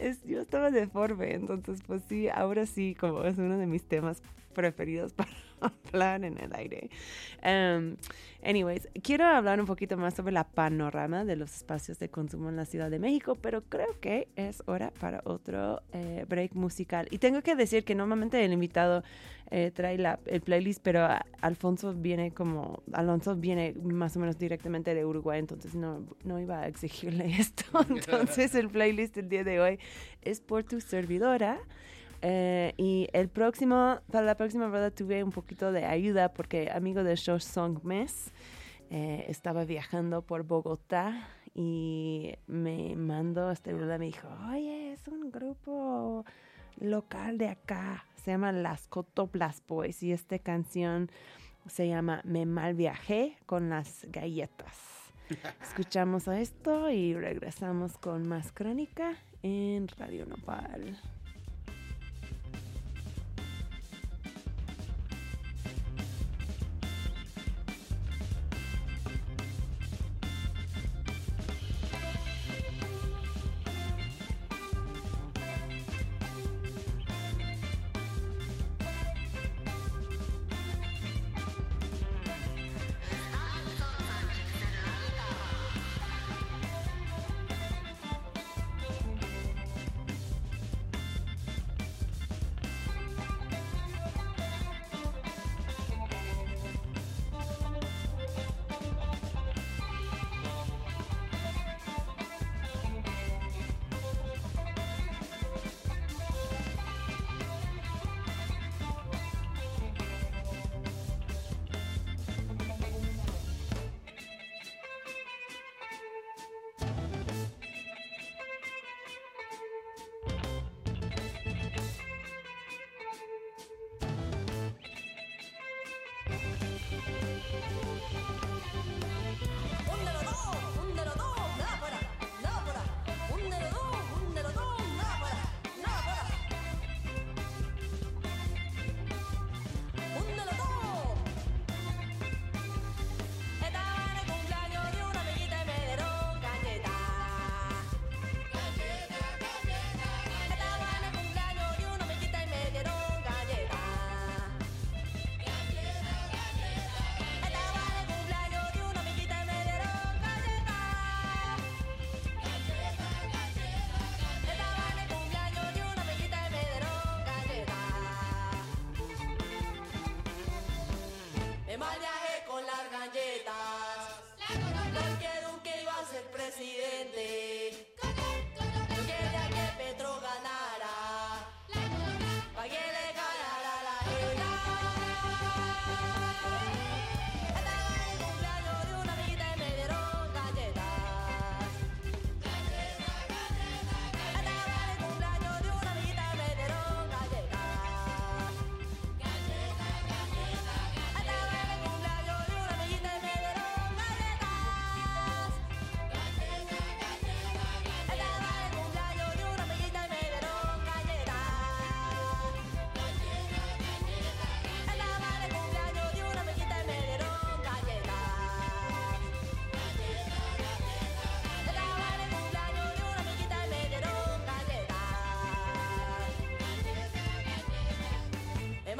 es- 0.00 0.22
yo 0.24 0.40
estaba 0.40 0.70
deforme, 0.70 1.34
entonces 1.34 1.80
pues 1.86 2.02
sí, 2.08 2.28
ahora 2.28 2.66
sí, 2.66 2.94
como 2.98 3.24
es 3.24 3.38
uno 3.38 3.58
de 3.58 3.66
mis 3.66 3.84
temas 3.84 4.22
preferidos 4.54 5.12
para 5.14 5.30
hablar 5.60 6.24
en 6.24 6.38
el 6.40 6.54
aire. 6.54 6.90
Um, 7.44 7.96
anyways, 8.42 8.88
quiero 9.02 9.26
hablar 9.26 9.60
un 9.60 9.66
poquito 9.66 9.96
más 9.96 10.14
sobre 10.14 10.32
la 10.32 10.44
panorama 10.44 11.24
de 11.24 11.36
los 11.36 11.54
espacios 11.54 11.98
de 11.98 12.08
consumo 12.08 12.48
en 12.48 12.56
la 12.56 12.64
Ciudad 12.64 12.90
de 12.90 12.98
México, 12.98 13.36
pero 13.40 13.62
creo 13.62 13.98
que 14.00 14.28
es 14.36 14.62
hora 14.66 14.92
para 15.00 15.20
otro 15.24 15.82
eh, 15.92 16.24
break 16.28 16.54
musical. 16.54 17.06
Y 17.10 17.18
tengo 17.18 17.42
que 17.42 17.54
decir 17.56 17.84
que 17.84 17.94
normalmente 17.94 18.44
el 18.44 18.52
invitado 18.52 19.02
eh, 19.50 19.72
trae 19.72 19.98
la, 19.98 20.20
el 20.26 20.40
playlist, 20.40 20.80
pero 20.82 21.08
Alfonso 21.40 21.92
viene 21.92 22.30
como, 22.32 22.82
Alonso 22.92 23.34
viene 23.34 23.74
más 23.82 24.16
o 24.16 24.20
menos 24.20 24.38
directamente 24.38 24.94
de 24.94 25.04
Uruguay, 25.04 25.40
entonces 25.40 25.74
no, 25.74 26.06
no 26.22 26.38
iba 26.38 26.60
a 26.60 26.68
exigirle 26.68 27.26
esto. 27.38 27.64
Entonces 27.88 28.54
el 28.54 28.68
playlist 28.68 29.16
del 29.16 29.28
día 29.28 29.44
de 29.44 29.60
hoy 29.60 29.78
es 30.22 30.40
por 30.40 30.64
tu 30.64 30.80
servidora. 30.80 31.58
Eh, 32.22 32.74
y 32.76 33.08
el 33.12 33.28
próximo, 33.28 33.98
para 34.12 34.26
la 34.26 34.36
próxima 34.36 34.68
verdad 34.68 34.92
tuve 34.92 35.24
un 35.24 35.32
poquito 35.32 35.72
de 35.72 35.86
ayuda 35.86 36.34
porque 36.34 36.70
amigo 36.70 37.02
del 37.02 37.16
show 37.16 37.40
Song 37.40 37.82
Mes 37.82 38.30
eh, 38.90 39.24
estaba 39.28 39.64
viajando 39.64 40.20
por 40.20 40.42
Bogotá 40.42 41.28
y 41.54 42.34
me 42.46 42.94
mandó 42.94 43.50
este 43.50 43.72
verdad 43.72 43.98
me 43.98 44.06
dijo, 44.06 44.28
oye, 44.50 44.92
es 44.92 45.08
un 45.08 45.30
grupo 45.30 46.24
local 46.78 47.38
de 47.38 47.48
acá, 47.48 48.04
se 48.30 48.34
llama 48.34 48.52
Las 48.52 48.86
Cotoplas 48.86 49.60
Boys 49.66 50.04
y 50.04 50.12
esta 50.12 50.38
canción 50.38 51.10
se 51.66 51.88
llama 51.88 52.20
Me 52.22 52.46
Mal 52.46 52.74
Viajé 52.74 53.36
con 53.44 53.70
las 53.70 54.06
galletas. 54.08 55.10
Escuchamos 55.60 56.28
a 56.28 56.38
esto 56.38 56.88
y 56.90 57.12
regresamos 57.12 57.98
con 57.98 58.28
más 58.28 58.52
crónica 58.52 59.16
en 59.42 59.88
Radio 59.88 60.26
Nopal. 60.26 60.96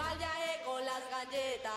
Malviaje 0.01 0.55
eh, 0.55 0.62
con 0.64 0.82
las 0.82 1.03
galletas. 1.11 1.69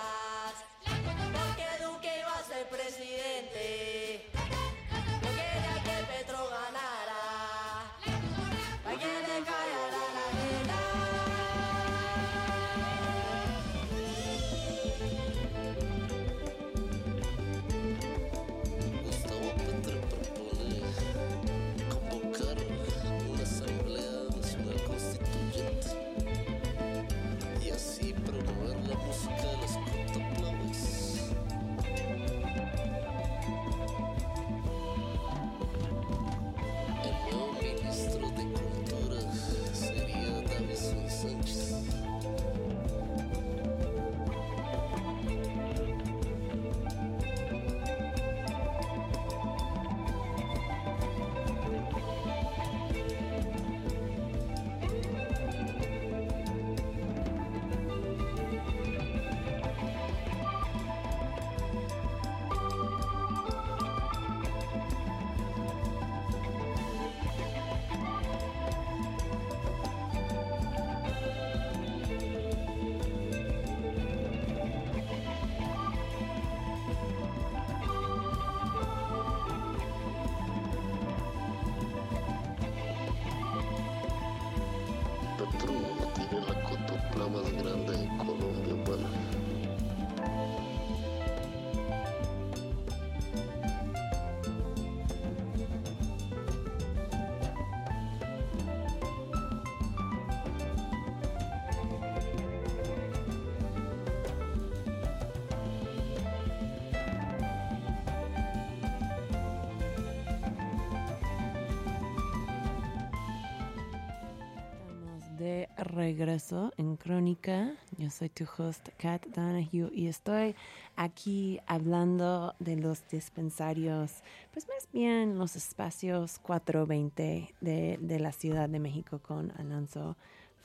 Regreso 116.03 116.73
en 116.75 116.97
Crónica. 116.97 117.71
Yo 117.97 118.09
soy 118.09 118.27
tu 118.27 118.45
host, 118.57 118.89
Kat 118.97 119.25
Donahue, 119.27 119.89
y 119.93 120.07
estoy 120.07 120.53
aquí 120.97 121.61
hablando 121.65 122.55
de 122.59 122.75
los 122.75 123.07
dispensarios, 123.09 124.21
pues 124.51 124.67
más 124.67 124.89
bien 124.91 125.37
los 125.37 125.55
espacios 125.55 126.39
420 126.39 127.55
de, 127.61 127.97
de 128.01 128.19
la 128.19 128.33
Ciudad 128.33 128.67
de 128.67 128.79
México 128.79 129.19
con 129.19 129.53
Alonso 129.57 130.17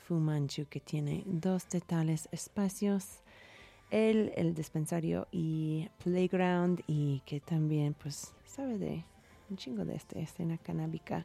Fumanchu, 0.08 0.66
que 0.68 0.80
tiene 0.80 1.22
dos 1.24 1.68
de 1.68 1.82
tales 1.82 2.28
espacios. 2.32 3.22
El, 3.90 4.32
el 4.34 4.54
dispensario 4.54 5.28
y 5.30 5.88
Playground, 6.02 6.82
y 6.88 7.22
que 7.26 7.38
también, 7.38 7.94
pues, 7.94 8.34
sabe 8.44 8.76
de 8.76 9.04
un 9.50 9.56
chingo 9.56 9.84
de 9.84 9.94
esta 9.94 10.18
escena 10.18 10.58
canábica. 10.58 11.24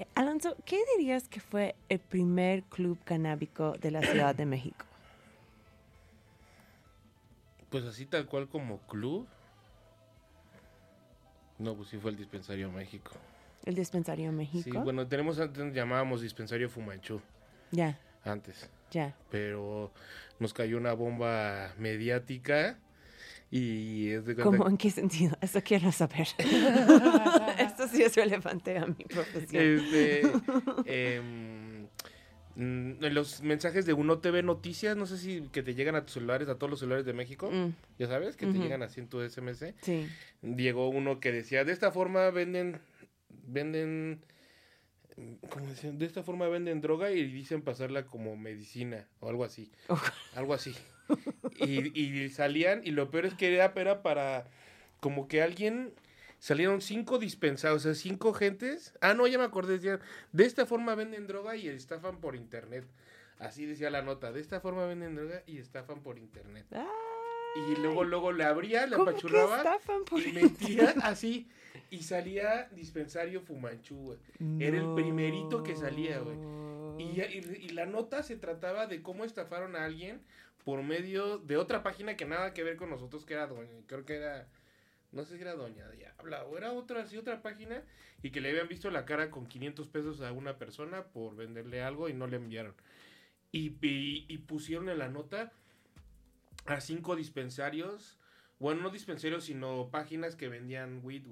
Eh, 0.00 0.06
Alonso, 0.14 0.56
¿qué 0.64 0.78
dirías 0.96 1.28
que 1.28 1.40
fue 1.40 1.74
el 1.90 1.98
primer 1.98 2.62
club 2.64 2.98
canábico 3.04 3.72
de 3.72 3.90
la 3.90 4.00
Ciudad 4.00 4.34
de 4.34 4.46
México? 4.46 4.86
Pues 7.68 7.84
así 7.84 8.06
tal 8.06 8.24
cual 8.26 8.48
como 8.48 8.78
club. 8.86 9.28
No, 11.58 11.74
pues 11.74 11.90
sí 11.90 11.98
fue 11.98 12.12
el 12.12 12.16
Dispensario 12.16 12.72
México. 12.72 13.12
El 13.66 13.74
dispensario 13.74 14.32
México. 14.32 14.64
Sí, 14.64 14.70
bueno, 14.70 15.06
tenemos 15.06 15.38
antes 15.38 15.74
llamábamos 15.74 16.22
Dispensario 16.22 16.70
Fumanchu 16.70 17.20
Ya, 17.70 17.98
antes, 18.24 18.70
ya. 18.90 19.14
pero 19.30 19.92
nos 20.38 20.54
cayó 20.54 20.78
una 20.78 20.94
bomba 20.94 21.74
mediática 21.76 22.78
y 23.50 24.10
es 24.10 24.24
de 24.26 24.36
¿Cómo? 24.36 24.68
¿En 24.68 24.76
qué 24.76 24.90
sentido? 24.90 25.36
Eso 25.40 25.60
quiero 25.62 25.90
saber. 25.92 26.28
Esto 27.58 27.88
sí 27.88 28.02
es 28.02 28.14
relevante 28.14 28.78
a 28.78 28.86
mi 28.86 29.04
profesión. 29.04 29.62
Este, 29.62 30.22
en 32.56 33.14
los 33.14 33.42
mensajes 33.42 33.86
de 33.86 33.92
Uno 33.92 34.18
TV 34.18 34.42
Noticias, 34.42 34.96
no 34.96 35.06
sé 35.06 35.16
si 35.18 35.40
que 35.52 35.62
te 35.62 35.74
llegan 35.74 35.94
a 35.94 36.04
tus 36.04 36.14
celulares, 36.14 36.48
a 36.48 36.56
todos 36.56 36.70
los 36.70 36.78
celulares 36.80 37.06
de 37.06 37.12
México, 37.12 37.50
Mm, 37.50 37.72
ya 37.98 38.06
sabes, 38.06 38.36
que 38.36 38.46
te 38.46 38.58
llegan 38.58 38.82
así 38.82 39.00
en 39.00 39.08
tu 39.08 39.20
SMS. 39.20 39.74
sí. 39.82 40.08
Llegó 40.42 40.88
uno 40.88 41.20
que 41.20 41.32
decía, 41.32 41.64
de 41.64 41.72
esta 41.72 41.90
forma 41.90 42.30
venden, 42.30 42.80
venden, 43.46 44.20
¿cómo 45.48 45.66
decían? 45.66 45.98
De 45.98 46.06
esta 46.06 46.22
forma 46.22 46.48
venden 46.48 46.80
droga 46.80 47.10
y 47.12 47.24
dicen 47.24 47.62
pasarla 47.62 48.04
como 48.06 48.36
medicina 48.36 49.06
o 49.20 49.28
algo 49.28 49.44
así, 49.44 49.70
algo 50.34 50.54
así. 50.54 50.74
Y, 51.58 51.98
y 51.98 52.28
salían, 52.30 52.80
y 52.84 52.90
lo 52.90 53.10
peor 53.10 53.26
es 53.26 53.34
que 53.34 53.54
era, 53.54 53.72
era 53.76 54.02
para, 54.02 54.46
como 55.00 55.28
que 55.28 55.42
alguien, 55.42 55.92
salieron 56.38 56.80
cinco 56.80 57.18
dispensados, 57.18 57.82
o 57.82 57.84
sea, 57.84 57.94
cinco 57.94 58.32
gentes. 58.32 58.94
Ah, 59.00 59.14
no, 59.14 59.26
ya 59.26 59.38
me 59.38 59.44
acordé, 59.44 59.74
decían, 59.74 60.00
de 60.32 60.44
esta 60.44 60.66
forma 60.66 60.94
venden 60.94 61.26
droga 61.26 61.56
y 61.56 61.68
estafan 61.68 62.20
por 62.20 62.34
internet. 62.36 62.84
Así 63.38 63.64
decía 63.66 63.90
la 63.90 64.02
nota, 64.02 64.32
de 64.32 64.40
esta 64.40 64.60
forma 64.60 64.86
venden 64.86 65.14
droga 65.14 65.42
y 65.46 65.58
estafan 65.58 66.02
por 66.02 66.18
internet. 66.18 66.66
Y 67.56 67.80
luego, 67.80 68.04
luego 68.04 68.32
le 68.32 68.44
abría, 68.44 68.86
le 68.86 68.96
¿Cómo 68.96 69.06
que 69.06 69.10
apachurraba 69.12 69.58
estafan 69.58 70.04
por 70.04 70.20
y 70.20 70.32
metía 70.32 70.94
así 71.02 71.48
y 71.90 72.02
salía 72.02 72.68
dispensario 72.72 73.40
Fumanchu, 73.40 73.96
güey. 73.96 74.18
Era 74.60 74.78
el 74.78 74.94
primerito 74.94 75.62
que 75.62 75.76
salía, 75.76 76.18
güey. 76.20 76.36
Y, 76.98 77.20
y 77.22 77.68
la 77.70 77.86
nota 77.86 78.22
se 78.22 78.36
trataba 78.36 78.86
de 78.86 79.02
cómo 79.02 79.24
estafaron 79.24 79.74
a 79.74 79.84
alguien 79.84 80.20
por 80.64 80.82
medio 80.82 81.38
de 81.38 81.56
otra 81.56 81.82
página 81.82 82.16
que 82.16 82.24
nada 82.24 82.52
que 82.52 82.64
ver 82.64 82.76
con 82.76 82.90
nosotros, 82.90 83.24
que 83.24 83.34
era 83.34 83.46
doña, 83.46 83.80
creo 83.86 84.04
que 84.04 84.16
era, 84.16 84.46
no 85.12 85.24
sé 85.24 85.36
si 85.36 85.42
era 85.42 85.54
doña 85.54 85.88
Diabla, 85.90 86.44
o 86.44 86.56
era 86.56 86.72
otra, 86.72 87.06
sí, 87.06 87.16
otra 87.16 87.42
página, 87.42 87.82
y 88.22 88.30
que 88.30 88.40
le 88.40 88.50
habían 88.50 88.68
visto 88.68 88.90
la 88.90 89.04
cara 89.04 89.30
con 89.30 89.46
500 89.46 89.88
pesos 89.88 90.20
a 90.20 90.32
una 90.32 90.58
persona 90.58 91.04
por 91.04 91.36
venderle 91.36 91.82
algo 91.82 92.08
y 92.08 92.14
no 92.14 92.26
le 92.26 92.36
enviaron. 92.36 92.74
Y, 93.52 93.76
y, 93.82 94.38
pusieron 94.38 94.88
en 94.88 94.98
la 94.98 95.08
nota 95.08 95.52
a 96.66 96.80
cinco 96.80 97.16
dispensarios, 97.16 98.16
bueno, 98.60 98.82
no 98.82 98.90
dispensarios, 98.90 99.44
sino 99.44 99.88
páginas 99.90 100.36
que 100.36 100.48
vendían 100.48 101.00
weed. 101.02 101.24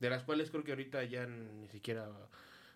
De 0.00 0.10
las 0.10 0.24
cuales 0.24 0.50
creo 0.50 0.64
que 0.64 0.72
ahorita 0.72 1.04
ya 1.04 1.26
ni 1.26 1.68
siquiera 1.68 2.08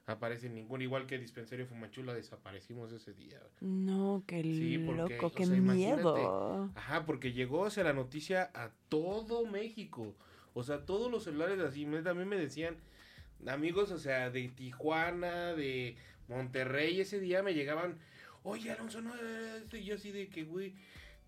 aparece 0.06 0.48
ninguna. 0.48 0.84
Igual 0.84 1.06
que 1.06 1.18
Dispensario 1.18 1.66
Fumachula 1.66 2.14
desaparecimos 2.14 2.92
ese 2.92 3.12
día. 3.12 3.40
No, 3.60 4.22
qué 4.26 4.42
Sí, 4.42 4.78
porque, 4.78 5.16
loco, 5.16 5.32
qué 5.32 5.46
sea, 5.46 5.56
miedo. 5.56 6.70
Ajá, 6.74 7.04
porque 7.04 7.32
llegó 7.32 7.60
o 7.60 7.70
sea, 7.70 7.84
la 7.84 7.92
noticia 7.92 8.50
a 8.54 8.70
todo 8.88 9.44
México. 9.46 10.14
O 10.54 10.62
sea, 10.62 10.86
todos 10.86 11.10
los 11.10 11.24
celulares 11.24 11.60
así. 11.60 11.84
También 12.02 12.28
me 12.28 12.38
decían, 12.38 12.76
amigos, 13.46 13.90
o 13.90 13.98
sea, 13.98 14.30
de 14.30 14.48
Tijuana, 14.48 15.54
de 15.54 15.96
Monterrey, 16.28 17.00
ese 17.00 17.20
día 17.20 17.42
me 17.42 17.54
llegaban, 17.54 17.98
oye, 18.42 18.70
Alonso, 18.70 19.00
no, 19.00 19.14
esto", 19.56 19.76
y 19.76 19.84
yo 19.84 19.96
así 19.96 20.12
de 20.12 20.28
que, 20.28 20.44
güey, 20.44 20.74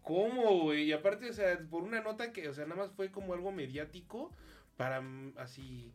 ¿cómo, 0.03 0.63
güey? 0.63 0.85
Y 0.85 0.93
aparte, 0.93 1.29
o 1.29 1.33
sea, 1.33 1.59
por 1.71 1.83
una 1.83 2.01
nota 2.01 2.33
que, 2.33 2.49
o 2.49 2.55
sea, 2.55 2.65
nada 2.65 2.83
más 2.83 2.93
fue 2.93 3.11
como 3.11 3.35
algo 3.35 3.53
mediático 3.53 4.33
para 4.77 5.01
mm, 5.01 5.35
así. 5.37 5.93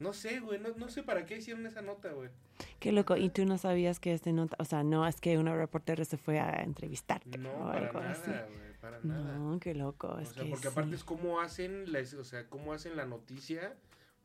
No 0.00 0.12
sé, 0.12 0.40
güey, 0.40 0.60
no, 0.60 0.70
no 0.76 0.88
sé 0.88 1.02
para 1.02 1.26
qué 1.26 1.38
hicieron 1.38 1.66
esa 1.66 1.82
nota, 1.82 2.10
güey. 2.12 2.30
Qué 2.78 2.92
loco. 2.92 3.16
Y 3.16 3.30
tú 3.30 3.44
no 3.44 3.58
sabías 3.58 3.98
que 3.98 4.12
este 4.12 4.32
nota, 4.32 4.56
o 4.60 4.64
sea, 4.64 4.82
no 4.84 5.06
es 5.06 5.20
que 5.20 5.38
una 5.38 5.54
reportera 5.56 6.04
se 6.04 6.16
fue 6.16 6.38
a 6.38 6.62
entrevistarte 6.62 7.36
No, 7.38 7.50
o 7.50 7.66
para 7.66 7.86
algo 7.86 7.98
así. 8.00 8.30
nada, 8.30 8.46
güey, 8.46 8.72
para 8.80 9.00
nada. 9.02 9.38
No, 9.38 9.58
qué 9.58 9.74
loco. 9.74 10.08
O 10.08 10.18
es 10.20 10.28
sea, 10.30 10.44
que 10.44 10.50
porque 10.50 10.68
aparte 10.68 10.94
es 10.94 11.04
cómo 11.04 11.40
hacen, 11.40 11.92
la, 11.92 12.00
o 12.00 12.24
sea, 12.24 12.46
cómo 12.48 12.72
hacen 12.72 12.96
la 12.96 13.06
noticia 13.06 13.74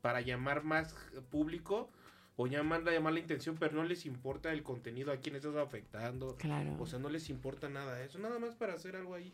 para 0.01 0.21
llamar 0.21 0.63
más 0.63 0.93
público 1.31 1.89
o 2.35 2.47
llamar, 2.47 2.83
llamar 2.83 3.13
la 3.13 3.19
intención, 3.19 3.57
pero 3.59 3.75
no 3.75 3.83
les 3.83 4.05
importa 4.05 4.51
el 4.51 4.63
contenido, 4.63 5.11
a 5.11 5.17
quién 5.17 5.35
estás 5.35 5.55
afectando. 5.55 6.35
Claro. 6.37 6.75
O 6.79 6.85
sea, 6.85 6.99
no 6.99 7.09
les 7.09 7.29
importa 7.29 7.69
nada 7.69 8.01
eso, 8.03 8.19
nada 8.19 8.37
más 8.39 8.55
para 8.55 8.73
hacer 8.73 8.95
algo 8.95 9.15
ahí. 9.15 9.33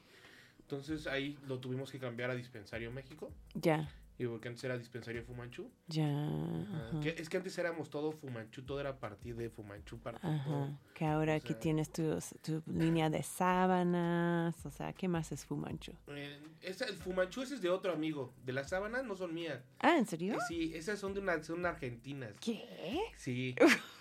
Entonces 0.60 1.08
ahí 1.08 1.38
lo 1.48 1.60
tuvimos 1.60 1.92
que 1.92 1.98
cambiar 1.98 2.30
a 2.30 2.36
Dispensario 2.36 2.92
México. 2.92 3.32
Ya, 3.56 3.90
Y 4.20 4.28
porque 4.28 4.50
antes 4.50 4.62
era 4.66 4.78
Dispensario 4.78 5.24
Fumanchu. 5.24 5.72
ya. 5.88 6.06
Ajá. 6.06 6.90
Ajá. 6.90 7.00
Que- 7.00 7.16
es 7.18 7.30
que 7.30 7.38
antes 7.38 7.58
éramos 7.58 7.90
todo 7.90 8.12
Fumanchu, 8.12 8.64
todo 8.64 8.80
era 8.82 9.00
partir 9.00 9.36
de 9.38 9.50
Fumanchu. 9.50 9.98
Ajá. 10.22 10.78
Que 10.94 11.06
ahora 11.06 11.34
O 11.34 11.38
aquí 11.38 11.54
sea- 11.54 11.60
tienes 11.60 11.90
tu, 11.92 12.20
tu 12.44 12.62
línea 12.68 13.10
de 13.10 13.24
sábanas. 13.24 14.66
O 14.66 14.70
sea, 14.72 14.92
¿qué 14.94 15.08
más 15.08 15.32
es 15.32 15.46
Fumanchu? 15.46 15.94
Eh, 16.08 16.38
esa- 16.62 16.86
el 16.86 16.96
Fumanchu 16.98 17.42
ese 17.42 17.56
es 17.56 17.62
de 17.62 17.70
otro 17.70 17.94
amigo. 17.94 18.34
De 18.46 18.52
las 18.54 18.70
sábanas 18.70 19.06
no 19.06 19.16
son 19.16 19.34
mías. 19.34 19.64
Ah, 19.80 19.98
¿en 19.98 20.06
serio? 20.06 20.36
Eh, 20.36 20.38
Sí, 20.50 20.72
esas 20.76 21.00
son 21.00 21.14
de 21.14 21.22
una, 21.22 21.42
son 21.44 21.66
argentinas. 21.66 22.34
¿Qué? 22.42 23.02
Sí. 23.16 23.56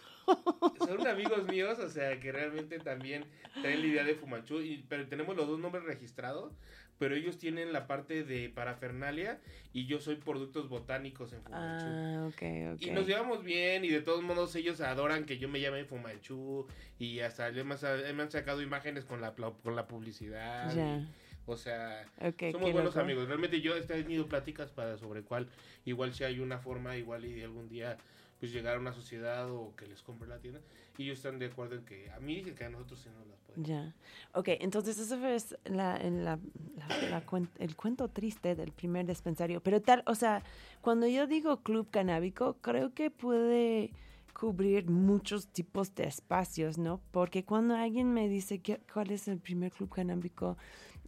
Son 0.79 1.07
amigos 1.07 1.47
míos, 1.49 1.79
o 1.79 1.89
sea, 1.89 2.21
que 2.21 2.31
realmente 2.33 2.79
también 2.81 3.25
traen 3.63 3.81
la 3.81 3.87
idea 3.87 4.05
de 4.05 4.15
Fumanchu, 4.15 4.61
y, 4.61 4.85
pero 4.87 5.09
tenemos 5.09 5.35
los 5.35 5.47
dos 5.47 5.59
nombres 5.59 5.85
registrados, 5.85 6.53
pero 6.99 7.15
ellos 7.15 7.39
tienen 7.39 7.73
la 7.73 7.87
parte 7.87 8.25
de 8.25 8.49
parafernalia 8.49 9.41
y 9.73 9.87
yo 9.87 10.01
soy 10.01 10.17
productos 10.17 10.69
botánicos 10.69 11.33
en 11.33 11.43
Fumanchu. 11.43 11.87
Ah, 11.89 12.27
ok, 12.29 12.75
ok. 12.75 12.83
Y 12.83 12.91
nos 12.91 13.07
llevamos 13.07 13.45
bien 13.45 13.85
y 13.85 13.89
de 13.89 14.01
todos 14.03 14.23
modos 14.23 14.55
ellos 14.57 14.81
adoran 14.81 15.25
que 15.25 15.39
yo 15.39 15.49
me 15.49 15.61
llame 15.61 15.85
Fumanchu 15.85 16.67
y 16.99 17.21
hasta 17.21 17.51
me 17.51 18.23
han 18.23 18.31
sacado 18.31 18.63
imágenes 18.63 19.05
con 19.05 19.21
la, 19.21 19.35
con 19.35 19.77
la 19.77 19.87
publicidad. 19.87 20.75
Y- 20.77 21.07
o 21.47 21.57
sea, 21.57 22.05
somos 22.53 22.73
buenos 22.73 22.95
loco. 22.95 23.01
amigos. 23.01 23.27
Realmente 23.27 23.63
yo 23.63 23.75
he 23.75 23.81
tenido 23.81 24.27
pláticas 24.27 24.71
para 24.71 24.99
sobre 24.99 25.23
cuál, 25.23 25.49
igual 25.87 26.13
si 26.13 26.25
hay 26.25 26.41
una 26.41 26.59
forma, 26.59 26.97
igual 26.99 27.25
y 27.25 27.43
algún 27.43 27.71
día 27.71 27.97
pues 28.39 28.53
llegar 28.53 28.77
a 28.77 28.79
una 28.79 28.93
sociedad 28.93 29.51
o 29.51 29.75
que 29.75 29.87
les 29.87 30.03
compre 30.03 30.29
la 30.29 30.39
tienda. 30.39 30.61
Y 30.99 31.05
ellos 31.05 31.19
están 31.19 31.39
de 31.39 31.47
acuerdo 31.47 31.77
en 31.77 31.85
que 31.85 32.11
a 32.11 32.19
mí 32.19 32.39
y 32.39 32.43
que 32.53 32.65
a 32.65 32.69
nosotros 32.69 32.99
sí 33.01 33.09
nos 33.17 33.27
las 33.29 33.39
pueden. 33.47 33.65
Ya. 33.65 33.95
Ok, 34.35 34.49
entonces 34.61 34.99
eso 34.99 35.25
es 35.27 35.57
la, 35.65 35.97
en 35.97 36.25
la, 36.25 36.39
la- 36.77 37.09
la 37.11 37.25
cuen- 37.27 37.49
el 37.59 37.77
cuento 37.77 38.09
triste 38.09 38.55
del 38.57 38.73
primer 38.73 39.07
dispensario. 39.07 39.61
Pero 39.63 39.81
tal, 39.81 40.03
o 40.07 40.15
sea, 40.17 40.43
cuando 40.83 41.07
yo 41.07 41.27
digo 41.27 41.63
club 41.63 41.89
canábico, 41.91 42.57
creo 42.61 42.93
que 42.95 43.11
puede 43.11 43.93
cubrir 44.35 44.89
muchos 44.91 45.49
tipos 45.49 45.95
de 45.95 46.05
espacios, 46.05 46.79
¿no? 46.79 47.01
Porque 47.13 47.45
cuando 47.45 47.75
alguien 47.77 48.13
me 48.13 48.29
dice 48.29 48.61
cuál 48.93 49.11
es 49.11 49.27
el 49.29 49.39
primer 49.39 49.73
club 49.73 49.89
canábico, 49.91 50.57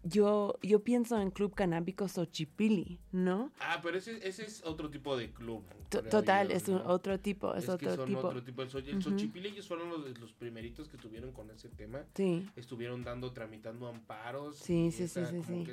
yo, 0.03 0.59
yo 0.62 0.82
pienso 0.82 1.20
en 1.20 1.30
club 1.30 1.55
canábico 1.55 2.09
Xochipilli, 2.09 2.98
¿no? 3.12 3.53
Ah, 3.61 3.80
pero 3.82 3.98
ese, 3.98 4.26
ese 4.26 4.44
es 4.44 4.64
otro 4.64 4.90
tipo 4.90 5.16
de 5.16 5.30
club. 5.32 5.62
Total, 5.88 6.48
yo, 6.48 6.55
es 6.57 6.68
un 6.68 6.76
¿no? 6.76 6.84
otro 6.86 7.18
tipo, 7.18 7.53
es, 7.55 7.64
Es 7.64 7.66
que 7.76 7.88
otro 7.88 7.96
son 7.96 8.07
tipo. 8.07 8.20
otro 8.28 8.42
tipo. 8.44 8.62
El. 8.62 8.70
Xochipilli, 8.70 9.48
ellos 9.48 9.66
fueron 9.66 9.88
los, 9.88 10.18
los 10.20 10.32
primeritos 10.32 10.88
que 10.88 10.96
estuvieron 10.96 11.32
con 11.32 11.51
ese 11.51 11.68
tema. 11.68 12.05
Sí. 12.14 12.48
Estuvieron 12.57 13.03
dando, 13.03 13.32
tramitando 13.32 13.88
amparos. 13.88 14.57
Sí, 14.57 14.90
sí, 14.92 15.09
sí, 15.09 15.20
esa- 15.20 15.30
sí. 15.42 15.66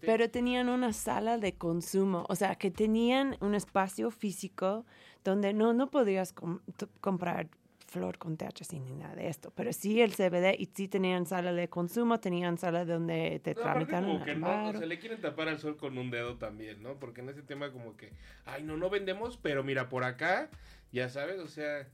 Pero 0.00 0.28
tenían 0.28 0.68
una 0.68 0.92
sala 0.92 1.38
de 1.38 1.54
consumo, 1.54 2.26
o 2.28 2.34
sea, 2.34 2.56
que 2.56 2.70
tenían 2.72 3.36
un 3.40 3.54
espacio 3.54 4.10
físico 4.10 4.84
donde 5.24 5.52
no, 5.52 5.72
no 5.72 5.90
podías 5.90 6.32
com- 6.32 6.60
comprar 7.00 7.48
flor 7.90 8.18
con 8.18 8.36
THC 8.36 8.74
ni 8.74 8.94
nada 8.94 9.14
de 9.16 9.28
esto, 9.28 9.52
pero 9.54 9.72
sí 9.72 10.00
el 10.00 10.12
CBD 10.12 10.54
y 10.58 10.66
sí 10.66 10.88
tenían 10.88 11.26
sala 11.26 11.52
de 11.52 11.68
consumo, 11.68 12.20
tenían 12.20 12.56
sala 12.56 12.84
donde 12.84 13.40
te 13.42 13.54
No, 13.54 13.62
aparte 13.62 13.86
tramitaron 13.86 14.12
como 14.12 14.24
que 14.24 14.34
no, 14.36 14.68
o 14.68 14.72
sea, 14.72 14.86
le 14.86 14.98
quieren 14.98 15.20
tapar 15.20 15.48
al 15.48 15.58
sol 15.58 15.76
con 15.76 15.98
un 15.98 16.10
dedo 16.10 16.38
también, 16.38 16.82
¿no? 16.82 16.98
Porque 16.98 17.20
en 17.20 17.28
ese 17.28 17.42
tema 17.42 17.72
como 17.72 17.96
que, 17.96 18.12
ay, 18.46 18.62
no, 18.62 18.76
no 18.76 18.88
vendemos, 18.90 19.36
pero 19.36 19.64
mira, 19.64 19.88
por 19.88 20.04
acá, 20.04 20.48
ya 20.92 21.08
sabes, 21.08 21.40
o 21.40 21.48
sea, 21.48 21.88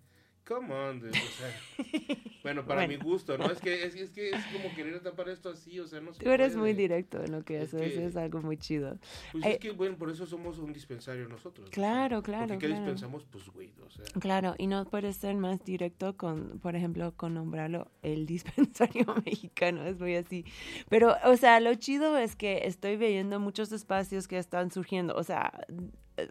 come 0.47 0.73
on, 0.73 1.01
dude, 1.01 1.11
o 1.11 1.15
sea, 1.15 1.61
bueno, 2.43 2.65
para 2.65 2.87
Bueno. 2.87 3.03
mi 3.05 3.11
gusto, 3.11 3.37
¿no? 3.37 3.51
Es 3.51 3.59
que 3.61 3.85
es, 3.85 3.95
es 3.97 4.11
que 4.11 4.31
es 4.31 4.45
como 4.47 4.73
querer 4.75 5.01
tapar 5.03 5.29
esto 5.29 5.51
así, 5.51 5.79
o 5.81 5.87
sea, 5.87 6.01
no 6.01 6.13
se 6.15 6.23
Tú 6.23 6.31
eres 6.31 6.53
muy 6.55 6.71
puede. 6.73 6.75
directo 6.75 7.23
en 7.25 7.33
lo 7.33 7.43
que 7.45 7.63
Es 7.63 7.75
haces, 7.75 7.95
que- 7.95 8.07
es 8.07 8.17
algo 8.17 8.41
muy 8.43 8.57
chido. 8.57 8.99
Pues 9.33 9.45
Eh, 9.45 9.53
es 9.53 9.59
que, 9.59 9.73
bueno, 9.73 9.97
por 9.97 10.11
eso 10.11 10.25
somos 10.27 10.59
un 10.59 10.73
dispensario 10.73 11.29
nosotros. 11.29 11.69
o 11.69 11.73
sea, 11.73 11.75
Claro, 11.75 12.23
claro, 12.23 12.47
Porque 12.49 12.59
¿qué 12.59 12.67
claro. 12.69 12.81
dispensamos? 12.83 13.25
Pues, 13.31 13.49
güey, 13.51 13.73
o 13.85 13.91
sea, 13.91 14.05
Claro, 14.21 14.55
y 14.59 14.67
no 14.69 14.85
puedes 14.85 15.17
ser 15.17 15.35
más 15.35 15.65
directo 15.65 16.17
con, 16.17 16.61
por 16.61 16.77
ejemplo, 16.77 17.13
con 17.17 17.35
nombrarlo 17.35 17.91
el 18.03 18.27
dispensario 18.27 19.07
mexicano, 19.27 19.85
es 19.85 19.99
muy 19.99 20.15
así. 20.15 20.45
Pero, 20.89 21.17
o 21.25 21.37
sea, 21.37 21.59
lo 21.61 21.75
chido 21.75 22.17
es 22.17 22.37
que 22.37 22.63
estoy 22.67 22.97
viendo 22.97 23.41
muchos 23.41 23.73
espacios 23.73 24.29
que 24.29 24.39
están 24.39 24.71
surgiendo, 24.71 25.15
o 25.17 25.25
sea, 25.25 25.53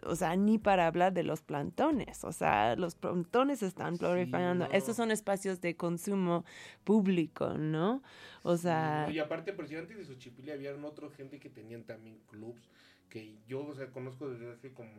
o 0.04 0.16
sea, 0.16 0.36
ni 0.36 0.58
para 0.58 0.86
hablar 0.86 1.12
de 1.12 1.22
los 1.22 1.42
plantones, 1.42 2.24
o 2.24 2.32
sea, 2.32 2.76
los 2.76 2.94
plantones 2.94 3.62
están 3.62 3.94
Sí, 3.94 4.00
proliferando. 4.00 4.66
no. 4.66 4.72
Estos 4.72 4.96
son 4.96 5.10
espacios 5.10 5.60
de 5.60 5.76
consumo 5.76 6.44
público, 6.84 7.54
¿no? 7.54 8.02
O 8.42 8.56
sea, 8.56 9.08
Y 9.12 9.18
aparte, 9.18 9.52
pues 9.52 9.68
ya 9.70 9.78
antes 9.78 9.96
de 9.96 10.04
Xochipilli 10.04 10.50
había 10.50 10.74
otra 10.74 11.08
gente 11.10 11.38
que 11.38 11.50
tenían 11.50 11.84
también 11.84 12.18
clubs 12.30 12.68
que 13.08 13.36
yo, 13.46 13.64
o 13.66 13.74
sea, 13.74 13.86
conozco 13.90 14.28
desde 14.28 14.52
hace 14.52 14.72
como... 14.72 14.90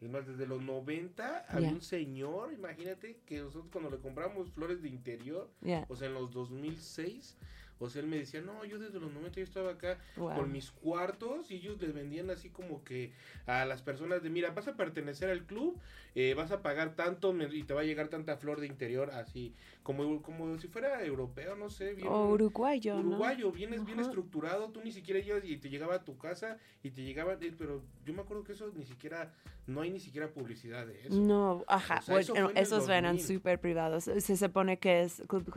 Es 0.00 0.08
más, 0.08 0.26
desde 0.26 0.46
los 0.46 0.62
90 0.62 1.44
había 1.50 1.68
un 1.68 1.82
señor, 1.82 2.54
imagínate, 2.54 3.18
que 3.26 3.38
nosotros 3.40 3.66
cuando 3.70 3.90
le 3.90 3.98
compramos 3.98 4.50
flores 4.50 4.80
de 4.80 4.88
interior, 4.88 5.50
o 5.88 5.94
sea, 5.96 6.08
en 6.08 6.14
los 6.14 6.30
2006, 6.32 7.36
o 7.80 7.88
sea, 7.88 8.02
él 8.02 8.08
me 8.08 8.18
decía, 8.18 8.40
no, 8.40 8.64
yo 8.64 8.78
desde 8.78 9.00
los 9.00 9.12
90 9.12 9.38
yo 9.38 9.44
estaba 9.44 9.72
acá 9.72 9.98
wow. 10.16 10.34
con 10.34 10.52
mis 10.52 10.70
cuartos 10.70 11.50
y 11.50 11.56
ellos 11.56 11.80
les 11.80 11.94
vendían 11.94 12.30
así 12.30 12.50
como 12.50 12.84
que 12.84 13.12
a 13.46 13.64
las 13.64 13.82
personas 13.82 14.22
de, 14.22 14.30
mira, 14.30 14.50
vas 14.50 14.68
a 14.68 14.76
pertenecer 14.76 15.30
al 15.30 15.44
club, 15.44 15.78
eh, 16.14 16.34
vas 16.34 16.52
a 16.52 16.62
pagar 16.62 16.94
tanto 16.94 17.34
y 17.50 17.62
te 17.62 17.74
va 17.74 17.80
a 17.80 17.84
llegar 17.84 18.08
tanta 18.08 18.36
flor 18.36 18.60
de 18.60 18.66
interior, 18.66 19.10
así, 19.12 19.54
como, 19.82 20.22
como 20.22 20.58
si 20.58 20.68
fuera 20.68 21.02
europeo, 21.04 21.56
no 21.56 21.70
sé, 21.70 21.94
bien, 21.94 22.08
O 22.10 22.32
uruguayo, 22.32 22.96
¿no? 22.96 23.00
uruguayo, 23.00 23.50
vienes 23.52 23.84
bien 23.84 23.98
Ajá. 23.98 24.08
estructurado, 24.08 24.70
tú 24.70 24.80
ni 24.82 24.92
siquiera 24.92 25.20
llegas 25.20 25.44
y 25.44 25.56
te 25.56 25.68
llegaba 25.70 25.94
a 25.96 26.04
tu 26.04 26.18
casa 26.18 26.58
y 26.82 26.90
te 26.90 27.02
llegaba, 27.02 27.34
eh, 27.40 27.54
pero 27.56 27.82
yo 28.04 28.12
me 28.12 28.20
acuerdo 28.22 28.44
que 28.44 28.52
eso 28.52 28.70
ni 28.74 28.84
siquiera, 28.84 29.32
no 29.66 29.80
hay 29.80 29.90
ni 29.90 30.00
siquiera 30.00 30.28
publicidad 30.32 30.86
de 30.86 31.00
eso. 31.06 31.16
No, 31.20 31.64
ajá, 31.66 31.98
O 32.00 32.02
sea, 32.02 32.20
eso 32.20 32.50
esos 32.54 32.88
eran 32.88 33.16
2000. 33.16 33.36
súper 33.36 33.60
privados. 33.60 34.04
Se 34.04 34.36
supone 34.36 34.78
que 34.78 35.02
es 35.02 35.22
Club, 35.28 35.50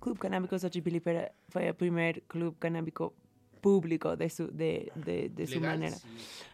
Club 0.00 0.18
Canábico 0.18 0.58
Xochipilli, 0.58 1.00
pero 1.00 1.28
fue 1.48 1.68
el 1.68 1.74
primer 1.74 2.22
club 2.24 2.56
canábico 2.58 3.14
público 3.60 4.16
de 4.16 4.28
su, 4.28 4.48
de, 4.48 4.92
de, 4.94 5.30
de 5.30 5.46
su 5.46 5.54
Legal, 5.54 5.78
manera. 5.78 5.96
sí. 5.96 6.08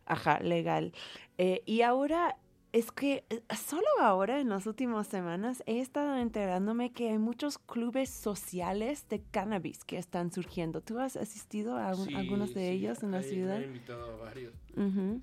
Ajá, 0.07 0.39
legal. 0.41 0.93
Eh, 1.39 1.63
y 1.67 1.83
ahora, 1.83 2.37
es 2.73 2.93
que 2.93 3.25
eh, 3.31 3.43
solo 3.57 3.87
ahora, 4.01 4.41
en 4.41 4.49
las 4.49 4.67
últimas 4.67 5.07
semanas, 5.09 5.63
he 5.67 5.81
estado 5.81 6.17
enterándome 6.17 6.93
que 6.93 7.11
hay 7.11 7.19
muchos 7.19 7.59
clubes 7.59 8.11
sociales 8.11 9.07
de 9.09 9.23
cannabis 9.31 9.85
que 9.85 9.99
están 9.99 10.33
surgiendo. 10.33 10.81
¿Tú 10.81 10.99
has 10.99 11.17
asistido 11.17 11.77
a 11.77 11.95
Sí, 11.95 12.15
algunos 12.15 12.55
de 12.55 12.61
sí, 12.69 12.69
ellos 12.77 13.03
en 13.03 13.11
la 13.13 13.23
ciudad? 13.23 13.57
han 13.57 13.65
invitado 13.65 14.13
a 14.13 14.17
varios. 14.17 14.55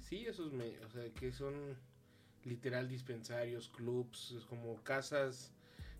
Sí, 0.02 0.26
esos 0.28 0.52
me, 0.52 0.78
o 0.86 0.89
sea, 0.89 1.10
que 1.14 1.32
son 1.32 1.54
literal 2.43 2.88
dispensarios, 2.88 3.70
clubs, 3.70 4.34
es 4.38 4.45
como 4.45 4.76
casas. 4.84 5.52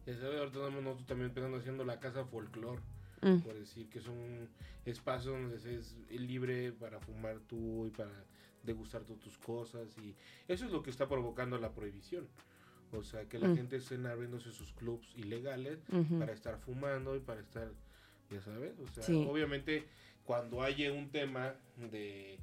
Ya 0.06 0.16
sabes, 0.16 0.40
ahorita 0.40 0.60
estamos 0.60 0.84
nosotros 0.84 1.08
también 1.08 1.30
empezando 1.30 1.58
haciendo 1.58 1.84
la 1.86 2.00
casa 2.00 2.26
folclor, 2.26 2.82
Mm. 3.22 3.40
por 3.40 3.56
decir 3.56 3.90
que 3.90 4.00
son 4.00 4.48
espacios 4.86 5.34
donde 5.34 5.58
se 5.60 5.74
es 5.76 5.96
libre 6.12 6.72
para 6.72 7.00
fumar 7.00 7.40
tú 7.40 7.88
y 7.88 7.90
para 7.90 8.12
degustar 8.64 9.04
tú 9.04 9.16
tus 9.18 9.38
cosas 9.38 9.98
y 9.98 10.16
eso 10.48 10.66
es 10.66 10.72
lo 10.72 10.84
que 10.84 10.90
está 10.90 11.08
provocando 11.08 11.58
la 11.58 11.72
prohibición. 11.74 12.28
O 12.92 13.04
sea, 13.04 13.26
que 13.28 13.38
la 13.38 13.50
Mm. 13.50 13.56
gente 13.56 13.76
esté 13.78 13.96
abriéndose 14.08 14.52
sus 14.52 14.72
clubs 14.74 15.12
ilegales 15.16 15.80
para 16.20 16.32
estar 16.34 16.58
fumando 16.60 17.16
y 17.16 17.20
para 17.20 17.42
estar, 17.42 17.70
ya 18.30 18.42
sabes, 18.42 18.80
o 18.80 18.88
sea, 18.88 19.04
Sí. 19.04 19.26
obviamente 19.30 19.86
cuando 20.26 20.62
haya 20.62 20.92
un 20.94 21.10
tema 21.10 21.54
de, 21.92 22.40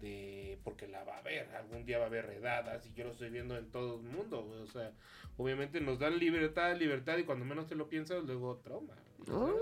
de, 0.00 0.58
porque 0.64 0.86
la 0.86 1.02
va 1.04 1.16
a 1.16 1.18
haber, 1.20 1.48
algún 1.56 1.84
día 1.86 1.98
va 1.98 2.04
a 2.04 2.06
haber 2.08 2.26
redadas 2.26 2.86
y 2.86 2.92
yo 2.92 3.04
lo 3.04 3.12
estoy 3.12 3.30
viendo 3.30 3.56
en 3.56 3.70
todo 3.70 3.96
el 3.96 4.02
mundo, 4.02 4.46
o 4.46 4.66
sea, 4.66 4.92
obviamente 5.38 5.80
nos 5.80 5.98
dan 5.98 6.18
libertad, 6.18 6.76
libertad 6.76 7.16
y 7.18 7.24
cuando 7.24 7.44
menos 7.46 7.66
te 7.66 7.74
lo 7.74 7.88
piensas 7.88 8.24
luego 8.24 8.56
trauma. 8.58 8.94
sabes. 9.26 9.54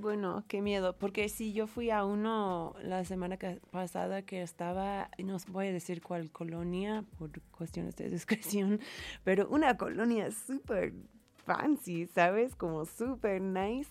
Bueno, 0.00 0.44
qué 0.46 0.62
miedo, 0.62 0.96
porque 0.96 1.28
si 1.28 1.52
yo 1.52 1.66
fui 1.66 1.90
a 1.90 2.04
uno 2.04 2.72
la 2.82 3.04
semana 3.04 3.36
que- 3.36 3.60
pasada 3.72 4.22
que 4.22 4.42
estaba, 4.42 5.10
no 5.18 5.38
voy 5.48 5.66
a 5.66 5.72
decir 5.72 6.02
cuál 6.02 6.30
colonia 6.30 7.04
por 7.18 7.30
cuestiones 7.50 7.96
de 7.96 8.08
discreción, 8.68 8.78
pero 9.24 9.48
una 9.48 9.76
colonia 9.76 10.30
súper 10.30 10.92
fancy, 11.44 12.06
¿sabes? 12.06 12.54
Como 12.54 12.84
súper 12.84 13.40
nice. 13.42 13.90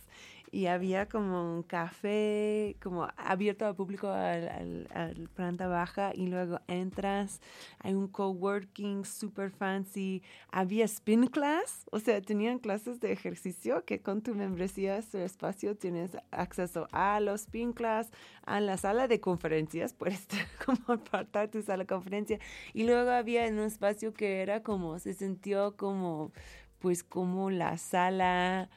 Y 0.51 0.67
había 0.67 1.07
como 1.07 1.55
un 1.55 1.63
café, 1.63 2.77
como 2.81 3.07
abierto 3.17 3.65
al 3.65 3.75
público 3.75 4.09
al, 4.09 4.87
planta 5.35 5.67
baja 5.67 6.11
y 6.13 6.27
luego 6.27 6.59
entras, 6.67 7.41
hay 7.79 7.93
un 7.93 8.07
coworking 8.07 9.05
super 9.05 9.51
fancy, 9.51 10.23
había 10.51 10.85
spin 10.85 11.27
class, 11.27 11.85
o 11.91 11.99
sea, 11.99 12.21
tenían 12.21 12.59
clases 12.59 12.99
de 12.99 13.11
ejercicio 13.11 13.83
que 13.85 14.01
con 14.01 14.21
tu 14.21 14.35
membresía 14.35 15.01
su 15.01 15.17
espacio 15.17 15.75
tienes 15.75 16.11
acceso 16.31 16.87
a 16.91 17.19
los 17.19 17.41
spin 17.41 17.73
class, 17.73 18.11
a 18.45 18.59
la 18.59 18.77
sala 18.77 19.07
de 19.07 19.19
conferencias, 19.19 19.93
puedes 19.97 20.27
como 20.65 20.93
apartar 20.93 21.49
tu 21.49 21.61
sala 21.61 21.83
de 21.83 21.87
conferencia. 21.87 22.39
Y 22.73 22.83
luego 22.83 23.11
había 23.11 23.47
en 23.47 23.59
un 23.59 23.65
espacio 23.65 24.13
que 24.13 24.41
era 24.41 24.63
como, 24.63 24.99
se 24.99 25.13
sintió 25.13 25.75
como, 25.77 26.31
pues 26.79 27.03
como 27.03 27.49
la 27.49 27.77
sala 27.77 28.69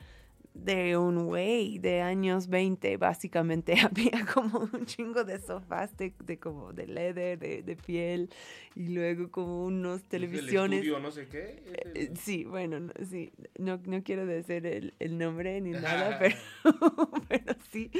de 0.55 0.97
un 0.97 1.27
güey 1.27 1.79
de 1.79 2.01
años 2.03 2.49
20, 2.49 2.97
básicamente. 2.97 3.75
Había 3.81 4.27
como 4.35 4.69
un 4.73 4.85
chingo 4.87 5.25
de 5.25 5.39
sofás 5.41 5.97
de, 5.97 6.13
de 6.25 6.39
como 6.39 6.73
de 6.73 6.87
leather, 6.87 7.39
de, 7.39 7.63
de 7.63 7.77
piel, 7.77 8.31
y 8.75 8.89
luego 8.89 9.31
como 9.31 9.65
unos 9.65 10.01
¿Es 10.03 10.09
televisiones. 10.09 10.81
El 10.81 10.85
estudio 10.87 11.01
no 11.01 11.11
sé 11.11 11.27
qué. 11.29 11.63
El- 11.85 11.97
Eh, 11.97 12.11
Sí, 12.17 12.45
bueno, 12.45 12.81
no, 12.81 12.93
sí, 13.09 13.33
no, 13.59 13.81
no 13.87 14.03
quiero 14.03 14.27
decir 14.27 14.67
el, 14.67 14.95
el 14.99 15.17
nombre 15.19 15.61
ni 15.61 15.71
nada, 15.73 16.09
Ajá. 16.09 16.19
pero, 16.19 16.37
pero 17.29 17.55
sí. 17.71 17.91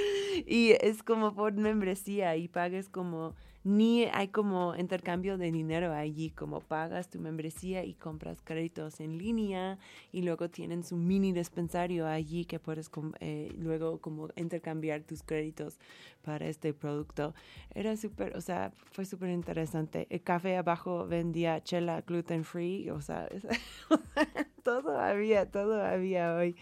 Y 0.47 0.73
es 0.81 1.03
como 1.03 1.35
por 1.35 1.53
membresía 1.55 2.37
y 2.37 2.49
pagas 2.49 2.89
como, 2.89 3.35
ni 3.63 4.05
hay 4.05 4.29
como 4.29 4.75
intercambio 4.77 5.37
de 5.37 5.53
dinero 5.53 5.93
allí, 5.93 6.31
como 6.31 6.61
pagas 6.61 7.11
tu 7.11 7.19
membresía 7.19 7.85
y 7.85 7.95
compras 7.95 8.41
créditos 8.43 9.01
en 9.01 9.19
línea 9.19 9.79
y 10.13 10.23
luego 10.23 10.49
tienen 10.49 10.83
su 10.83 10.97
mini 10.97 11.33
dispensario 11.33 12.07
allí 12.07 12.47
que 12.47 12.59
puedes 12.59 12.91
eh, 13.21 13.53
luego 13.59 14.01
como 14.01 14.29
intercambiar 14.37 15.03
tus 15.03 15.23
créditos 15.23 15.79
para 16.23 16.47
este 16.47 16.73
producto. 16.73 17.35
Era 17.75 17.97
súper, 17.97 18.37
o 18.37 18.41
sea, 18.41 18.73
fue 18.93 19.05
súper 19.05 19.31
interesante. 19.31 20.07
El 20.11 20.23
café 20.23 20.57
abajo 20.57 21.07
vendía 21.07 21.63
chela 21.63 22.01
gluten 22.03 22.45
free, 22.45 22.91
o 22.91 23.01
sea, 23.01 23.29
todo 24.65 24.99
había, 24.99 25.51
todo 25.51 25.83
había 25.83 26.35
hoy. 26.35 26.57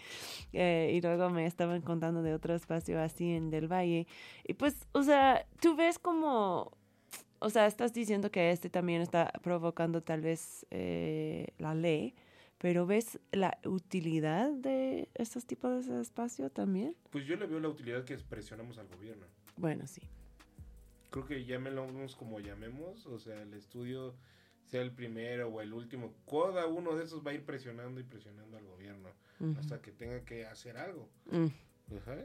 Eh, 0.53 0.91
y 0.95 1.01
luego 1.01 1.29
me 1.29 1.45
estaban 1.45 1.81
contando 1.81 2.21
de 2.23 2.33
otro 2.33 2.55
espacio 2.55 2.99
así 3.01 3.31
en 3.31 3.49
Del 3.49 3.71
Valle. 3.71 4.07
Y 4.47 4.53
pues, 4.53 4.87
o 4.93 5.03
sea, 5.03 5.45
tú 5.61 5.75
ves 5.75 5.99
como, 5.99 6.71
o 7.39 7.49
sea, 7.49 7.67
estás 7.67 7.93
diciendo 7.93 8.31
que 8.31 8.51
este 8.51 8.69
también 8.69 9.01
está 9.01 9.31
provocando 9.41 10.01
tal 10.01 10.21
vez 10.21 10.65
eh, 10.71 11.47
la 11.57 11.73
ley, 11.73 12.15
pero 12.57 12.85
¿ves 12.85 13.19
la 13.31 13.57
utilidad 13.65 14.51
de 14.51 15.09
estos 15.15 15.45
tipos 15.45 15.87
de 15.87 16.01
espacio 16.01 16.49
también? 16.49 16.95
Pues 17.09 17.25
yo 17.25 17.35
le 17.37 17.47
veo 17.47 17.59
la 17.59 17.69
utilidad 17.69 18.03
que 18.03 18.17
presionamos 18.17 18.77
al 18.77 18.87
gobierno. 18.87 19.25
Bueno, 19.57 19.87
sí. 19.87 20.01
Creo 21.09 21.25
que 21.25 21.45
llamemos 21.45 22.15
como 22.15 22.39
llamemos, 22.39 23.05
o 23.05 23.17
sea, 23.17 23.41
el 23.41 23.53
estudio 23.53 24.13
sea 24.65 24.81
el 24.81 24.91
primero 24.91 25.47
o 25.47 25.61
el 25.61 25.73
último, 25.73 26.13
cada 26.29 26.67
uno 26.67 26.95
de 26.95 27.05
esos 27.05 27.25
va 27.25 27.31
a 27.31 27.33
ir 27.33 27.43
presionando 27.43 27.99
y 27.99 28.03
presionando 28.03 28.57
al 28.57 28.65
gobierno 28.65 29.09
hasta 29.57 29.81
que 29.81 29.91
tenga 29.91 30.23
que 30.25 30.45
hacer 30.45 30.77
algo. 30.77 31.09
Mm. 31.31 31.47
Ajá. 31.97 32.17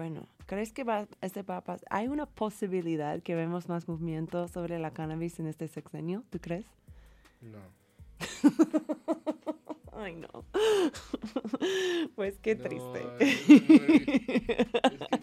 Bueno, 0.00 0.26
¿crees 0.46 0.72
que 0.72 0.82
va, 0.82 1.06
este 1.20 1.42
va 1.42 1.58
a 1.58 1.62
pas- 1.62 1.84
¿Hay 1.90 2.08
una 2.08 2.24
posibilidad 2.24 3.20
que 3.22 3.34
vemos 3.34 3.68
más 3.68 3.86
movimiento 3.86 4.48
sobre 4.48 4.78
la 4.78 4.92
cannabis 4.92 5.38
en 5.40 5.46
este 5.46 5.68
sexenio? 5.68 6.24
¿Tú 6.30 6.38
crees? 6.40 6.64
No. 7.42 7.58
Ay, 9.92 10.16
no. 10.16 10.46
pues 12.16 12.38
qué 12.38 12.54
No, 12.54 12.62
triste. 12.62 13.02
Es 13.20 13.44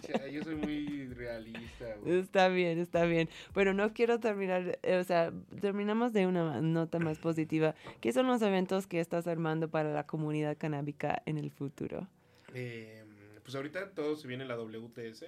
que 0.05 0.27
yo 0.31 0.43
soy 0.43 0.57
muy 0.57 1.07
realista, 1.07 1.95
güey. 2.03 2.19
Está 2.19 2.47
bien, 2.49 2.77
está 2.77 3.05
bien. 3.05 3.29
Pero 3.55 3.73
no 3.73 3.93
quiero 3.93 4.19
terminar, 4.19 4.77
eh, 4.83 4.97
o 4.97 5.03
sea, 5.03 5.33
terminamos 5.59 6.13
de 6.13 6.27
una 6.27 6.61
nota 6.61 6.99
más 6.99 7.17
positiva. 7.17 7.73
¿Qué 7.99 8.13
son 8.13 8.27
los 8.27 8.43
eventos 8.43 8.85
que 8.85 8.99
estás 8.99 9.25
armando 9.25 9.71
para 9.71 9.91
la 9.91 10.05
comunidad 10.05 10.55
canábica 10.55 11.23
en 11.25 11.39
el 11.39 11.49
futuro? 11.49 12.07
Eh, 12.53 13.03
pues 13.47 13.55
ahorita 13.55 13.91
todo 13.91 14.17
se 14.17 14.27
viene 14.27 14.43
la 14.43 14.57
WTS. 14.57 15.23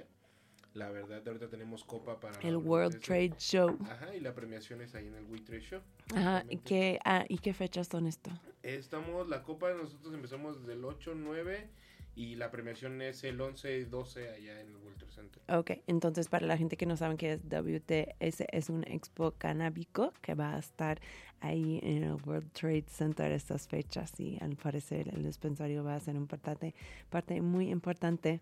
La 0.73 0.91
verdad, 0.91 1.25
ahorita 1.25 1.47
tenemos 1.47 1.85
copa 1.85 2.19
para 2.19 2.37
El 2.41 2.57
World 2.57 2.95
WTS. 2.95 3.05
Trade 3.05 3.33
Show. 3.37 3.77
Ajá, 3.89 4.13
y 4.13 4.19
la 4.19 4.35
premiación 4.35 4.81
es 4.81 4.93
ahí 4.93 5.07
en 5.07 5.15
el 5.15 5.23
We 5.23 5.39
Trade 5.39 5.61
Show. 5.61 5.81
Ajá, 6.13 6.43
¿y 6.49 6.57
qué, 6.57 6.99
ah, 7.05 7.23
¿y 7.29 7.37
qué 7.37 7.53
fechas 7.53 7.87
son 7.87 8.07
esto? 8.07 8.29
Estamos, 8.61 9.29
la 9.29 9.41
copa 9.41 9.71
nosotros 9.71 10.13
empezamos 10.13 10.59
desde 10.59 10.73
el 10.73 10.83
8, 10.83 11.13
9 11.15 11.69
y 12.15 12.35
la 12.35 12.51
premiación 12.51 13.01
es 13.01 13.23
el 13.23 13.39
11 13.39 13.77
y 13.77 13.83
12 13.85 14.29
allá 14.29 14.61
en 14.61 14.67
el 14.67 14.95
Trade 14.95 15.11
Center. 15.11 15.43
Ok, 15.55 15.71
entonces 15.87 16.27
para 16.27 16.45
la 16.45 16.57
gente 16.57 16.77
que 16.77 16.85
no 16.85 16.97
sabe 16.97 17.17
qué 17.17 17.33
es 17.33 17.41
WTS, 17.43 18.45
es 18.51 18.69
un 18.69 18.83
expo 18.87 19.31
canábico 19.31 20.13
que 20.21 20.35
va 20.35 20.55
a 20.55 20.59
estar 20.59 20.99
ahí 21.41 21.79
en 21.83 22.03
el 22.03 22.15
World 22.25 22.51
Trade 22.51 22.85
Center 22.87 23.31
estas 23.31 23.67
fechas 23.67 24.19
y 24.19 24.37
al 24.41 24.55
parecer 24.55 25.09
el 25.13 25.23
dispensario 25.23 25.83
va 25.83 25.95
a 25.95 25.99
ser 25.99 26.17
un 26.17 26.27
parte, 26.27 26.75
parte 27.09 27.41
muy 27.41 27.69
importante. 27.69 28.41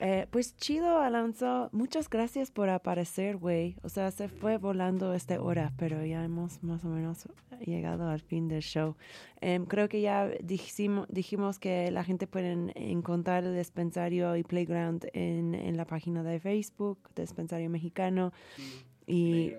Eh, 0.00 0.26
pues 0.30 0.56
chido, 0.56 1.00
Alonso, 1.00 1.68
muchas 1.72 2.08
gracias 2.08 2.50
por 2.50 2.68
aparecer, 2.68 3.36
güey. 3.36 3.76
O 3.82 3.88
sea, 3.88 4.10
se 4.10 4.28
fue 4.28 4.56
volando 4.56 5.12
esta 5.14 5.40
hora, 5.40 5.72
pero 5.76 6.04
ya 6.04 6.24
hemos 6.24 6.62
más 6.62 6.84
o 6.84 6.88
menos 6.88 7.28
llegado 7.60 8.08
al 8.08 8.20
fin 8.20 8.48
del 8.48 8.62
show. 8.62 8.96
Em, 9.40 9.66
creo 9.66 9.88
que 9.88 10.00
ya 10.00 10.28
dijimos, 10.42 11.06
dijimos 11.10 11.58
que 11.58 11.90
la 11.90 12.04
gente 12.04 12.26
puede 12.26 12.72
encontrar 12.92 13.44
el 13.44 13.56
dispensario 13.56 14.36
y 14.36 14.42
playground 14.42 15.06
en, 15.12 15.54
en 15.54 15.76
la 15.76 15.84
página 15.84 16.22
de 16.22 16.38
Facebook, 16.40 16.98
Dispensario 17.14 17.68
Mexicano, 17.70 18.32
Sí, 18.56 18.84
y 19.06 19.54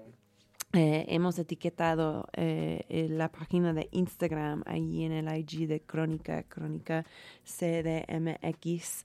eh, 0.76 1.06
hemos 1.10 1.38
etiquetado 1.38 2.28
eh, 2.34 2.84
en 2.90 3.20
la 3.20 3.32
página 3.32 3.74
de 3.74 3.90
Instagram, 3.92 4.64
ahí 4.66 5.04
en 5.04 5.12
el 5.12 5.38
IG 5.38 5.68
de 5.68 5.82
Crónica, 5.82 6.42
Crónica 6.44 7.06
CDMX. 7.44 9.04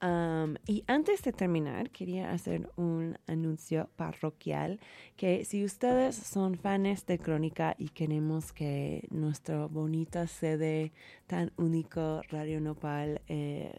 Am, 0.00 0.58
y 0.64 0.84
antes 0.86 1.22
de 1.22 1.32
terminar, 1.32 1.90
quería 1.90 2.30
hacer 2.30 2.70
un 2.76 3.18
anuncio 3.26 3.88
parroquial 3.96 4.78
que 5.16 5.44
si 5.44 5.64
ustedes 5.64 6.14
son 6.14 6.56
fans 6.56 7.04
de 7.06 7.18
Crónica 7.18 7.74
y 7.78 7.88
queremos 7.88 8.52
que 8.52 9.08
nuestra 9.10 9.66
bonita 9.66 10.28
sede 10.28 10.92
tan 11.26 11.52
único 11.56 12.22
Radio 12.30 12.60
Nopal 12.60 13.22
eh, 13.26 13.76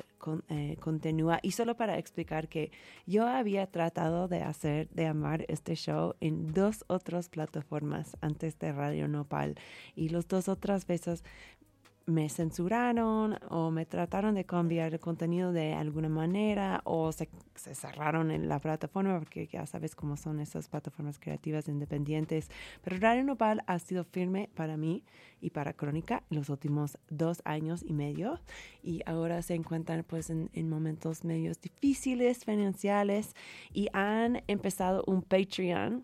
eh, 0.49 0.75
continúa, 0.81 1.39
y 1.41 1.51
solo 1.51 1.77
para 1.77 1.97
explicar 1.97 2.49
que 2.49 2.71
yo 3.05 3.25
había 3.25 3.67
tratado 3.67 4.27
de 4.27 4.41
hacer, 4.41 4.89
de 4.89 5.05
amar 5.05 5.45
este 5.47 5.75
show 5.75 6.15
en 6.19 6.53
dos 6.53 6.83
otras 6.87 7.29
plataformas 7.29 8.17
antes 8.19 8.59
de 8.59 8.73
Radio 8.73 9.07
Nopal 9.07 9.55
y 9.95 10.09
las 10.09 10.27
dos 10.27 10.49
otras 10.49 10.85
veces 10.85 11.23
me 12.05 12.27
censuraron 12.29 13.37
o 13.49 13.69
me 13.69 13.85
trataron 13.85 14.35
de 14.35 14.45
cambiar 14.45 14.93
el 14.93 14.99
contenido 14.99 15.51
de 15.51 15.73
alguna 15.73 16.09
manera 16.09 16.81
o 16.83 17.11
se, 17.11 17.29
cerraron 17.55 18.31
en 18.31 18.49
la 18.49 18.59
plataforma 18.59 19.19
porque 19.19 19.47
ya 19.47 19.65
sabes 19.65 19.95
cómo 19.95 20.17
son 20.17 20.39
esas 20.39 20.69
plataformas 20.69 21.19
creativas 21.19 21.67
independientes. 21.67 22.49
Pero 22.83 22.97
Radio 22.97 23.23
Nopal 23.23 23.63
ha 23.67 23.77
sido 23.79 24.03
firme 24.03 24.49
para 24.55 24.75
mí 24.75 25.03
y 25.39 25.51
para 25.51 25.73
Crónica 25.73 26.23
los 26.29 26.49
últimos 26.49 26.97
dos 27.09 27.41
años 27.45 27.83
y 27.85 27.93
medio 27.93 28.39
y 28.81 29.01
ahora 29.05 29.41
se 29.41 29.53
encuentran 29.53 30.03
pues 30.03 30.29
en, 30.29 30.49
en 30.53 30.69
momentos 30.69 31.23
medios 31.23 31.61
difíciles 31.61 32.43
financieros 32.43 32.89
y 33.71 33.89
han 33.93 34.41
empezado 34.47 35.03
un 35.05 35.21
Patreon 35.21 36.03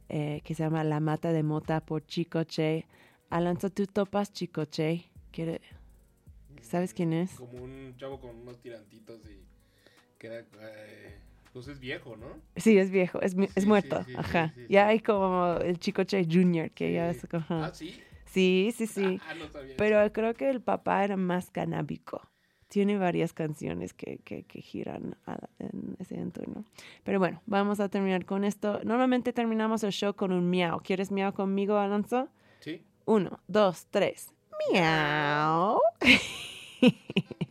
eh, 0.08 0.40
que 0.44 0.54
se 0.54 0.62
llama 0.62 0.84
La 0.84 1.00
Mata 1.00 1.32
de 1.32 1.42
Mota 1.42 1.80
por 1.80 2.04
Chicoche. 2.04 2.86
Alonso, 3.30 3.70
¿tú 3.70 3.86
topas 3.86 4.32
Chicoche? 4.32 5.04
¿Quiere- 5.32 5.60
¿Sabes 6.60 6.92
quién 6.94 7.12
es? 7.12 7.32
Como 7.32 7.62
un 7.62 7.94
chavo 7.96 8.20
con 8.20 8.36
unos 8.36 8.58
tirantitos 8.60 9.20
y 9.26 9.40
queda... 10.18 10.40
Eh, 10.40 11.18
pues 11.52 11.68
es 11.68 11.80
viejo, 11.80 12.16
¿no? 12.16 12.28
Sí, 12.56 12.78
es 12.78 12.90
viejo, 12.90 13.20
es, 13.20 13.34
es 13.54 13.64
Sí, 13.64 13.66
muerto. 13.68 14.04
sí, 14.04 14.12
sí, 14.12 14.16
Ajá. 14.16 14.54
ya 14.70 14.86
hay 14.86 15.00
como 15.00 15.56
el 15.58 15.78
Chicoche 15.78 16.24
Junior, 16.24 16.70
que 16.70 16.92
ya 16.94 17.10
es... 17.10 17.26
ajá. 17.30 17.66
Ah, 17.66 17.70
sí. 17.74 18.00
Sí, 18.32 18.72
sí, 18.76 18.86
sí. 18.86 19.20
Ah, 19.26 19.34
no 19.34 19.46
sabía 19.48 19.74
Pero 19.76 20.12
creo 20.12 20.34
que 20.34 20.48
el 20.50 20.60
papá 20.60 21.04
era 21.04 21.16
más 21.16 21.50
canábico. 21.50 22.20
Tiene 22.68 22.96
varias 22.96 23.34
canciones 23.34 23.92
que, 23.92 24.18
que, 24.24 24.44
que 24.44 24.62
giran 24.62 25.16
a- 25.26 25.38
en 25.58 25.96
ese 25.98 26.18
entorno. 26.18 26.64
Pero 27.04 27.18
bueno, 27.18 27.42
vamos 27.44 27.80
a 27.80 27.88
terminar 27.90 28.24
con 28.24 28.44
esto. 28.44 28.80
Normalmente 28.84 29.34
terminamos 29.34 29.84
el 29.84 29.92
show 29.92 30.14
con 30.14 30.32
un 30.32 30.48
miau. 30.48 30.80
¿Quieres 30.82 31.10
miau 31.12 31.34
conmigo, 31.34 31.76
Alonso? 31.76 32.28
Sí. 32.60 32.82
Uno, 33.04 33.40
dos, 33.46 33.86
tres. 33.90 34.32
Miau. 34.72 35.78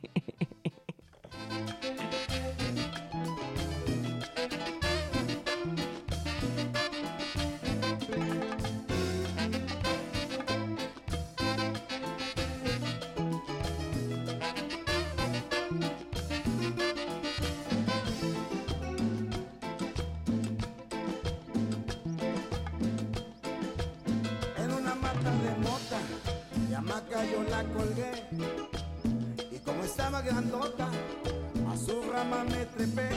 a 32.22 32.24
su 32.24 32.30
rama 32.30 32.44
me 32.44 32.66
trepé. 32.66 33.10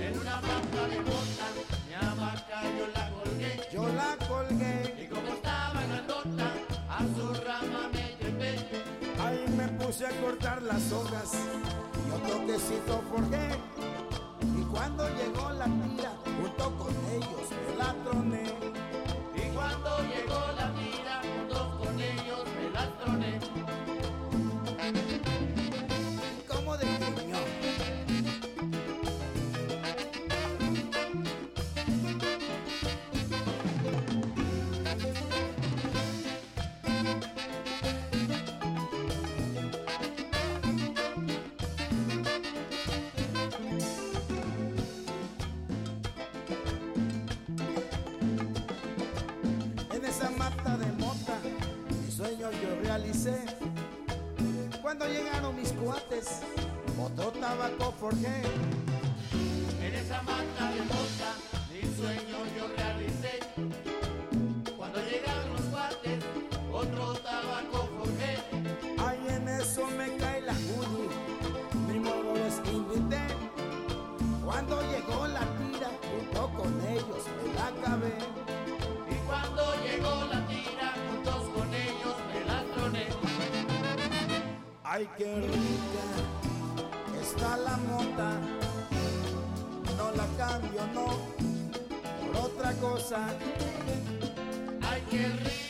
En 0.00 0.18
una 0.18 0.36
mata 0.40 0.88
de 0.88 1.00
mota, 1.02 1.46
mi 1.86 1.94
hamaca 1.94 2.62
yo 2.76 2.86
la 2.94 3.10
colgué. 3.10 3.60
Yo 3.72 3.88
la 3.88 4.16
colgué, 4.26 5.04
Y 5.04 5.06
como 5.06 5.28
estaba 5.34 5.80
grandota, 5.86 6.52
a 6.88 6.98
su 7.14 7.44
rama 7.44 7.88
me 7.92 8.16
trepé. 8.18 8.82
ahí 9.20 9.44
me 9.56 9.68
puse 9.84 10.06
a 10.06 10.10
cortar 10.20 10.62
las 10.62 10.90
hojas. 10.92 11.32
Y 12.06 12.10
otro 12.10 12.46
quesito 12.46 13.02
forjé. 13.08 13.50
Y 14.58 14.62
cuando 14.64 15.08
llegó 15.10 15.50
la 15.50 15.66
tira, 15.66 16.12
junto 16.40 16.76
con 16.76 16.94
ellos 17.14 17.46
me 17.68 17.76
la 17.76 17.94
troné. 18.04 18.69
Ay, 85.00 85.08
qué 85.16 85.34
rica 85.34 86.06
está 87.22 87.56
la 87.56 87.78
mota. 87.78 88.38
No 89.96 90.10
la 90.10 90.26
cambio, 90.36 90.82
no, 90.92 91.06
por 92.20 92.36
otra 92.44 92.74
cosa. 92.74 93.28
Ay, 94.82 95.02
qué 95.10 95.26
rica, 95.26 95.69